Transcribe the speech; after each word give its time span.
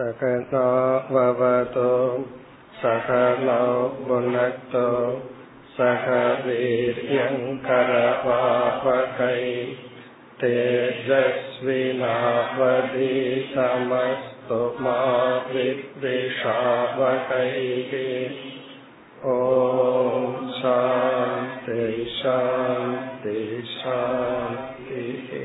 सकनो 0.00 0.60
भवतो 1.14 1.88
सकलौ 2.82 3.64
भुनक्तो 4.04 4.84
सह 5.72 6.06
वीर्यङ्करवापकै 6.44 7.42
तेजस्विनावधितमस्तु 10.42 11.00
मा 14.86 14.94
विद्विषावकैः 15.50 16.32
ॐ 19.34 20.38
शान्ति 20.60 21.84
शान्ति 22.14 23.36
शान्तिः 23.74 25.36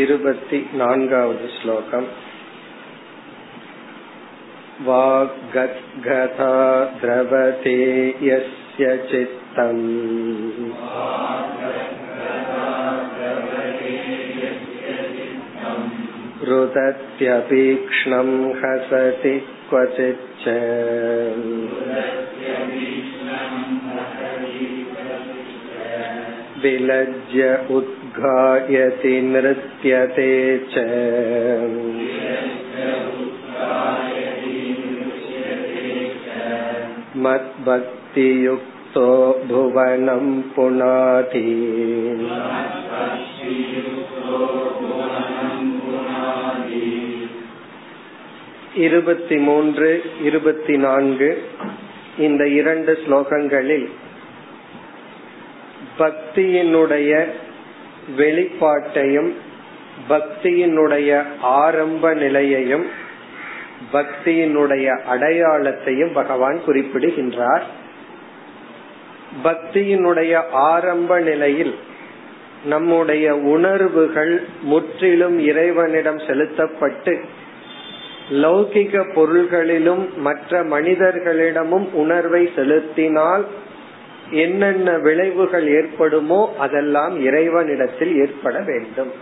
इरुपति 0.00 0.62
नान्गावद् 0.84 1.46
श्लोकम् 1.58 2.10
वाग्गद्गता 4.87 6.51
द्रवते 7.01 7.79
यस्य 8.27 8.97
चित्तम् 9.09 9.83
रुदत्यपीक्ष्णं 16.49 18.29
हसति 18.61 19.35
क्वचिच्च 19.69 20.45
विलज्य 26.63 27.47
उद्घायति 27.75 29.15
नृत्यते 29.31 30.33
च 30.73 30.83
मद्भक्तियुक्तो 37.23 39.07
भुवनं 39.47 40.25
पुनाति 40.55 41.45
இருபத்தி 48.77 49.37
மூன்று 49.39 49.87
இருபத்தி 50.23 50.75
நான்கு 50.77 51.29
இந்த 52.17 52.43
இரண்டு 52.49 52.91
ஸ்லோகங்களில் 53.03 53.87
பக்தியினுடைய 55.97 57.11
வெளிப்பாட்டையும் 58.17 59.31
பக்தியினுடைய 60.09 61.09
ஆரம்ப 61.59 62.13
நிலையையும் 62.13 62.85
பக்தியினுடைய 63.92 65.00
அடையாளத்தையும் 65.12 66.12
பகவான் 66.12 66.64
குறிப்பிடுகின்றார். 66.64 67.66
பக்தியினுடைய 69.44 70.42
ஆரம்ப 70.50 71.20
நிலையில் 71.20 71.74
நம்முடைய 72.64 73.36
உணர்வுகள் 73.36 74.46
முற்றிலும் 74.62 75.38
இறைவனிடம் 75.38 76.18
செலுத்தப்பட்டு 76.18 77.20
லௌகிக 78.30 79.12
பொருள்களிலும் 79.14 80.08
மற்ற 80.16 80.64
மனிதர்களிடமும் 80.64 81.92
உணர்வை 81.92 82.50
செலுத்தினால் 82.54 83.46
என்னென்ன 84.30 84.98
விளைவுகள் 84.98 85.66
ஏற்படுமோ 85.68 86.54
அதெல்லாம் 86.58 87.24
இறைவனிடத்தில் 87.24 88.16
ஏற்பட 88.16 88.58
வேண்டும். 88.58 89.12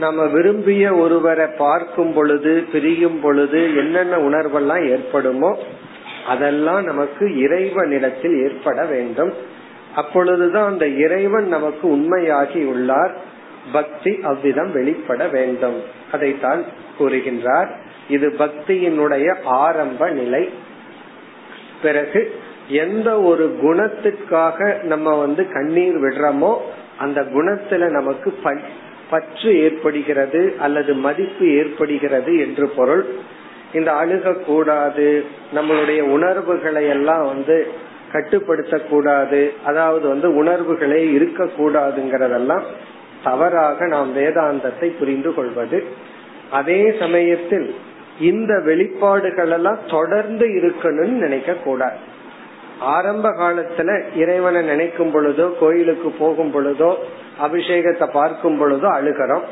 நம்ம 0.00 0.26
விரும்பிய 0.26 0.94
ஒருவரை 0.94 1.46
பார்க்கும் 1.58 2.12
பொழுது 2.12 2.64
பிரியும் 2.72 3.20
பொழுது 3.20 3.76
என்னென்ன 3.76 4.16
உணர்வெல்லாம் 4.16 4.88
ஏற்படுமோ 4.88 5.58
அதெல்லாம் 6.26 6.84
நமக்கு 6.84 7.38
இறைவனிடத்தில் 7.38 8.36
ஏற்பட 8.42 8.84
வேண்டும். 8.84 9.32
அப்பொழுதுதான் 9.94 10.70
அந்த 10.70 10.86
இறைவன் 10.86 11.48
நமக்கு 11.48 11.88
உண்மையாகி 11.88 12.64
உள்ளார். 12.64 13.14
பக்தி 13.72 14.18
அவ்விதம் 14.22 14.72
வெளிப்பட 14.72 15.28
வேண்டும். 15.28 15.82
அதைத்தான் 16.12 16.64
கூறுகின்றார். 16.98 17.70
இது 18.08 18.28
பக்தியினுடைய 18.28 19.34
ஆரம்ப 19.44 20.10
நிலை. 20.10 20.48
பிறகு 21.82 22.34
எந்த 22.68 23.20
ஒரு 23.20 23.58
குணத்திற்காக 23.62 24.82
நம்ம 24.82 25.14
வந்து 25.16 25.52
கண்ணீர் 25.52 25.96
விடுறோமோ 25.96 26.56
அந்த 26.98 27.20
குணத்துல 27.20 27.90
நமக்கு 27.90 28.34
பற்று 29.10 29.62
ஏற்படுகிறது 29.62 30.54
அல்லது 30.58 30.94
மதிப்பு 30.94 31.46
ஏற்படுகிறது 31.52 32.38
என்று 32.38 32.68
பொருள். 32.68 33.04
இந்த 33.72 33.92
அழுக 33.92 34.32
கூடாது 34.44 35.24
நம்மளுடைய 35.54 36.00
உணர்வுகளை 36.00 36.86
எல்லாம் 36.86 37.26
வந்து 37.26 37.66
கட்டுப்படுத்த 38.12 38.78
கூடாது 38.78 39.52
அதாவது 39.64 40.08
வந்து 40.08 40.34
உணர்வுகளே 40.34 41.12
இருக்க 41.12 41.44
கூடாதுங்கிறதெல்லாம் 41.44 42.62
தவறாக 43.24 43.86
நாம் 43.86 44.16
வேதாந்தத்தை 44.16 44.88
புரிந்து 44.98 45.34
கொள்வது. 45.34 45.84
அதே 46.50 46.92
சமயத்தில் 46.98 47.74
இந்த 48.20 48.54
வெளிப்பாடுகள் 48.64 49.50
எல்லாம் 49.50 49.78
தொடர்ந்து 49.90 50.46
இருக்கணும்னு 50.46 51.18
நினைக்க 51.24 51.52
கூடாது 51.54 52.18
ஆரம்ப 52.80 53.28
காலத்துல 53.28 54.16
இறைவனை 54.16 54.62
நினைக்கும் 54.62 55.14
பொழுதோ 55.14 55.58
கோயிலுக்கு 55.60 56.10
போகும் 56.18 56.54
பொழுதோ 56.54 56.94
அபிஷேகத்தை 57.42 58.10
பார்க்கும் 58.12 58.60
பொழுதோ 58.60 58.88
அழுகிறோம். 58.98 59.42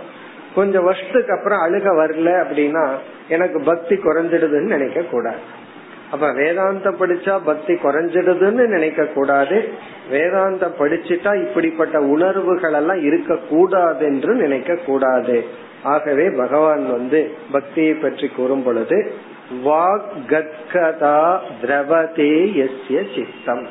கொஞ்சம் 0.55 0.85
வருஷத்துக்கு 0.85 1.37
அப்புறம் 1.37 1.61
அழுக 1.61 1.87
வரல 2.03 2.31
அப்படின்னா 2.45 2.89
எனக்கு 3.29 3.61
பக்தி 3.61 3.95
குறைஞ்சிடுதுன்னு 3.95 4.75
நினைக்க 4.77 5.01
கூடாது. 5.01 5.39
அப்ப 6.11 6.33
வேதாந்தம் 6.33 7.01
படிச்சா 7.01 7.39
பக்தி 7.45 7.75
குறைஞ்சிடுதுன்னு 7.75 8.67
நினைக்க 8.67 9.05
கூடாது. 9.05 9.69
வேதாந்தம் 10.11 10.79
படிச்சுட்டா 10.79 11.43
இப்படிப்பட்ட 11.43 12.01
உணர்வுகள் 12.01 12.73
எல்லாம் 12.73 13.03
இருக்க 13.03 13.37
கூடாது 13.37 14.05
என்று 14.05 14.35
நினைக்க 14.35 14.75
கூடாது. 14.75 15.45
ஆகவே 15.83 16.31
பகவான் 16.31 16.91
வந்து 16.91 17.33
பக்தியை 17.53 17.95
பற்றி 17.95 18.29
கூறும் 18.29 18.63
பொழுது 18.63 19.13
வாக் 19.65 20.09
கத்கதா 20.29 21.39
திரவதே 21.63 22.33
எஸ்ய 22.65 22.99
சித்தம். 23.15 23.69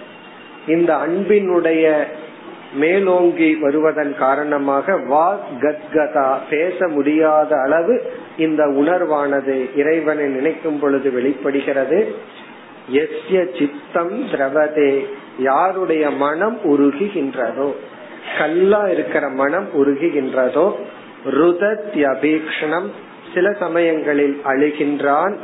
இந்த 0.68 0.96
அன்பினுடைய 0.96 2.04
மேலோங்கி 2.74 3.56
வருவதன் 3.56 4.16
காரணமாக 4.18 4.96
வாக் 4.98 6.46
பேச 6.50 6.88
முடியாத 6.88 7.56
அளவு 7.62 8.12
இந்த 8.38 8.66
உணர்வானது 8.66 9.76
இறைவனை 9.76 10.26
நினைக்கும் 10.26 10.80
பொழுது 10.80 11.12
வெளிப்படுகிறது. 11.12 12.16
எஸ்ய 12.92 13.60
சித்தம் 13.60 14.28
திரவதே 14.32 15.06
யாருடைய 15.38 16.10
மனம் 16.10 16.60
உருகுகின்றதோ 16.64 17.76
கல்லா 18.38 18.88
இருக்கிற 18.88 19.30
மனம் 19.30 19.68
உருகுகின்றதோ 19.78 20.72
ருதத்யபீக்ஷணம் 21.26 22.90
சில 23.34 23.52
சமயங்களில் 23.52 24.42
அழுகின்றான் 24.46 25.36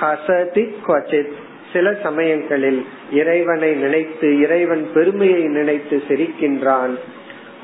ஹசதி 0.00 0.74
குவச்சித். 0.86 1.32
சில 1.72 1.94
சமயங்களில் 2.02 2.86
இறைவனை 3.12 3.74
நினைத்து 3.74 4.40
இறைவன் 4.40 4.90
பெருமையை 4.94 5.42
நினைத்து 5.42 6.02
சிரிக்கின்றான். 6.08 6.94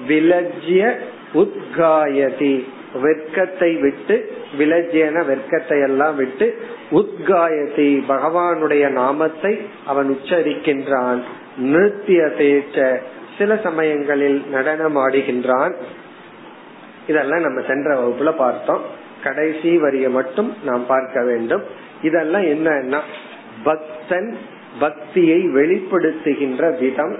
விலஜ்ய 0.09 0.97
உத்காயதி. 1.35 2.65
வெட்கத்தை 3.01 3.77
விட்டு 3.77 4.33
விலஜ்யன 4.59 5.27
வெட்கத்தை 5.27 5.81
எல்லாம் 5.81 6.17
விட்டு 6.17 6.63
உத்காயதி. 6.91 8.05
பகவானுடைய 8.09 8.89
நாமத்தை 8.89 9.61
அவன் 9.87 10.19
உச்சரிக்கின்றான். 10.19 11.23
நிறுத்திய 11.63 12.27
தேச்ச 12.39 12.99
சில 13.39 13.57
சமயங்களில் 13.63 14.43
நடனம் 14.51 14.97
ஆடுகின்றான் 14.97 15.75
இதெல்லாம் 17.07 17.41
நம்ம 17.41 17.61
சென்ற 17.61 18.01
வகுப்புல 18.01 18.37
பார்த்தோம். 18.37 18.83
கடைசி 19.23 19.79
வரிய 19.79 20.11
மட்டும் 20.11 20.55
நாம் 20.65 20.87
பார்க்க 20.87 21.25
வேண்டும். 21.25 21.63
இதெல்லாம் 22.03 22.43
என்னன்னா 22.43 23.01
பக்தன் 23.65 24.39
பக்தியை 24.81 25.39
வெளிப்படுத்துகின்ற 25.39 26.79
விதம். 26.79 27.17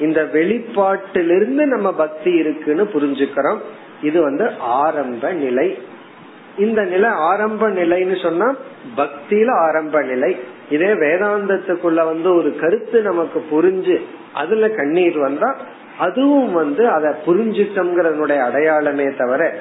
இந்த 0.00 0.28
வெளிப்பாட்டிலிருந்து 0.32 1.64
நம்ம 1.64 1.94
பக்தி 1.94 2.30
இருக்குன்னு 2.30 2.84
புரிஞ்சுக்கிறோம். 2.84 3.58
இது 4.02 4.22
வந்து 4.22 4.50
ஆரம்ப 4.58 5.32
நிலை. 5.32 5.78
இந்த 6.58 6.82
நிலை 6.82 7.10
ஆரம்ப 7.10 7.68
நிலைன்னு 7.68 8.22
சொன்னா 8.22 8.56
பக்தியில 8.96 9.50
ஆரம்ப 9.50 10.02
நிலை. 10.02 10.36
இதே 10.70 10.86
வேதாந்தத்துக்குள்ள 10.86 12.04
வந்து 12.04 12.34
ஒரு 12.34 12.56
கருத்து 12.60 13.02
நமக்கு 13.02 13.44
புரிஞ்சு 13.50 14.00
அதுல 14.34 14.68
கண்ணீர் 14.68 15.18
வந்தா 15.18 15.56
அதுவும் 15.98 16.52
வந்து 16.52 16.88
அதை 16.88 17.12
புரிஞ்சுட்டோங்கிறதுனுடைய 17.26 18.38
அடையாளமே 18.38 19.04
தவிர 19.18 19.54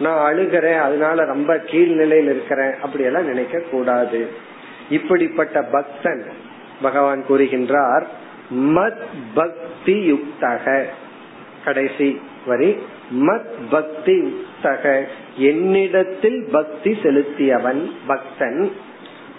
நான் 0.00 0.34
அழுகிறேன் 0.34 0.78
அதனால 0.78 1.24
ரொம்ப 1.24 1.54
கீழ்நிலையில் 1.54 2.24
இருக்கிறேன் 2.24 2.74
அப்படி 2.82 3.04
எல்லாம் 3.04 3.26
நினைக்க 3.26 3.58
கூடாது. 3.58 4.30
இப்படிப்பட்ட 4.90 5.62
பக்தன் 5.62 6.24
பகவான் 6.82 7.24
கூறுகின்றார் 7.28 8.02
மத் 8.54 9.04
பக்தி 9.34 10.12
யுக்தக 10.12 10.84
கடைசி 11.64 12.20
வரி 12.46 12.76
மத் 13.12 13.54
பக்தி 13.70 14.44
யுக்தக 14.62 15.04
என்னிடத்தில் 15.36 16.48
பக்தி 16.52 16.98
செலுத்தியவன் 17.02 17.90
பக்தன். 18.06 18.72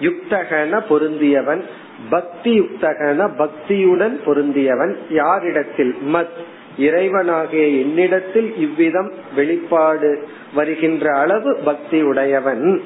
யுக்தகன 0.01 0.83
பொருந்தியவன் 0.89 1.61
பக்தி 2.09 2.59
யுக்தகன 2.59 3.29
பக்தியுடன் 3.37 4.19
பொருந்தியவன். 4.25 4.95
யாரிடத்தில்? 5.09 5.95
மத் 6.13 6.37
இறைவனாகிய 6.79 7.79
என்னிடத்தில் 7.79 8.57
இவ்விதம் 8.57 9.11
வெளிப்பாடு 9.35 10.27
வருகின்ற 10.53 11.17
அளவு 11.17 11.59
பக்தி 11.65 12.01
உடையவன் 12.01 12.81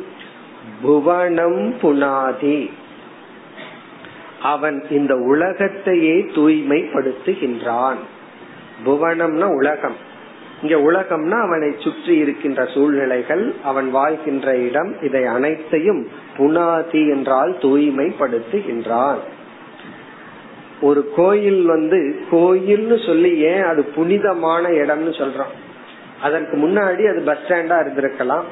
புவனம் 0.82 1.76
புனாதி. 1.82 2.70
அவன் 4.42 4.84
இந்த 4.90 5.16
உலகத்தையே 5.16 6.14
தூய்மைப்படுத்துகின்றான். 6.22 7.96
புவனம்னா 8.86 9.56
உலகம். 9.56 10.10
இங்க 10.62 10.92
உலகம்னா 10.92 11.42
அவனை 11.42 11.76
சுற்றி 11.80 12.18
இருக்கின்ற 12.18 12.66
சூழ்நிலைகள் 12.66 13.54
அவன் 13.64 13.92
வாழ்கின்ற 13.92 14.58
இடம் 14.58 15.02
இதை 15.02 15.26
அனைத்தையும் 15.26 16.08
புனாதி 16.38 17.10
என்றால் 17.10 17.58
தூய்மைப்படுத்துகின்றான். 17.62 19.18
ஒரு 20.82 21.12
கோயில் 21.16 21.66
வந்து 21.66 22.22
கோயில்னு 22.32 23.06
சொல்லி 23.06 23.38
ஏன் 23.38 23.64
அது 23.64 23.84
புனிதமான 23.84 24.68
இடம்னு 24.68 25.12
சொல்றோம்? 25.22 25.54
அதற்கு 26.22 26.58
முன்னாடி 26.58 27.10
அது 27.10 27.22
பஸ் 27.26 27.38
ஸ்டாண்டா 27.48 27.78
இருந்திருக்கலாம். 27.84 28.44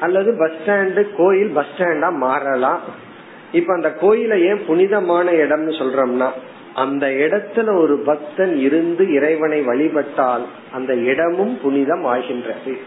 அல்லது 0.00 0.36
பஸ் 0.38 0.56
ஸ்டாண்டு 0.58 1.16
கோயில் 1.16 1.48
பஸ் 1.48 1.66
ஸ்டாண்டா 1.76 2.12
மாறலாம். 2.12 2.80
இப்ப 3.52 3.74
அந்த 3.74 3.94
கோயில 4.00 4.40
ஏன் 4.40 4.64
புனிதமான 4.66 5.30
இடம்னு 5.30 5.72
சொல்றோம்னா 5.80 6.30
அந்த 6.74 7.06
இடத்துல 7.06 7.76
ஒரு 7.76 8.02
பக்தன் 8.06 8.58
இருந்து 8.58 9.12
இறைவனை 9.12 9.60
வழிபட்டால் 9.60 10.46
அந்த 10.72 10.94
இடமும் 10.94 11.58
புனிதம் 11.62 12.04
ஆகின்றது. 12.04 12.78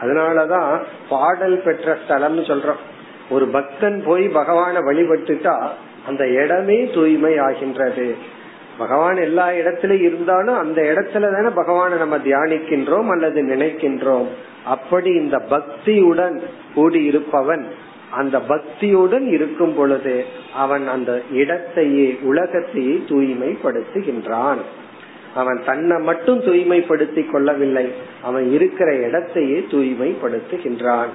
அதனாலதான் 0.00 0.82
பாடல் 1.08 1.62
பெற்ற 1.64 1.98
ஸ்தலம்னு 2.08 2.42
சொல்றோம். 2.50 2.82
ஒரு 3.30 3.46
பக்தன் 3.46 4.02
போய் 4.06 4.26
பகவான 4.26 4.74
வழிபட்டுட்டா 4.74 5.68
அந்த 6.08 6.28
இடமே 6.28 6.90
தூய்மை 6.94 7.38
ஆகின்றது. 7.38 8.38
பகவான் 8.80 9.18
எல்லா 9.28 9.46
இடத்திலும் 9.52 10.02
இருந்தாலும் 10.08 10.58
அந்த 10.62 10.80
இடத்துல 10.82 11.24
தானே 11.34 11.50
பகவானை 11.54 11.98
நம்ம 11.98 12.16
தியானிக்கின்றோம் 12.16 13.08
அல்லது 13.10 13.40
நினைக்கின்றோம். 13.42 14.28
அப்படி 14.64 15.10
இந்த 15.22 15.36
பக்தியுடன் 15.50 16.36
கூடி 16.74 17.00
இருப்பவன் 17.04 17.64
அந்த 18.10 18.36
பக்தியுடன் 18.48 19.26
இருக்கும் 19.28 19.74
பொழுது 19.74 20.14
அவன் 20.54 20.84
அந்த 20.88 21.10
இடத்தையே 21.32 22.08
உலகத்தையே 22.22 22.96
தூய்மைப்படுத்துகின்றான். 23.08 24.62
அவன் 25.34 25.60
தன்னை 25.66 25.96
மட்டும் 26.04 26.40
தூய்மைப்படுத்திக் 26.40 27.30
கொள்ளவில்லை 27.32 27.86
அவன் 28.22 28.46
இருக்கிற 28.52 28.88
இடத்தையே 29.06 29.58
தூய்மைப்படுத்துகின்றான். 29.70 31.12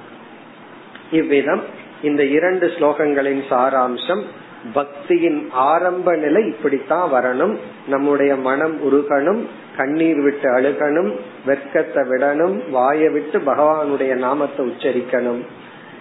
இவ்விதம் 1.10 1.62
இந்த 2.02 2.22
இரண்டு 2.38 2.66
ஸ்லோகங்களின் 2.66 3.42
சாராம்சம். 3.50 4.24
பக்தியின் 4.73 5.39
ஆரம்ப 5.65 6.15
நிலை 6.15 6.41
இப்படித்தான் 6.45 7.07
வரணும் 7.11 7.55
நம்முடைய 7.87 8.31
மனம் 8.39 8.75
உருகணும் 8.81 9.41
கண்ணீர் 9.77 10.21
விட்டு 10.21 10.47
அழுகணும் 10.51 11.11
வெட்கத்தை 11.45 12.03
விடணும் 12.03 12.57
வாய 12.71 13.09
விட்டு 13.11 13.39
பகவானுடைய 13.41 14.15
நாமத்தை 14.17 14.63
உச்சரிக்கணும் 14.65 15.41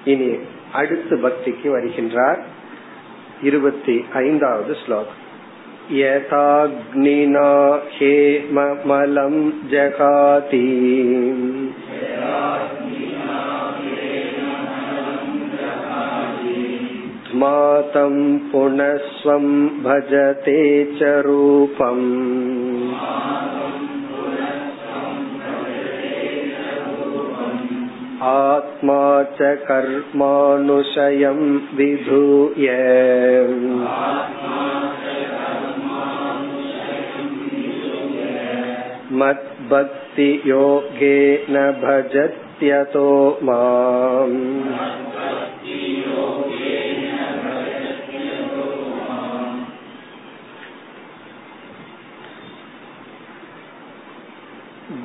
இனி 0.05 0.31
அடுத்து 0.73 1.17
பக்திக்கு 1.23 1.69
வருகின்றார் 1.71 2.41
இருபத்தி 3.43 3.97
ஐந்தாவது 4.21 4.75
ஸ்லோகம் 4.85 5.19
यथाग्निना 5.93 7.49
हेममलं 7.95 9.35
जगाति 9.65 10.67
मातं 17.43 18.15
पुनः 18.53 18.97
स्वं 19.17 19.45
भजते 19.85 20.61
च 20.99 21.11
रूपम् 21.27 22.07
आत्मा 28.31 29.03
च 29.37 29.51
कर्मानुशयं 29.69 31.39
विधूय 31.77 32.67
मद्भक्तियोगेन 39.21 40.41
भजत्यतो 41.85 43.07
माम् 43.49 44.37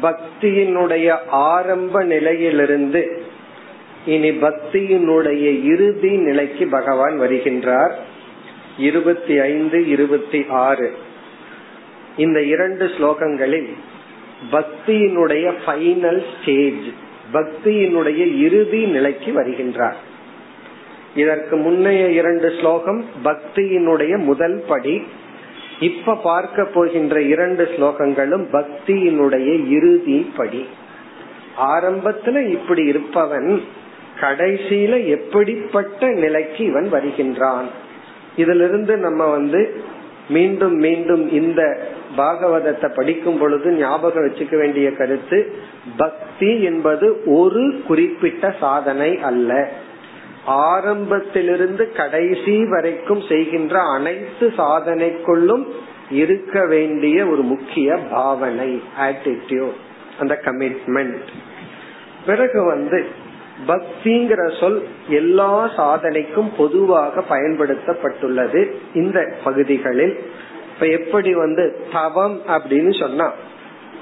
பக்தியினுடைய 0.02 1.16
ஆரம்ப 1.26 2.02
நிலையிலிருந்து 2.04 3.22
இனி 4.06 4.30
பக்தியினுடைய 4.30 5.64
இறுதி 5.64 6.16
நிலைக்கு 6.16 6.66
பகவான் 6.66 7.20
வருகின்றார். 7.20 7.92
இருபத்தி 8.78 9.38
ஐந்து 9.38 9.88
இருபத்தி 9.88 10.44
ஆறு. 10.48 10.92
இந்த 12.16 12.42
இரண்டு 12.42 12.86
ஸ்லோகங்களில் 12.86 13.68
பக்தியினுடைய 14.52 15.52
ஃபைனல் 15.66 16.24
ஸ்டேஜ் 16.34 16.86
பக்தியினுடைய 17.32 18.38
இறுதி 18.38 18.84
நிலைக்கு 18.84 19.32
வருகின்றார். 19.42 19.98
இதற்கு 21.16 21.56
முன்னைய 21.56 22.10
இரண்டு 22.10 22.54
ஸ்லோகம் 22.58 23.04
பக்தியினுடைய 23.24 24.18
முதல் 24.18 24.64
படி 24.68 25.02
இப்ப 25.80 26.14
பார்க்க 26.14 26.64
போகின்ற 26.64 27.22
இரண்டு 27.22 27.64
ஸ்லோகங்களும் 27.64 28.44
பக்தியினுடைய 28.52 29.68
இறுதி 29.68 30.32
படி 30.36 30.66
ஆரம்பத்துல 31.58 32.48
இப்படி 32.48 32.82
இருப்பவன் 32.84 33.62
கடைசியில 34.20 35.06
எப்படிப்பட்ட 35.06 36.08
நிலைக்கு 36.08 36.64
இவன் 36.64 36.88
வருகின்றான். 36.88 37.68
இதிலிருந்து 38.36 38.96
நம்ம 38.96 39.26
வந்து 39.26 39.80
மீண்டும் 40.28 40.74
மீண்டும் 40.74 41.32
இந்த 41.32 41.62
பாகவதத்தை 42.16 42.94
படிக்கும் 42.94 43.38
பொழுது 43.38 43.72
ஞாபகம் 43.72 44.24
வச்சுக்க 44.24 44.56
வேண்டிய 44.56 44.92
கருத்து 44.92 45.54
பக்தி 45.96 46.62
என்பது 46.62 47.22
ஒரு 47.24 47.82
குறிப்பிட்ட 47.86 48.54
சாதனை 48.60 49.18
அல்ல. 49.18 49.70
ஆரம்பத்திலிருந்து 50.44 51.92
கடைசி 51.92 52.64
வரைக்கும் 52.64 53.20
செய்கின்ற 53.20 53.80
அனைத்து 53.80 54.52
சாதனைக்குள்ளும் 54.56 55.64
இருக்க 56.10 56.66
வேண்டிய 56.66 57.26
ஒரு 57.26 57.42
முக்கிய 57.42 57.96
பாவனை 57.96 58.82
ஆட்டிடியூட் 59.00 59.78
அந்த 60.20 60.40
கமிட்மெண்ட் 60.44 61.18
பிறகு 62.26 62.64
வந்து 62.64 63.06
பக்திங்கிற 63.66 64.60
சொல் 64.60 64.82
எல்லா 65.08 65.68
சாதனைக்கும் 65.76 66.50
பொதுவாக 66.56 67.24
பயன்படுத்தப்பட்டுள்ளது 67.30 68.70
இந்த 68.94 69.34
பகுதிகளில். 69.44 70.18
இப்ப 70.74 70.86
எப்படி 70.86 71.34
வந்து 71.34 71.86
தவம் 71.92 72.40
அப்படின்னு 72.48 73.00
சொன்னா 73.00 73.32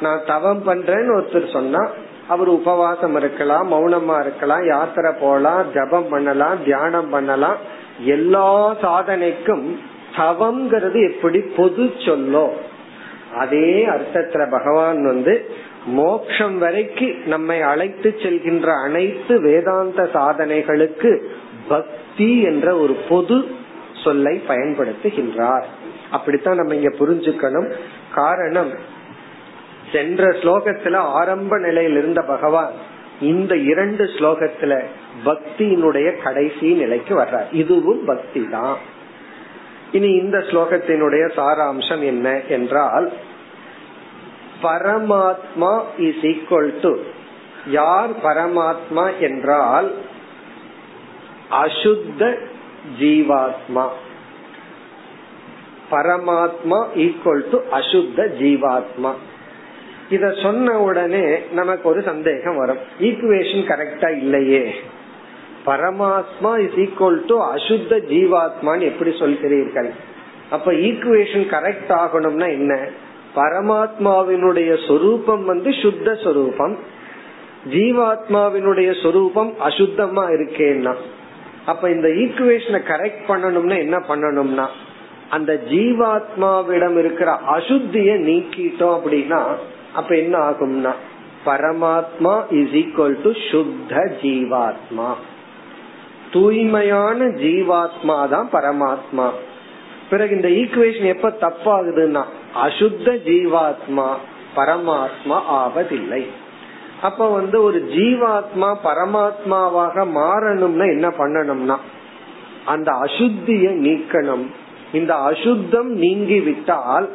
நான் 0.00 0.20
தவம் 0.26 0.66
பண்றேன்னு 0.66 1.22
ஒருத்தர் 1.22 1.52
சொன்னா 1.52 1.90
அவர் 2.28 2.48
உபவாசம் 2.48 3.16
இருக்கலாம் 3.16 3.72
மௌனமா 3.72 4.20
இருக்கலாம் 4.20 4.66
யாத்திரை 4.66 5.12
போலாம் 5.20 5.72
ஜபம் 5.72 6.08
பண்ணலாம் 6.08 6.64
தியானம் 6.64 7.10
பண்ணலாம். 7.10 7.56
எல்லா 8.04 8.76
சாதனைக்கும் 8.82 9.80
தவம்ங்கிறது 10.16 11.12
எப்படி 11.12 11.40
பொது 11.56 11.90
சொல்லோ 12.06 12.52
அதே 13.34 13.86
அர்த்தத்துல 13.86 14.50
பகவான் 14.50 15.04
வந்து 15.04 15.50
மோக்ஷம் 15.86 16.58
வரைக்கும் 16.58 17.26
நம்மை 17.26 17.62
அழைத்து 17.62 18.14
செல்கின்ற 18.22 18.82
அனைத்து 18.82 19.40
வேதாந்த 19.40 20.08
சாதனைகளுக்கு 20.14 21.10
பக்தி 21.68 22.42
என்ற 22.42 22.76
ஒரு 22.76 22.96
பொது 23.08 23.44
சொல்லை 24.04 24.42
பயன்படுத்துகின்றார். 24.48 25.66
அப்படித்தான் 26.10 26.56
நம்ம 26.56 26.74
இங்க 26.74 26.90
புரிஞ்சுக்கணும். 26.98 27.72
காரணம் 28.14 28.87
சென்ற 29.92 30.28
ஸ்லோகத்துல 30.28 30.94
ஆரம்ப 30.94 31.58
நிலையில் 31.58 31.96
இருந்த 31.96 32.22
பகவான் 32.22 32.72
இந்த 33.20 33.56
இரண்டு 33.56 34.04
ஸ்லோகத்துல 34.04 34.84
பக்தியினுடைய 35.24 36.22
கடைசி 36.22 36.72
நிலைக்கு 36.72 37.18
வர்றார். 37.18 37.52
இதுவும் 37.52 38.04
பக்தி 38.04 38.48
தான் 38.50 38.76
இனி 39.92 40.10
இந்த 40.10 40.38
ஸ்லோகத்தினுடைய 40.38 41.24
சாராம்சம் 41.36 42.04
என்ன 42.04 42.40
என்றால் 42.48 43.12
பரமாத்மா 44.62 45.82
இஸ் 45.98 46.22
ஈக்வல் 46.22 46.80
டு 46.80 46.98
யார் 47.66 48.10
பரமாத்மா 48.22 49.18
என்றால் 49.20 49.94
அசுத்த 51.50 52.38
ஜீவாத்மா. 53.00 53.86
பரமாத்மா 55.90 56.78
ஈக்குவல் 56.96 57.44
டு 57.50 57.58
அசுத்த 57.70 58.18
ஜீவாத்மா. 58.40 59.12
இத 60.10 60.34
சொன்ன 60.42 60.80
உடனே 60.80 61.38
நமக்கு 61.52 61.88
ஒரு 61.88 62.02
சந்தேகம் 62.02 62.56
வரும். 62.56 62.76
ஈக்குவேஷன் 63.00 63.68
கரெக்டா 63.68 64.16
இல்லையே. 64.16 64.74
பரமாத்மா 65.66 66.58
இஸ் 66.58 66.76
ஈக்குவல் 66.76 67.26
டு 67.26 67.42
அசுத்த 67.54 68.00
ஜீவாத்மான்னு 68.12 68.80
எப்படி 68.80 69.10
சொல்கிறீர்கள்? 69.10 69.90
அப்ப 70.50 70.72
ஈக்குவேஷன் 70.72 71.46
கரெக்ட் 71.54 71.88
ஆகணும்னா 71.88 72.48
என்ன? 72.48 72.88
பரமாத்மாவினுடைய 73.34 74.86
சொரூபம் 74.86 75.44
வந்து 75.44 75.72
சுத்த 75.72 76.14
சொரூபம். 76.14 76.78
ஜீவாத்மாவினுடைய 77.70 79.02
சொரூபம் 79.02 79.54
அசுத்தமா 79.64 80.24
இருக்கேன்னா. 80.32 80.94
அப்ப 81.66 81.90
இந்த 81.90 82.08
ஈக்குவேஷனை 82.08 82.80
கரெக்ட் 82.88 83.22
பண்ணணும்னா 83.28 83.78
என்ன 83.78 84.02
பண்ணணும்னா 84.08 84.66
அந்த 85.30 85.60
ஜீவாத்மாவிடம் 85.70 86.98
இருக்கிற 86.98 87.38
அசுத்திய 87.50 88.14
நீக்கிட்டோம் 88.28 88.98
அப்படின்னா 88.98 89.42
அப்ப 89.94 90.16
என்ன 90.16 90.38
ஆகும்னா 90.38 90.92
பரமாத்மா 91.46 92.42
இஸ் 92.50 92.74
ஈக்வல் 92.74 93.20
டு 93.22 93.32
சுத்த 93.50 94.16
ஜீவாத்மா. 94.22 95.14
தூய்மையான 96.32 97.24
ஜீவாத்மா 97.24 98.28
தான் 98.28 98.48
பரமாத்மா. 98.52 99.30
பிறகு 100.10 100.34
இந்த 100.34 100.48
ஈக்குவேஷன் 100.48 101.04
எப்ப 101.04 101.36
தப்பாகுதுன்னா 101.40 102.24
அசுத்த 102.54 103.14
ஜீவாத்மா 103.26 104.08
பரமாத்மா 104.56 105.40
ஆவதில்லை. 105.50 106.26
அப்ப 107.02 107.28
வந்து 107.28 107.62
ஒரு 107.62 107.88
ஜீவாத்மா 107.94 108.76
பரமாத்மாவாக 108.84 110.06
மாறணும்னா 110.14 110.86
என்ன 110.88 111.08
பண்ணணும்னா 111.08 111.76
அந்த 112.64 112.92
அசுத்திய 112.92 113.68
நீக்கணும். 113.86 114.46
இந்த 114.92 115.14
அசுத்தம் 115.14 115.88
நீங்கி 115.88 116.40
விட்டால் 116.40 117.08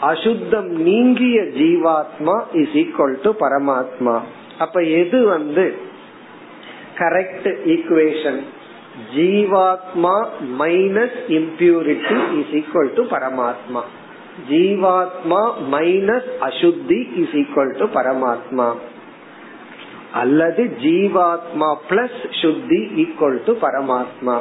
அசுத்தம் 0.00 0.68
நீங்கிய 0.68 1.42
ஜீவாத்மா 1.42 2.42
இஸ் 2.52 2.68
ஈக்வல் 2.68 3.16
டு 3.22 3.34
பரமாத்மா. 3.40 4.20
அப்ப 4.58 4.82
எது 4.82 5.24
வந்து? 5.24 5.78
கரெக்ட் 6.98 7.56
ஈக்குவேஷன் 7.66 8.40
ஜீவாத்மா 9.16 10.26
minus 10.58 11.18
impurity 11.28 12.38
is 12.38 12.52
equal 12.52 12.94
to 12.94 13.02
பரமாத்மா. 13.02 13.82
ஜீவாத்மா 14.50 15.52
மைனஸ் 15.72 16.30
அசுத்தி 16.40 17.18
இஸ் 17.18 17.34
ஈக்வல் 17.34 17.76
டு 17.76 17.86
பரமாத்மா. 17.86 18.74
அல்லது 20.12 20.76
ஜீவாத்மா 20.82 21.76
பிளஸ் 21.90 22.40
சுத்தி 22.40 22.90
ஈக்குவல் 22.96 23.40
டு 23.44 23.58
பரமாத்மா. 23.60 24.40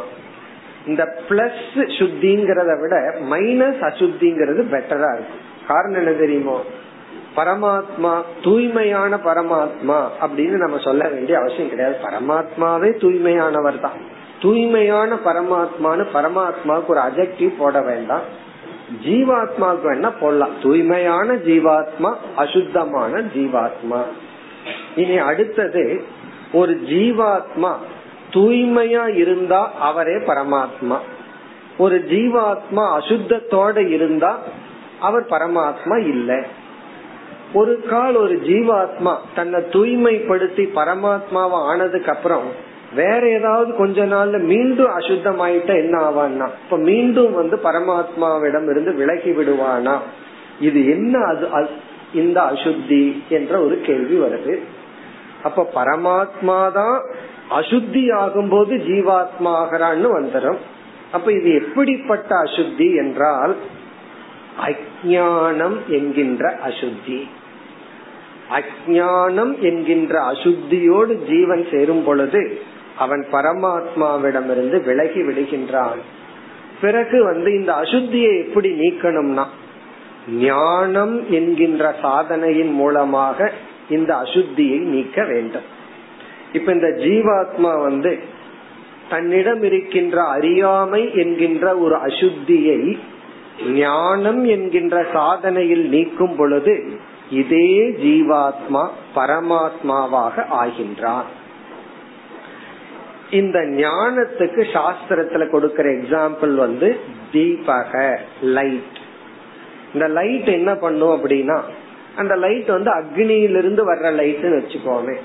இந்த 0.88 1.24
பிளஸ் 1.30 1.76
சுத்திங்கிறத 1.76 2.82
விட 2.82 3.16
மைனஸ் 3.30 3.80
அசுத்திங்கிறது 3.82 4.64
பெட்டரா 4.72 5.14
இருக்கும். 5.14 5.46
காரணம் 5.67 5.97
என்ன 5.97 6.12
தெரியுமோ? 6.12 6.62
பரமாத்மா 7.36 8.21
தூய்மையான 8.43 9.15
பரமாத்மா 9.15 10.07
அப்படின்னு 10.21 10.57
நம்ம 10.57 10.77
சொல்ல 10.77 11.07
வேண்டிய 11.07 11.39
அவசியம் 11.39 11.69
கிடையாது. 11.69 11.97
பரமாத்மாவே 12.03 13.01
தூய்மையானவர் 13.01 13.79
தான். 13.79 14.15
தூய்மையான 14.41 15.15
பரமாத்மான்னு 15.25 16.05
பரமாத்மாவுக்கு 16.13 16.86
ஒரு 16.86 17.00
அஜெக்டிவ் 17.00 17.53
போட 17.57 17.81
வேண்டாம். 17.81 18.21
ஜீவாத்மாவுக்கு 19.05 19.88
வேணா 19.88 20.12
போடலாம். 20.19 20.50
தூய்மையான 20.62 21.33
ஜீவாத்மா 21.33 22.15
அசுத்தமான 22.36 23.21
ஜீவாத்மா. 23.21 24.01
இனி 24.95 25.17
அடுத்தது 25.17 26.03
ஒரு 26.53 26.81
ஜீவாத்மா 26.86 27.74
தூய்மையா 28.31 29.15
இருந்தா 29.15 29.71
அவரே 29.79 30.15
பரமாத்மா. 30.15 30.97
ஒரு 31.77 32.05
ஜீவாத்மா 32.09 33.00
அசுத்தத்தோட 33.00 33.88
இருந்தா 33.88 34.39
அவர் 35.01 35.25
பரமாத்மா 35.30 35.98
இல்லை. 35.98 36.36
ஒரு 37.54 37.84
கால் 37.89 38.16
ஒரு 38.16 38.42
ஜீவாத்மா 38.44 39.16
தன்னை 39.36 39.60
தூய்மைப்படுத்தி 39.60 40.70
பரமாத்மாவை 40.75 41.63
ஆனதுக்கு 41.66 42.12
அப்புறம் 42.12 42.66
வேற 42.96 43.30
ஏதாவது 43.30 43.75
கொஞ்ச 43.75 44.06
நாள்ல 44.06 44.39
மீண்டும் 44.39 44.98
அசுத்தமாயிட்ட 45.00 45.68
என்ன 45.68 46.00
ஆவான்னா? 46.00 46.50
இப்ப 46.63 46.77
மீண்டும் 46.77 47.34
வந்து 47.34 47.60
பரமாத்மாவிடம் 47.63 48.70
இருந்து 48.70 48.94
விலகி 48.94 49.32
விடுவானா? 49.32 49.98
இது 50.60 50.89
என்ன 50.89 51.20
அது 51.20 51.68
இந்த 52.13 52.42
அசுத்தி 52.42 53.27
என்ற 53.30 53.60
ஒரு 53.62 53.82
கேள்வி 53.82 54.20
வருது. 54.20 54.60
அப்ப 55.44 55.70
பரமாத்மா 55.75 56.72
தான் 56.72 57.01
அசுத்தி 57.51 58.12
ஆகும்போது 58.12 58.74
ஜீவாத்மா 58.88 59.51
ஆகிறான்னு 59.63 60.10
வந்துடும் 60.20 60.58
அப்ப 61.12 61.32
இது 61.32 61.54
எப்படிப்பட்ட 61.54 62.36
அசுத்தி 62.36 62.96
என்றால் 62.96 63.56
அஜானம் 64.66 65.78
என்கின்ற 65.88 66.60
அசுத்தி. 66.66 67.28
அஜானம் 68.50 69.60
என்கின்ற 69.60 70.32
அசுத்தியோடு 70.32 71.16
ஜீவன் 71.28 71.68
சேரும் 71.72 72.04
பொழுது 72.04 72.62
அவன் 72.98 73.28
பரமாத்மாவிடமிருந்து 73.32 74.84
விலகி 74.84 75.22
விடுகின்றான். 75.22 76.02
பிறகு 76.82 77.24
வந்து 77.24 77.54
இந்த 77.54 77.74
அசுத்தியை 77.74 78.48
எப்படி 78.48 78.70
நீக்கணும்னா 78.70 79.46
ஞானம் 80.30 81.32
என்கின்ற 81.32 81.96
சாதனையின் 82.02 82.72
மூலமாக 82.72 83.52
இந்த 83.90 84.16
அசுத்தியை 84.16 84.80
நீக்க 84.80 85.26
வேண்டும். 85.26 85.76
இப்ப 86.54 86.72
இந்த 86.72 86.88
ஜீவாத்மா 86.88 87.82
வந்து 87.82 88.20
தன்னிடம் 89.10 89.64
இருக்கின்ற 89.64 90.24
அறியாமை 90.24 91.16
என்கின்ற 91.16 91.78
ஒரு 91.78 91.96
அசுத்தியை 91.96 92.98
ஞானம் 93.66 94.46
என்கின்ற 94.46 95.06
சாதனையில் 95.14 95.88
நீக்கும் 95.88 96.36
பொழுது 96.36 97.00
இதே 97.30 97.90
ஜீவாத்மா 97.90 98.90
பரமாத்மாவாக 99.16 100.46
ஆகின்றான். 100.62 101.24
இந்த 103.32 103.60
ஞானத்துக்கு 103.60 104.68
சாஸ்திரத்துல 104.74 105.50
கொடுக்கிற 105.50 105.90
எக்ஸாம்பிள் 105.90 106.56
வந்து 106.56 107.00
தீபக 107.32 108.18
லைட் 108.42 108.98
இந்த 109.94 110.08
லைட் 110.08 110.48
என்ன 110.48 110.76
பண்ணும் 110.76 111.10
அப்படின்னா 111.10 111.62
அந்த 112.16 112.36
லைட் 112.36 112.68
வந்து 112.68 112.92
அக்னியிலிருந்து 112.92 113.82
வர்ற 113.94 114.08
லைட்னு 114.14 114.58
வச்சுக்கோமே. 114.58 115.16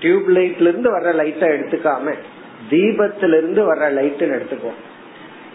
டியூப் 0.00 0.28
லைட்ல 0.28 0.60
இருந்து 0.60 0.98
வர்ற 0.98 1.14
லைட்டை 1.14 1.48
எடுத்துக்காம 1.48 2.14
தீபத்திலிருந்து 2.70 3.60
வர்ற 3.70 3.86
லைட்னு 3.98 4.36
எடுத்துக்கோ 4.38 4.70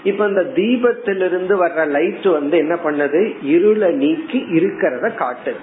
இப்ப 0.06 0.28
இந்த 0.28 0.42
தீபத்திலிருந்து 0.56 1.56
வர்ற 1.66 1.88
லைட் 1.88 2.26
வந்து 2.26 2.58
என்ன 2.58 2.76
பண்ணது? 2.76 3.36
இருளை 3.42 3.94
நீக்கி 3.94 4.46
இருக்கிறத 4.52 5.16
காட்டு 5.16 5.56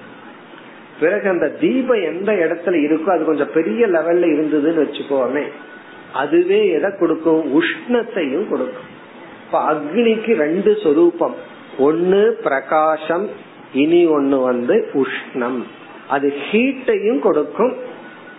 பிறகு 1.00 1.28
அந்த 1.28 1.48
தீபம் 1.48 2.02
எந்த 2.02 2.32
இடத்துல 2.32 2.74
இருக்கோ 2.74 3.04
அது 3.04 3.24
கொஞ்சம் 3.24 3.52
பெரிய 3.54 3.86
லெவல்ல 3.86 4.26
இருந்ததுன்னு 4.34 4.86
வச்சுக்கோமே 4.86 5.42
அதுவே 6.12 6.68
எதை 6.68 6.90
கொடுக்கும்? 6.98 7.60
உஷ்ணத்தையும் 7.60 8.48
கொடுக்கும். 8.48 8.90
இப்ப 9.46 9.72
அக்னிக்கு 9.72 10.34
ரெண்டு 10.34 10.76
சொரூபம். 10.82 11.34
ஒன்னு 11.78 12.40
பிரகாசம் 12.42 13.28
இனி 13.72 14.06
ஒன்னு 14.06 14.40
வந்து 14.40 14.90
உஷ்ணம். 14.94 15.62
அது 16.08 16.32
ஹீட்டையும் 16.52 17.18
கொடுக்கும். 17.18 17.76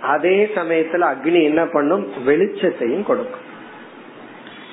அதே 0.02 0.50
சமயத்துல 0.56 1.06
அக்னி 1.14 1.44
என்ன 1.44 1.66
பண்ணும்? 1.66 2.08
வெளிச்சத்தையும் 2.26 3.04
கொடுக்கும். 3.04 3.52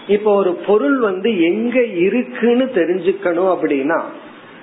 இப்போ 0.06 0.34
ஒரு 0.34 0.52
பொருள் 0.52 0.98
வந்து 0.98 1.42
எங்க 1.42 1.84
இருக்குன்னு 1.84 2.64
தெரிஞ்சுக்கணும் 2.64 3.56
அப்படின்னா 3.56 4.02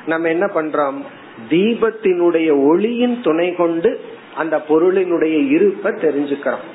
நம்ம 0.05 0.27
என்ன 0.27 0.45
பண்றோம்? 0.45 1.01
தீபத்தினுடைய 1.49 2.65
ஒளியின் 2.65 3.21
துணை 3.21 3.55
கொண்டு 3.55 4.01
அந்த 4.35 4.63
பொருளினுடைய 4.69 5.49
இருப்பை 5.49 5.91
தெரிஞ்சுக்கிறோம். 5.91 6.65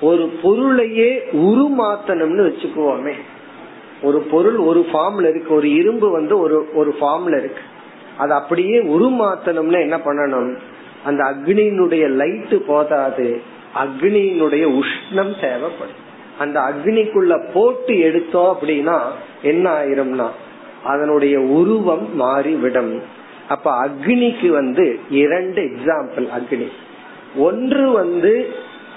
ஒரு 0.00 0.38
பொருளையே 0.42 1.22
உருமாத்தணும்னு 1.32 2.52
வச்சுக்குவோமே. 2.52 3.12
ஒரு 4.02 4.18
பொருள் 4.20 4.56
ஒரு 4.56 4.86
ஃபார்ம்ல 4.92 5.28
இருக்கு. 5.28 5.54
ஒரு 5.54 5.74
இரும்பு 5.74 6.10
வந்து 6.10 6.38
ஒரு 6.38 6.68
ஒரு 6.74 6.94
ஃபார்ம்ல 7.00 7.38
இருக்கு. 7.38 7.60
அது 8.18 8.32
அப்படியே 8.32 8.82
உருமாத்தணும்னா 8.82 9.80
என்ன 9.80 9.96
பண்ணணும்? 9.96 10.58
அந்த 11.04 11.24
அக்னியினுடைய 11.24 12.06
லைட்டு 12.06 12.54
போதாது. 12.54 13.42
அக்னியினுடைய 13.74 14.80
உஷ்ணம் 14.80 15.40
தேவைப்படும். 15.40 16.06
அந்த 16.38 16.60
அக்னிக்குள்ள 16.60 17.52
போட்டு 17.52 17.94
எடுத்தோம் 17.98 18.50
அப்படின்னா 18.54 18.98
என்ன 19.42 19.70
ஆயிரும்னா 19.80 20.28
அதனுடைய 20.84 21.40
உருவம் 21.40 22.16
மாறிவிடும். 22.16 23.02
அப்ப 23.48 23.86
அக்னிக்கு 23.86 24.48
வந்து 24.48 24.98
இரண்டு 25.10 25.62
எக்ஸாம்பிள் 25.62 26.26
அக்னி. 26.38 26.68
ஒன்று 27.36 27.90
வந்து 27.90 28.32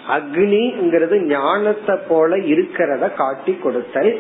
அக்னிங்கிறது 0.10 1.18
ஞானத்தை 1.26 1.96
போல 2.08 2.38
இருக்கிறத 2.38 3.14
காட்டி 3.14 3.54
கொடுத்தல். 3.64 4.20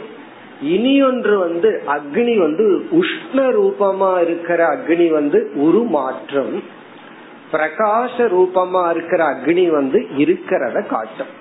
இனி 0.62 1.04
ஒன்று 1.04 1.40
வந்து 1.40 1.70
அக்னி 1.88 2.38
வந்து 2.38 2.66
உஷ்ண 2.92 3.38
ரூபமா 3.58 4.22
இருக்கிற 4.22 4.78
அக்னி 4.78 5.12
வந்து 5.12 5.51
உருமாற்றம். 5.56 6.63
பிரகாச 7.54 8.16
ரூபமா 8.18 8.90
இருக்கிற 8.90 9.24
அக்னி 9.25 9.70
வந்து 9.70 10.00
இருக்கிறத 10.18 10.88
காட்டும். 10.88 11.32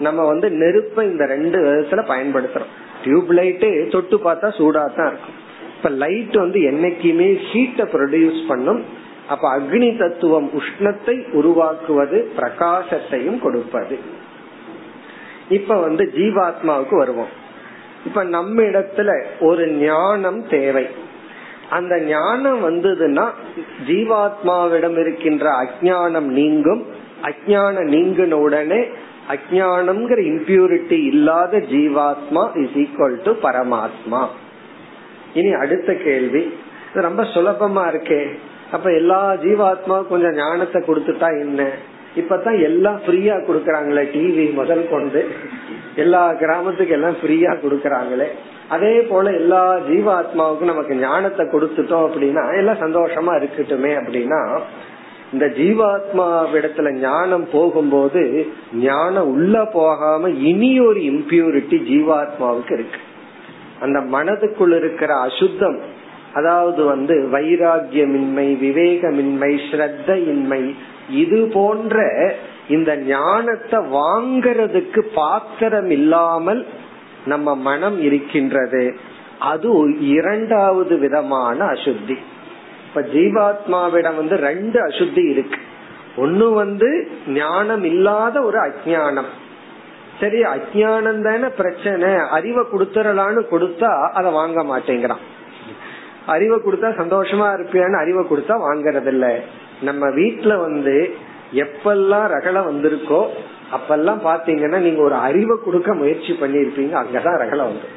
நம்ம 0.00 0.26
வந்து 0.26 0.48
நெருப்ப 0.48 1.02
இந்த 1.02 1.26
ரெண்டு 1.26 1.58
விதத்துல 1.58 2.02
பயன்படுத்துறோம். 2.12 2.72
டியூப் 3.04 3.30
லைட்டு 3.30 3.90
தொட்டு 3.90 4.16
பார்த்தா 4.16 4.48
சூடா 4.58 4.86
தான் 4.96 5.06
இருக்கும். 5.06 5.36
இப்ப 5.76 5.88
லைட் 5.88 6.36
வந்து 6.36 6.60
என்னைக்குமே 6.60 7.28
ஹீட்ட 7.52 7.84
ப்ரொடியூஸ் 7.92 8.46
பண்ணும். 8.48 8.84
அப்ப 9.28 9.58
அக்னி 9.58 9.98
தத்துவம் 9.98 10.50
உஷ்ணத்தை 10.58 11.30
உருவாக்குவது 11.30 12.32
பிரகாசத்தையும் 12.36 13.38
கொடுப்பது. 13.38 13.98
இப்ப 15.48 15.76
வந்து 15.80 16.12
ஜீவாத்மாவுக்கு 16.14 16.96
வருவோம். 16.96 17.30
இப்ப 18.06 18.24
நம்ம 18.24 18.62
இடத்துல 18.62 19.24
ஒரு 19.40 19.68
ஞானம் 19.68 20.48
தேவை. 20.48 20.86
அந்த 21.70 22.00
ஞானம் 22.00 22.60
வந்ததுன்னா 22.70 23.26
ஜீவாத்மாவிடம் 23.86 24.98
இருக்கின்ற 25.00 25.50
அஜானம் 25.62 26.30
நீங்கும். 26.38 26.86
அஜானம் 27.22 27.90
நீங்கின 27.96 28.32
உடனே 28.32 28.86
அஜானம்ங்கிற 29.32 30.20
இம்பியூரிட்டி 30.32 31.04
இல்லாத 31.06 31.58
ஜீவாத்மா 31.58 32.56
இஸ் 32.56 32.76
ஈக்வல் 32.76 33.16
டு 33.22 33.32
பரமாத்மா. 33.32 34.26
இனி 35.34 35.52
அடுத்த 35.52 35.94
கேள்வி. 35.94 36.54
ரொம்ப 36.94 37.22
சுலபமா 37.22 37.82
இருக்கே. 37.94 38.28
அப்ப 38.72 38.92
எல்லா 38.92 39.32
ஜீவாத்மாவும் 39.32 40.06
கொஞ்சம் 40.06 40.34
ஞானத்தை 40.34 40.82
கொடுத்துட்டா 40.82 41.28
என்ன? 41.40 41.68
இப்பதான் 42.16 42.62
எல்லாம் 42.62 43.00
ஃப்ரீயா 43.06 43.34
குடுக்கறாங்களே 43.48 44.04
டிவி 44.14 44.52
முதல் 44.52 44.88
கொண்டு. 44.90 45.30
எல்லா 45.94 46.32
கிராமத்துக்கு 46.32 46.92
எல்லாம் 46.92 47.16
ஃப்ரீயா 47.22 47.56
குடுக்கறாங்களே. 47.64 48.28
அதே 48.68 49.00
போல 49.00 49.32
எல்லா 49.32 49.76
ஜீவாத்மாவுக்கும் 49.76 50.70
நமக்கு 50.72 50.94
ஞானத்தை 50.94 51.46
கொடுத்துட்டோம் 51.46 52.06
அப்படின்னா 52.08 52.56
எல்லாம் 52.56 52.80
சந்தோஷமா 52.80 53.32
இருக்கட்டுமே 53.40 53.92
அப்படின்னா 54.00 54.60
இந்த 55.32 55.46
ஜீவாத்மாவிடத்துல 55.46 56.92
ஞானம் 56.92 57.46
போகும்போது 57.52 58.46
ஞானம் 58.74 59.28
உள்ள 59.28 59.64
போகாம 59.64 60.30
இனி 60.30 60.80
ஒரு 60.80 61.00
இம்பியூரிட்டி 61.00 61.78
ஜீவாத்மாவுக்கு 61.90 62.72
இருக்கு. 62.72 63.00
அந்த 63.80 63.98
மனதுக்குள் 64.00 64.76
இருக்கிற 64.76 65.14
அசுத்தம் 65.14 65.78
அதாவது 66.34 66.84
வந்து 66.84 67.28
வைராகியமின்மை 67.32 68.48
விவேகமின்மை 68.64 69.58
ஸ்ரத்தையின்மை 69.70 70.74
இது 71.10 71.50
போன்ற 71.52 71.96
இந்த 72.68 72.96
ஞானத்தை 72.96 73.78
வாங்கறதுக்கு 73.80 75.00
பாத்திரம் 75.14 75.90
இல்லாமல் 75.90 76.66
நம்ம 77.26 77.54
மனம் 77.56 78.02
இருக்கின்றது. 78.02 78.96
அது 79.38 79.70
இரண்டாவது 80.00 80.98
விதமான 80.98 81.64
அசுத்தி. 81.64 82.16
இப்ப 82.90 83.00
ஜீவாத்மாவிடம் 83.14 84.16
வந்து 84.20 84.36
ரெண்டு 84.48 84.78
அசுத்தி 84.86 85.24
இருக்கு. 85.32 85.58
ஒண்ணு 86.16 86.46
வந்து 86.54 86.88
ஞானம் 87.34 87.84
இல்லாத 87.90 88.36
ஒரு 88.42 88.58
அஜானம் 88.68 89.30
சரி 90.20 90.40
அஜானம் 90.54 91.20
தானே 91.26 91.48
பிரச்சனை. 91.60 92.08
அறிவை 92.36 92.62
கொடுத்துடலான்னு 92.72 93.42
கொடுத்தா 93.52 93.90
அதை 94.18 94.30
வாங்க 94.32 94.62
மாட்டேங்கிறான். 94.62 95.22
அறிவை 96.34 96.56
கொடுத்தா 96.64 96.88
சந்தோஷமா 97.02 97.46
இருப்பியான்னு 97.56 98.02
அறிவை 98.02 98.24
கொடுத்தா 98.24 98.56
வாங்கறது 98.66 99.10
இல்ல 99.14 99.26
நம்ம 99.88 100.06
வீட்டுல 100.18 100.52
வந்து 100.66 100.96
எப்பெல்லாம் 101.64 102.26
ரகலை 102.34 102.60
வந்திருக்கோ 102.70 103.22
அப்பெல்லாம் 103.76 104.20
பாத்தீங்கன்னா 104.28 104.78
நீங்க 104.86 105.00
ஒரு 105.08 105.16
அறிவை 105.28 105.56
கொடுக்க 105.64 105.94
முயற்சி 105.94 106.32
பண்ணிருப்பீங்க 106.32 106.94
அங்கதான் 107.02 107.40
ரகலை 107.44 107.64
வந்து 107.70 107.88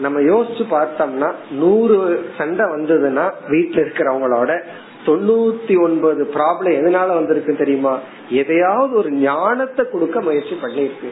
நம்ம 0.00 0.20
யோசிச்சு 0.20 0.62
பார்த்தோம்னா 0.70 1.32
நூறு 1.50 2.24
சண்டை 2.38 2.66
வந்ததுன்னா 2.66 3.30
வீட்டுல 3.48 3.86
இருக்கிறவங்களோட 3.86 4.60
தொண்ணூத்தி 5.06 5.82
ஒன்பது 5.82 6.30
ப்ராப்ளம் 6.34 6.72
எதனால 6.80 7.06
வந்திருக்கு 7.06 7.56
தெரியுமா? 7.56 7.98
எதையாவது 8.30 8.94
ஒரு 8.94 9.10
ஞானத்தை 9.10 9.86
கொடுக்க 9.92 10.20
முயற்சி 10.20 10.58
பண்ணிருக்கு 10.62 11.10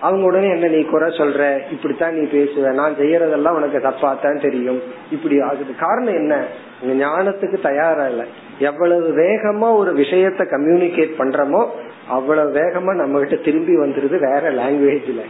அவங்க 0.00 0.26
உடனே 0.26 0.48
என்ன 0.48 0.66
நீ 0.66 0.82
குறை 0.82 1.16
சொல்ற? 1.16 1.58
இப்படித்தான் 1.72 2.14
நீ 2.14 2.38
பேசுவ. 2.38 2.72
நான் 2.72 2.94
செய்யறதெல்லாம் 2.94 3.50
உனக்கு 3.50 3.78
தப்பாத்தான் 3.78 4.40
தெரியும். 4.40 4.82
இப்படி 5.10 5.40
ஆகுது. 5.40 5.74
காரணம் 5.78 6.14
என்ன? 6.14 6.44
ஞானத்துக்கு 6.86 7.60
தயாரா 7.60 8.06
இல்ல. 8.06 8.24
எவ்வளவு 8.58 9.16
வேகமா 9.16 9.76
ஒரு 9.76 9.94
விஷயத்த 9.94 10.46
கம்யூனிகேட் 10.50 11.10
பண்றோமோ 11.18 11.66
அவ்வளவு 12.08 12.58
வேகமா 12.60 12.94
நம்ம 12.94 13.18
கிட்ட 13.18 13.36
திரும்பி 13.36 13.76
வந்துருது 13.76 14.18
வேற 14.18 14.52
லாங்குவேஜ்ல 14.52 15.20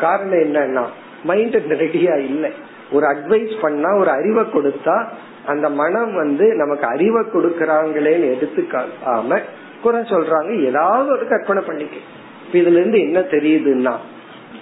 காரணம் 0.00 0.38
என்னன்னா 0.38 0.84
மைண்ட் 1.24 1.56
ரெடியா 1.56 2.18
இல்லை. 2.18 2.52
ஒரு 2.92 3.06
அட்வைஸ் 3.06 3.60
பண்ணா 3.60 3.96
ஒரு 3.96 4.10
அறிவை 4.10 4.44
கொடுத்தா 4.44 5.06
அந்த 5.46 5.68
மனம் 5.70 6.14
வந்து 6.14 6.54
நமக்கு 6.54 6.86
அறிவை 6.86 7.22
கொடுக்கறாங்களேன்னு 7.22 8.30
எடுத்துக்காம 8.32 9.40
குறை 9.82 10.00
சொல்றாங்க. 10.00 10.64
ஏதாவது 10.64 11.10
ஒரு 11.10 11.26
கற்பனை 11.28 11.62
பண்ணிக்க. 11.66 11.96
இதுல 12.52 12.80
இருந்து 12.80 13.00
என்ன 13.00 13.20
தெரியுதுன்னா 13.20 13.94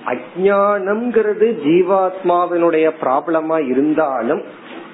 அஜானம்ங்கிறது 0.07 1.47
ஜீவாத்மாவினுடைய 1.67 2.91
ப்ராப்ளமா 3.01 3.69
இருந்தாலும் 3.69 4.43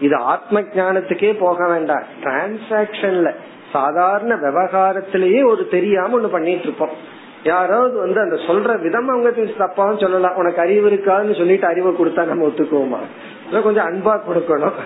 இது 0.01 0.17
ஆத்ம 0.17 0.61
ஜானத்துக்கே 0.61 1.39
போக 1.39 1.69
வேண்டாம். 1.69 2.03
டிரான்சாக்சன்ல 2.23 3.31
சாதாரண 3.73 4.35
விவகாரத்திலேயே 4.35 5.47
ஒரு 5.47 5.69
தெரியாம 5.69 6.19
ஒண்ணு 6.19 6.31
பண்ணிட்டு 6.31 6.63
இருப்போம். 6.63 7.13
யாராவது 7.45 7.99
வந்து 7.99 8.21
அந்த 8.21 8.37
சொல்ற 8.37 8.81
விதம் 8.81 9.09
அவங்க 9.09 9.31
தப்பாவும் 9.31 10.01
சொல்லலாம் 10.01 10.35
உனக்கு 10.35 10.61
அறிவு 10.61 10.91
இருக்கான்னு 10.91 11.37
சொல்லிட்டு 11.37 11.67
அறிவை 11.67 11.93
கொடுத்தா 11.93 12.25
நம்ம 12.27 12.47
ஒத்துக்குவோமா? 12.47 13.01
கொஞ்சம் 13.63 13.87
அன்பா 13.87 14.21
கொடுக்கணும். 14.29 14.79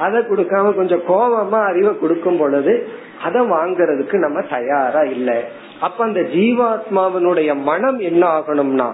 அதை 0.00 0.20
கொடுக்காம 0.20 0.74
கொஞ்சம் 0.74 1.02
கோபமா 1.08 1.60
அறிவை 1.64 1.98
கொடுக்கும் 1.98 2.36
பொழுது 2.36 2.88
அதை 3.22 3.40
வாங்கறதுக்கு 3.42 4.16
நம்ம 4.18 4.40
தயாரா 4.40 5.02
இல்லை. 5.02 5.38
அப்ப 5.80 6.04
அந்த 6.04 6.20
ஜீவாத்மாவினுடைய 6.20 7.62
மனம் 7.62 7.98
என்ன 7.98 8.26
ஆகணும்னா 8.38 8.92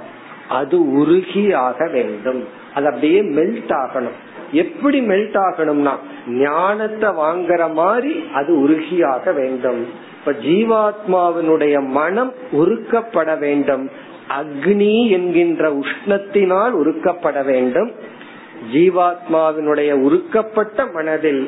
அது 0.49 0.93
உருகி 0.93 1.55
ஆக 1.55 1.89
வேண்டும். 1.89 2.49
அது 2.75 2.87
அப்படியே 2.87 3.21
மெல்ட் 3.23 3.73
ஆகணும். 3.83 4.19
எப்படி 4.55 4.99
மெல்ட் 5.01 5.39
ஆகணும்னா 5.47 5.93
ஞானத்தை 6.27 7.11
வாங்குற 7.11 7.63
மாதிரி 7.73 8.13
அது 8.35 8.51
உருகியாக 8.61 9.33
வேண்டும். 9.33 9.81
இப்ப 10.19 10.33
ஜீவாத்மாவினுடைய 10.49 11.77
மனம் 11.99 12.33
உருக்கப்பட 12.53 13.39
வேண்டும். 13.39 13.85
அக்னி 14.41 14.97
என்கின்ற 15.11 15.65
உஷ்ணத்தினால் 15.75 16.75
உருக்கப்பட 16.83 17.45
வேண்டும். 17.45 17.91
ஜீவாத்மாவினுடைய 18.73 19.93
உருக்கப்பட்ட 20.07 20.87
மனதில் 20.93 21.45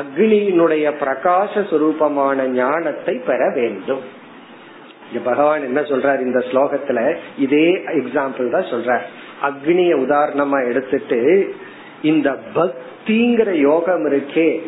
அக்னியினுடைய 0.00 0.86
பிரகாச 1.00 1.52
சுரூபமான 1.70 2.38
ஞானத்தை 2.54 3.14
பெற 3.26 3.40
வேண்டும். 3.54 4.04
பகவான் 5.24 5.62
என்ன 5.62 5.80
சொல்றார் 5.80 6.20
இந்த 6.20 6.40
ஸ்லோகத்துல? 6.50 7.00
இதே 7.38 7.66
எக்ஸாம்பிள் 8.00 8.48
தான் 8.54 8.70
சொல்றார். 8.72 9.04
அக்னிய 9.42 9.92
உதாரணமா 10.04 10.58
எடுத்துட்டு 10.68 11.20
இந்த 12.02 12.38
பக்திங்கிற 12.54 13.50
யோகம் 13.60 14.06
இருக்கே. 14.06 14.62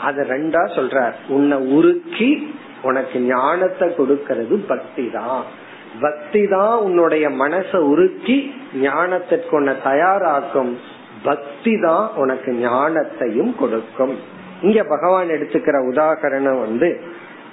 அத 0.00 0.22
ரெண்டா 0.22 0.62
சொல்றார். 0.76 1.12
உன்னை 1.28 1.58
உருக்கி 1.58 2.48
உனக்கு 2.82 3.20
ஞானத்தை 3.20 3.88
கொடுக்கறது 3.88 4.56
பக்தி 4.66 5.10
தான் 5.10 5.42
பக்தி 6.00 6.46
தான் 6.48 6.78
உன்னுடைய 6.78 7.28
மனசை 7.28 7.78
உருக்கி 7.92 8.52
ஞானத்திற்கு 8.80 9.50
உன்னை 9.50 9.74
தயாராக்கும். 9.84 10.72
பக்தி 11.22 11.80
தான் 11.80 12.10
உனக்கு 12.14 12.52
ஞானத்தையும் 12.52 13.56
கொடுக்கும். 13.56 14.16
இங்க 14.62 14.84
பகவான் 14.84 15.28
எடுத்துக்கிற 15.28 15.76
உதாகரணம் 15.92 16.60
வந்து 16.60 17.00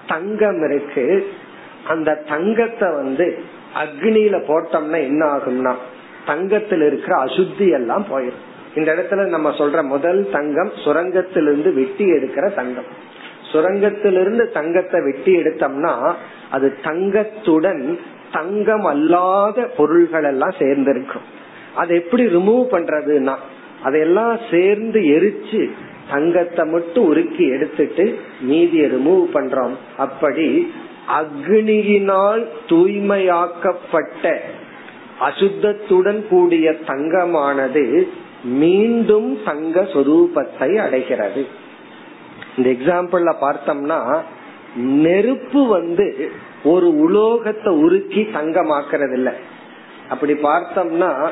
தங்கம் 0.08 0.64
இருக்கு. 0.64 1.28
அந்த 1.88 2.16
தங்கத்தை 2.16 2.92
வந்து 2.92 3.38
அக்னியில 3.76 4.36
போட்டோம்னா 4.48 5.00
என்ன 5.10 5.26
ஆகும்னா 5.26 5.74
தங்கத்தில் 6.26 6.82
இருக்கிற 6.82 7.26
அசுத்தி 7.26 7.70
எல்லாம் 7.70 8.06
போயிடும் 8.10 8.54
இந்த 8.76 8.90
இடத்துல 8.96 9.26
நம்ம 9.26 9.50
சொல்ற 9.50 9.84
முதல் 9.84 10.30
தங்கம் 10.32 10.72
சுரங்கத்திலிருந்து 10.86 11.74
வெட்டி 11.74 12.06
எடுக்கிற 12.12 12.54
தங்கம். 12.54 12.90
சுரங்கத்திலிருந்து 13.52 14.44
தங்கத்தை 14.52 15.02
வெட்டி 15.02 15.38
எடுத்தோம்னா 15.38 16.14
அது 16.50 16.68
தங்கத்துடன் 16.84 18.00
தங்கம் 18.32 18.86
அல்லாத 18.86 19.58
பொருள்கள் 19.78 20.24
எல்லாம் 20.24 20.56
சேர்ந்திருக்கும். 20.60 21.26
அதை 21.76 21.98
எப்படி 21.98 22.24
ரிமூவ் 22.26 22.64
பண்றதுன்னா 22.72 23.36
அதையெல்லாம் 23.84 24.36
சேர்ந்து 24.52 25.00
எரிச்சு 25.16 25.70
தங்கத்தை 26.12 26.64
மட்டும் 26.66 27.06
உருக்கி 27.06 27.46
எடுத்துட்டு 27.50 28.06
மீதியை 28.42 28.88
ரிமூவ் 28.92 29.24
பண்றோம். 29.34 29.76
அப்படி 29.98 30.74
அக்னியினால் 31.20 32.44
தூய்மையாக்கப்பட்ட 32.68 34.36
அசுத்தத்துடன் 35.22 36.22
கூடிய 36.28 36.72
தங்கமானது 36.88 37.84
மீண்டும் 38.46 39.44
தங்க 39.46 39.82
சொரூபத்தை 39.82 40.76
அடைகிறது. 40.76 41.46
இந்த 42.58 42.70
எக்ஸாம்பிள்ல 42.70 43.32
பார்த்தோம்னா 43.42 44.00
நெருப்பு 44.76 45.68
வந்து 45.68 46.30
ஒரு 46.64 46.88
உலோகத்தை 46.98 47.74
உருக்கி 47.74 48.22
தங்கமாக்குறது 48.34 49.14
இல்ல 49.14 49.34
அப்படி 50.10 50.34
பார்த்தோம்னா 50.34 51.30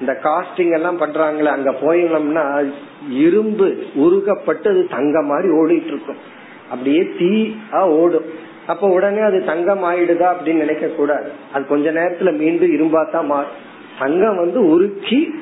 இந்த 0.00 0.12
காஸ்டிங் 0.22 0.72
எல்லாம் 0.72 1.00
பண்றாங்களே 1.00 1.44
அங்க 1.44 1.70
போயினோம்னா 1.70 2.72
இரும்பு 3.08 3.66
உருகப்பட்டு 3.94 4.68
அது 4.68 4.88
தங்க 4.88 5.22
மாதிரி 5.22 5.48
ஓடிட்டு 5.48 5.86
இருக்கும் 5.86 6.22
அப்படியே 6.70 7.02
தீ 7.18 7.54
ஓடும். 7.88 8.24
அப்ப 8.66 8.88
உடனே 8.88 9.20
அது 9.20 9.44
தங்கம் 9.44 9.84
ஆயிடுதா 9.84 10.28
அப்படின்னு 10.34 10.64
நினைக்க 10.64 10.86
கூடாது 10.86 11.30
அது 11.52 11.66
கொஞ்ச 11.66 11.90
நேரத்துல 11.90 12.36
மீண்டும் 12.36 12.70
இரும்பா 12.70 13.10
தான் 13.10 13.26
மாறும். 13.26 13.56
தங்கம் 13.98 14.36
வந்து 14.36 14.60
உருக்கி 14.68 15.34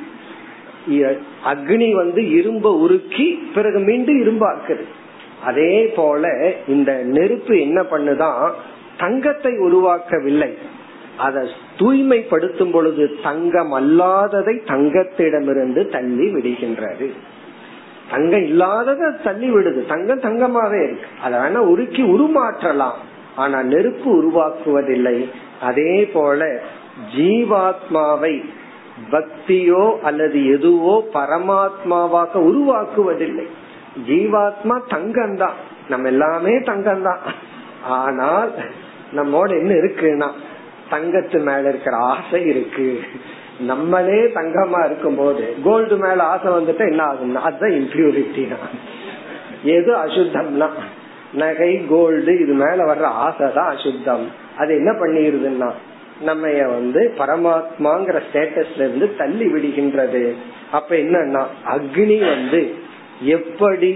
அக்னி 1.45 1.93
வந்து 1.93 2.23
இரும்ப 2.23 2.65
உருக்கி 2.65 3.39
பிறகு 3.55 3.79
மீண்டும் 3.79 4.23
இரும்பாக்குது 4.23 4.85
அதே 5.45 5.93
போல 5.97 6.53
இந்த 6.67 6.93
நெருப்பு 6.93 7.61
என்ன 7.61 7.83
பண்ணுதான் 7.83 8.51
தங்கத்தை 8.99 9.53
உருவாக்கவில்லை. 9.53 10.55
அதை 11.17 11.49
தூய்மைப்படுத்தும் 11.79 12.71
பொழுது 12.71 13.17
தங்கம் 13.23 13.75
அல்லாததை 13.75 14.59
தங்கத்திடமிருந்து 14.67 15.89
தள்ளி 15.89 16.35
விடுகின்றது. 16.35 17.11
தங்கம் 18.11 18.43
இல்லாததை 18.43 19.11
தள்ளி 19.25 19.51
விடுது. 19.51 19.87
தங்கம் 19.87 20.21
தங்கமாவே 20.21 20.83
இருக்கு. 20.83 21.07
அதை 21.23 21.39
வேணா 21.39 21.59
உருக்கி 21.59 22.03
உருமாற்றலாம். 22.03 22.99
ஆனா 23.37 23.63
நெருப்பு 23.63 24.23
உருவாக்குவதில்லை. 24.23 25.29
அதே 25.61 26.11
போல 26.13 26.61
ஜீவாத்மாவை 27.17 28.45
பக்தியோ 29.13 29.85
அல்லது 30.09 30.39
எதுவோ 30.55 30.95
பரமாத்மாவாக 31.15 32.33
உருவாக்குவதில்லை. 32.49 33.47
ஜீவாத்மா 34.09 34.77
தங்கம் 34.95 35.37
தான் 35.37 35.57
நம்ம 35.89 36.09
எல்லாமே 36.09 36.55
தங்கம் 36.71 37.05
தான் 37.09 37.23
ஆனால் 38.01 38.53
நம்மோட 39.19 39.49
என்ன 39.61 39.73
இருக்குன்னா 39.75 40.29
தங்கத்து 40.91 41.39
மேல 41.49 41.69
இருக்கிற 41.69 41.97
ஆசை 42.13 42.41
இருக்கு. 42.53 42.89
நம்மளே 43.71 44.21
தங்கமா 44.39 44.81
இருக்கும் 44.89 45.19
போது 45.21 45.45
கோல்டு 45.65 45.97
மேல 45.97 46.19
ஆசை 46.33 46.51
வந்துட்டு 46.59 46.85
என்ன 46.93 47.03
ஆகும்னா 47.11 47.43
அதுதான் 47.49 47.77
இம்ப்யூரிட்டி 47.81 48.45
தான். 48.53 48.69
எது 49.77 49.93
அசுத்தம்னா 50.05 50.69
நகை 51.43 51.73
கோல்டு 51.89 52.33
இது 52.45 52.55
மேல 52.65 52.79
வர்ற 52.93 53.07
ஆசை 53.27 53.49
தான் 53.59 53.71
அசுத்தம். 53.75 54.25
அது 54.61 54.71
என்ன 54.81 54.93
பண்ணிடுதுன்னா 54.93 55.71
நம்ம 56.23 56.47
வந்து 56.77 57.01
பரமாத்மாங்கிற 57.19 58.19
ஸ்டேட்டஸ்ல 58.27 58.85
இருந்து 58.87 59.09
தள்ளி 59.17 59.47
விடுகின்றது. 59.47 60.23
அப்ப 60.71 60.91
என்னன்னா 60.97 61.43
அக்னி 61.75 62.19
வந்து 62.27 62.61
எப்படி 63.37 63.91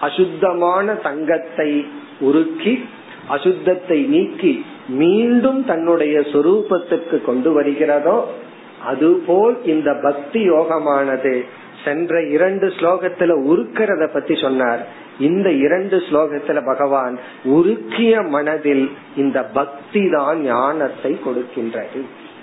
அசுத்தமான 0.00 0.94
தங்கத்தை 1.06 1.70
உருக்கி 2.20 2.74
அசுத்தத்தை 3.34 3.98
நீக்கி 4.14 4.52
மீண்டும் 5.02 5.60
தன்னுடைய 5.64 6.16
சொரூபத்துக்கு 6.32 7.16
கொண்டு 7.22 7.50
வருகிறதோ 7.52 8.18
அதுபோல் 8.84 9.56
இந்த 9.64 9.90
பக்தி 10.02 10.40
யோகமானது 10.50 11.34
சென்ற 11.84 12.22
இரண்டு 12.28 12.66
ஸ்லோகத்துல 12.78 13.34
உருக்கிறத 13.50 14.04
பத்தி 14.12 14.34
சொன்னார். 14.34 14.82
இந்த 15.20 15.48
இரண்டு 15.64 15.96
ஸ்லோகத்துல 16.08 16.58
பகவான் 16.64 17.14
உருக்கிய 17.56 18.28
மனதில் 18.28 18.84
இந்த 19.16 19.38
பக்தி 19.58 20.02
தான் 20.10 20.38
ஞானத்தை 20.42 21.12
கொடுக்கின்றது. 21.26 22.00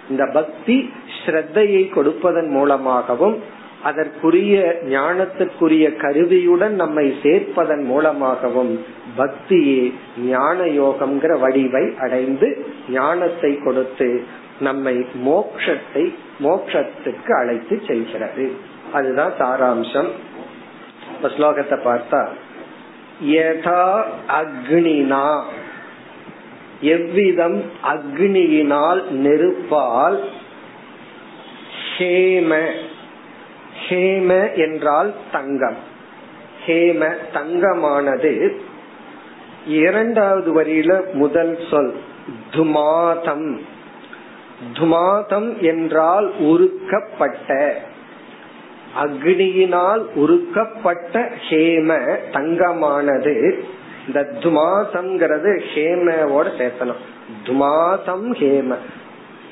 இந்த 0.09 0.25
பக்தி 0.33 0.77
ஸ்ரத்தையை 1.19 1.83
கொடுப்பதன் 1.89 2.49
மூலமாகவும் 2.49 3.37
அதற்குரிய 3.83 4.55
ஞானத்திற்குரிய 4.89 5.85
கருவியுடன் 6.03 6.75
நம்மை 6.75 7.05
சேர்ப்பதன் 7.23 7.83
மூலமாகவும் 7.83 8.73
பக்தியே 9.17 9.81
ஞான 10.25 10.57
யோகம்ங்கிற 10.79 11.33
வடிவை 11.39 11.85
அடைந்து 11.99 12.49
ஞானத்தை 12.89 13.51
கொடுத்து 13.57 14.09
நம்மை 14.59 14.95
மோக்ஷத்தை 15.25 16.05
மோக்ஷத்துக்கு 16.43 17.31
அழைத்து 17.41 17.75
செல்கிறது. 17.87 18.45
அதுதான் 18.93 19.33
சாராம்சம். 19.39 20.09
ஸ்லோகத்தை 21.35 21.77
பார்த்தா 21.89 22.21
யதா 23.25 24.03
அக்னினா. 24.27 25.43
எவ்விதம் 26.81 27.63
அக்னியினால் 27.83 29.03
நெருப்பால் 29.11 30.19
ஹேம. 31.97 32.71
ஹேம 33.89 34.55
என்றால் 34.55 35.13
தங்கம். 35.31 35.77
ஹேம 36.65 37.15
தங்கமானது. 37.33 38.55
இரண்டாவது 39.67 40.61
வரியில 40.61 41.13
முதல் 41.13 41.57
சொல் 41.69 41.99
துமாதம். 42.51 43.57
துமாதம் 44.73 45.57
என்றால் 45.59 46.33
உருக்கப்பட்ட. 46.39 47.81
அக்னியினால் 49.03 50.03
உருக்கப்பட்ட 50.15 51.29
ஹேம 51.49 51.99
தங்கமானது 52.31 53.53
இந்த 54.07 54.19
துமாசம்ங்கிறது 54.39 55.51
ஹேமோட 55.73 56.47
சேர்த்தணும் 56.59 57.03
துமாசம் 57.45 58.27
ஹேம. 58.39 58.75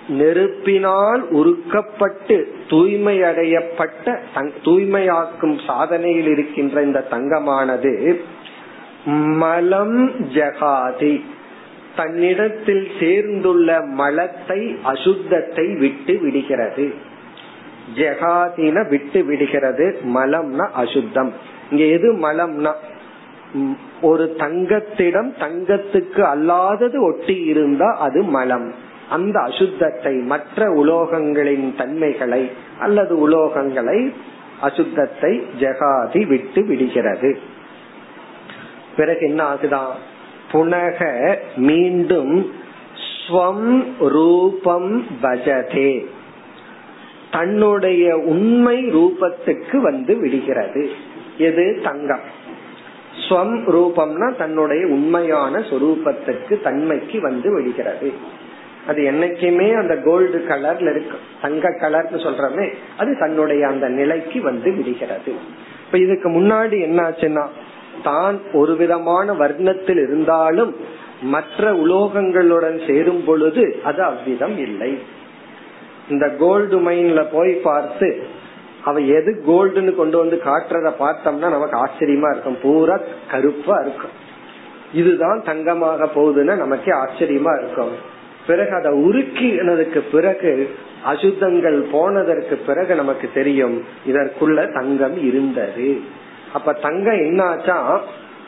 நெருப்பினால் 0.07 1.21
உருக்கப்பட்டு 1.31 2.35
தூய்மை 2.69 3.21
அடையப்பட்ட 3.21 4.19
தூய்மையாக்கும் 4.63 5.57
சாதனையில் 5.67 6.27
இருக்கின்ற 6.27 6.81
இந்த 6.81 7.05
தங்கமானது 7.11 8.19
மலம் 9.41 10.11
ஜகாதி. 10.35 11.21
தன்னிடத்தில் 11.95 12.87
சேர்ந்துள்ள 12.99 13.81
மலத்தை 13.81 14.61
அசுத்தத்தை 14.85 15.77
விட்டு 15.79 16.19
விடுகிறது. 16.21 17.13
ஜெகாதின 17.93 18.89
விட்டு 18.89 19.23
விடுகிறது 19.23 19.99
மலம்னா 20.03 20.69
அசுத்தம். 20.69 21.33
இங்க 21.71 21.83
எது 21.83 22.13
மலம்னா? 22.13 22.73
ஒரு 24.01 24.35
தங்கத்திடம் 24.37 25.33
தங்கத்துக்கு 25.39 26.21
அல்லாதது 26.33 26.99
ஒட்டி 27.01 27.43
இருந்தா 27.43 27.97
அது 27.99 28.23
மலம். 28.23 28.73
அந்த 29.09 29.39
அசுத்தத்தை 29.39 30.23
மற்ற 30.23 30.67
உலோகங்களின் 30.69 31.75
தன்மைகளை 31.75 32.51
அல்லது 32.79 33.29
உலோகங்களை 33.29 34.13
அசுத்தத்தை 34.61 35.43
ஜெகாதி 35.59 36.27
விட்டு 36.27 36.65
விடுகிறது. 36.65 37.39
பிறகு 38.97 39.27
என்ன 39.27 39.53
ஆகுதான் 39.53 39.93
புனக 40.51 41.37
மீண்டும் 41.55 42.51
ஸ்வம் 43.27 43.85
ரூபம் 43.99 45.05
பஜதே. 45.21 46.05
தன்னுடைய 47.31 48.17
உண்மை 48.17 48.85
ரூபத்துக்கு 48.85 49.77
வந்து 49.77 50.17
விடுகிறது. 50.17 50.89
எது? 51.37 51.79
தங்கம். 51.83 52.43
ஸ்வம் 53.29 53.63
ரூபம்னா 53.67 54.35
தன்னுடைய 54.35 54.85
உண்மையான 54.85 55.59
சொரூபத்துக்கு 55.59 56.61
தன்மைக்கு 56.61 57.21
வந்து 57.21 57.53
விடுகிறது. 57.53 58.13
அது 58.87 59.03
என்னைக்குமே 59.03 59.75
அந்த 59.75 59.97
கோல்டு 59.97 60.45
கலர்ல 60.47 60.89
இருக்கு. 60.89 61.17
தங்க 61.41 61.69
கலர்னு 61.69 62.17
சொல்றமே 62.17 62.73
அது 62.97 63.17
தன்னுடைய 63.19 63.67
அந்த 63.67 63.89
நிலைக்கு 63.89 64.41
வந்து 64.41 64.73
விடுகிறது. 64.73 65.33
இப்ப 65.85 65.97
இதுக்கு 65.97 66.29
முன்னாடி 66.29 66.81
என்ன 66.81 67.09
ஆச்சுன்னா 67.09 67.47
தான் 68.03 68.39
ஒரு 68.53 68.75
விதமான 68.75 69.33
வர்ணத்தில் 69.33 70.03
இருந்தாலும் 70.03 70.75
மற்ற 71.21 71.73
உலோகங்களுடன் 71.73 72.87
சேரும் 72.87 73.23
பொழுது 73.25 73.79
அது 73.83 74.03
அவ்விதம் 74.03 74.57
இல்லை. 74.57 74.97
இந்த 76.09 76.29
கோல்டு 76.29 76.79
மைன்ல 76.79 77.25
போய் 77.31 77.53
பார்த்து 77.53 78.23
அவ 78.83 78.99
எது 78.99 79.43
கோல்டுன்னு 79.47 79.95
கொண்டு 79.95 80.17
வந்து 80.17 80.41
காட்டுறத 80.45 80.91
பார்த்தோம்னா 80.99 81.49
நமக்கு 81.49 81.77
ஆச்சரியமா 81.85 82.31
இருக்கும். 82.31 82.57
பூரா 82.61 82.99
கருப்பா 83.31 83.79
இருக்கும். 83.79 84.23
இதுதான் 84.93 85.43
தங்கமாக 85.45 86.09
போகுதுன்னா 86.15 86.55
நமக்கே 86.55 86.91
ஆச்சரியமா 86.91 87.61
இருக்கும். 87.61 87.91
பிறகு 88.47 88.75
அதை 88.75 88.91
உருக்கினதுக்கு 88.91 90.01
பிறகு 90.11 90.69
அசுத்தங்கள் 91.05 91.79
போனதற்கு 91.91 92.55
பிறகு 92.55 92.95
நமக்கு 92.95 93.29
தெரியும் 93.33 93.83
இதற்குள்ள 94.07 94.73
தங்கம் 94.73 95.25
இருந்தது. 95.25 96.01
அப்ப 96.53 96.73
தங்கம் 96.73 97.15
என்னாச்சா? 97.15 97.99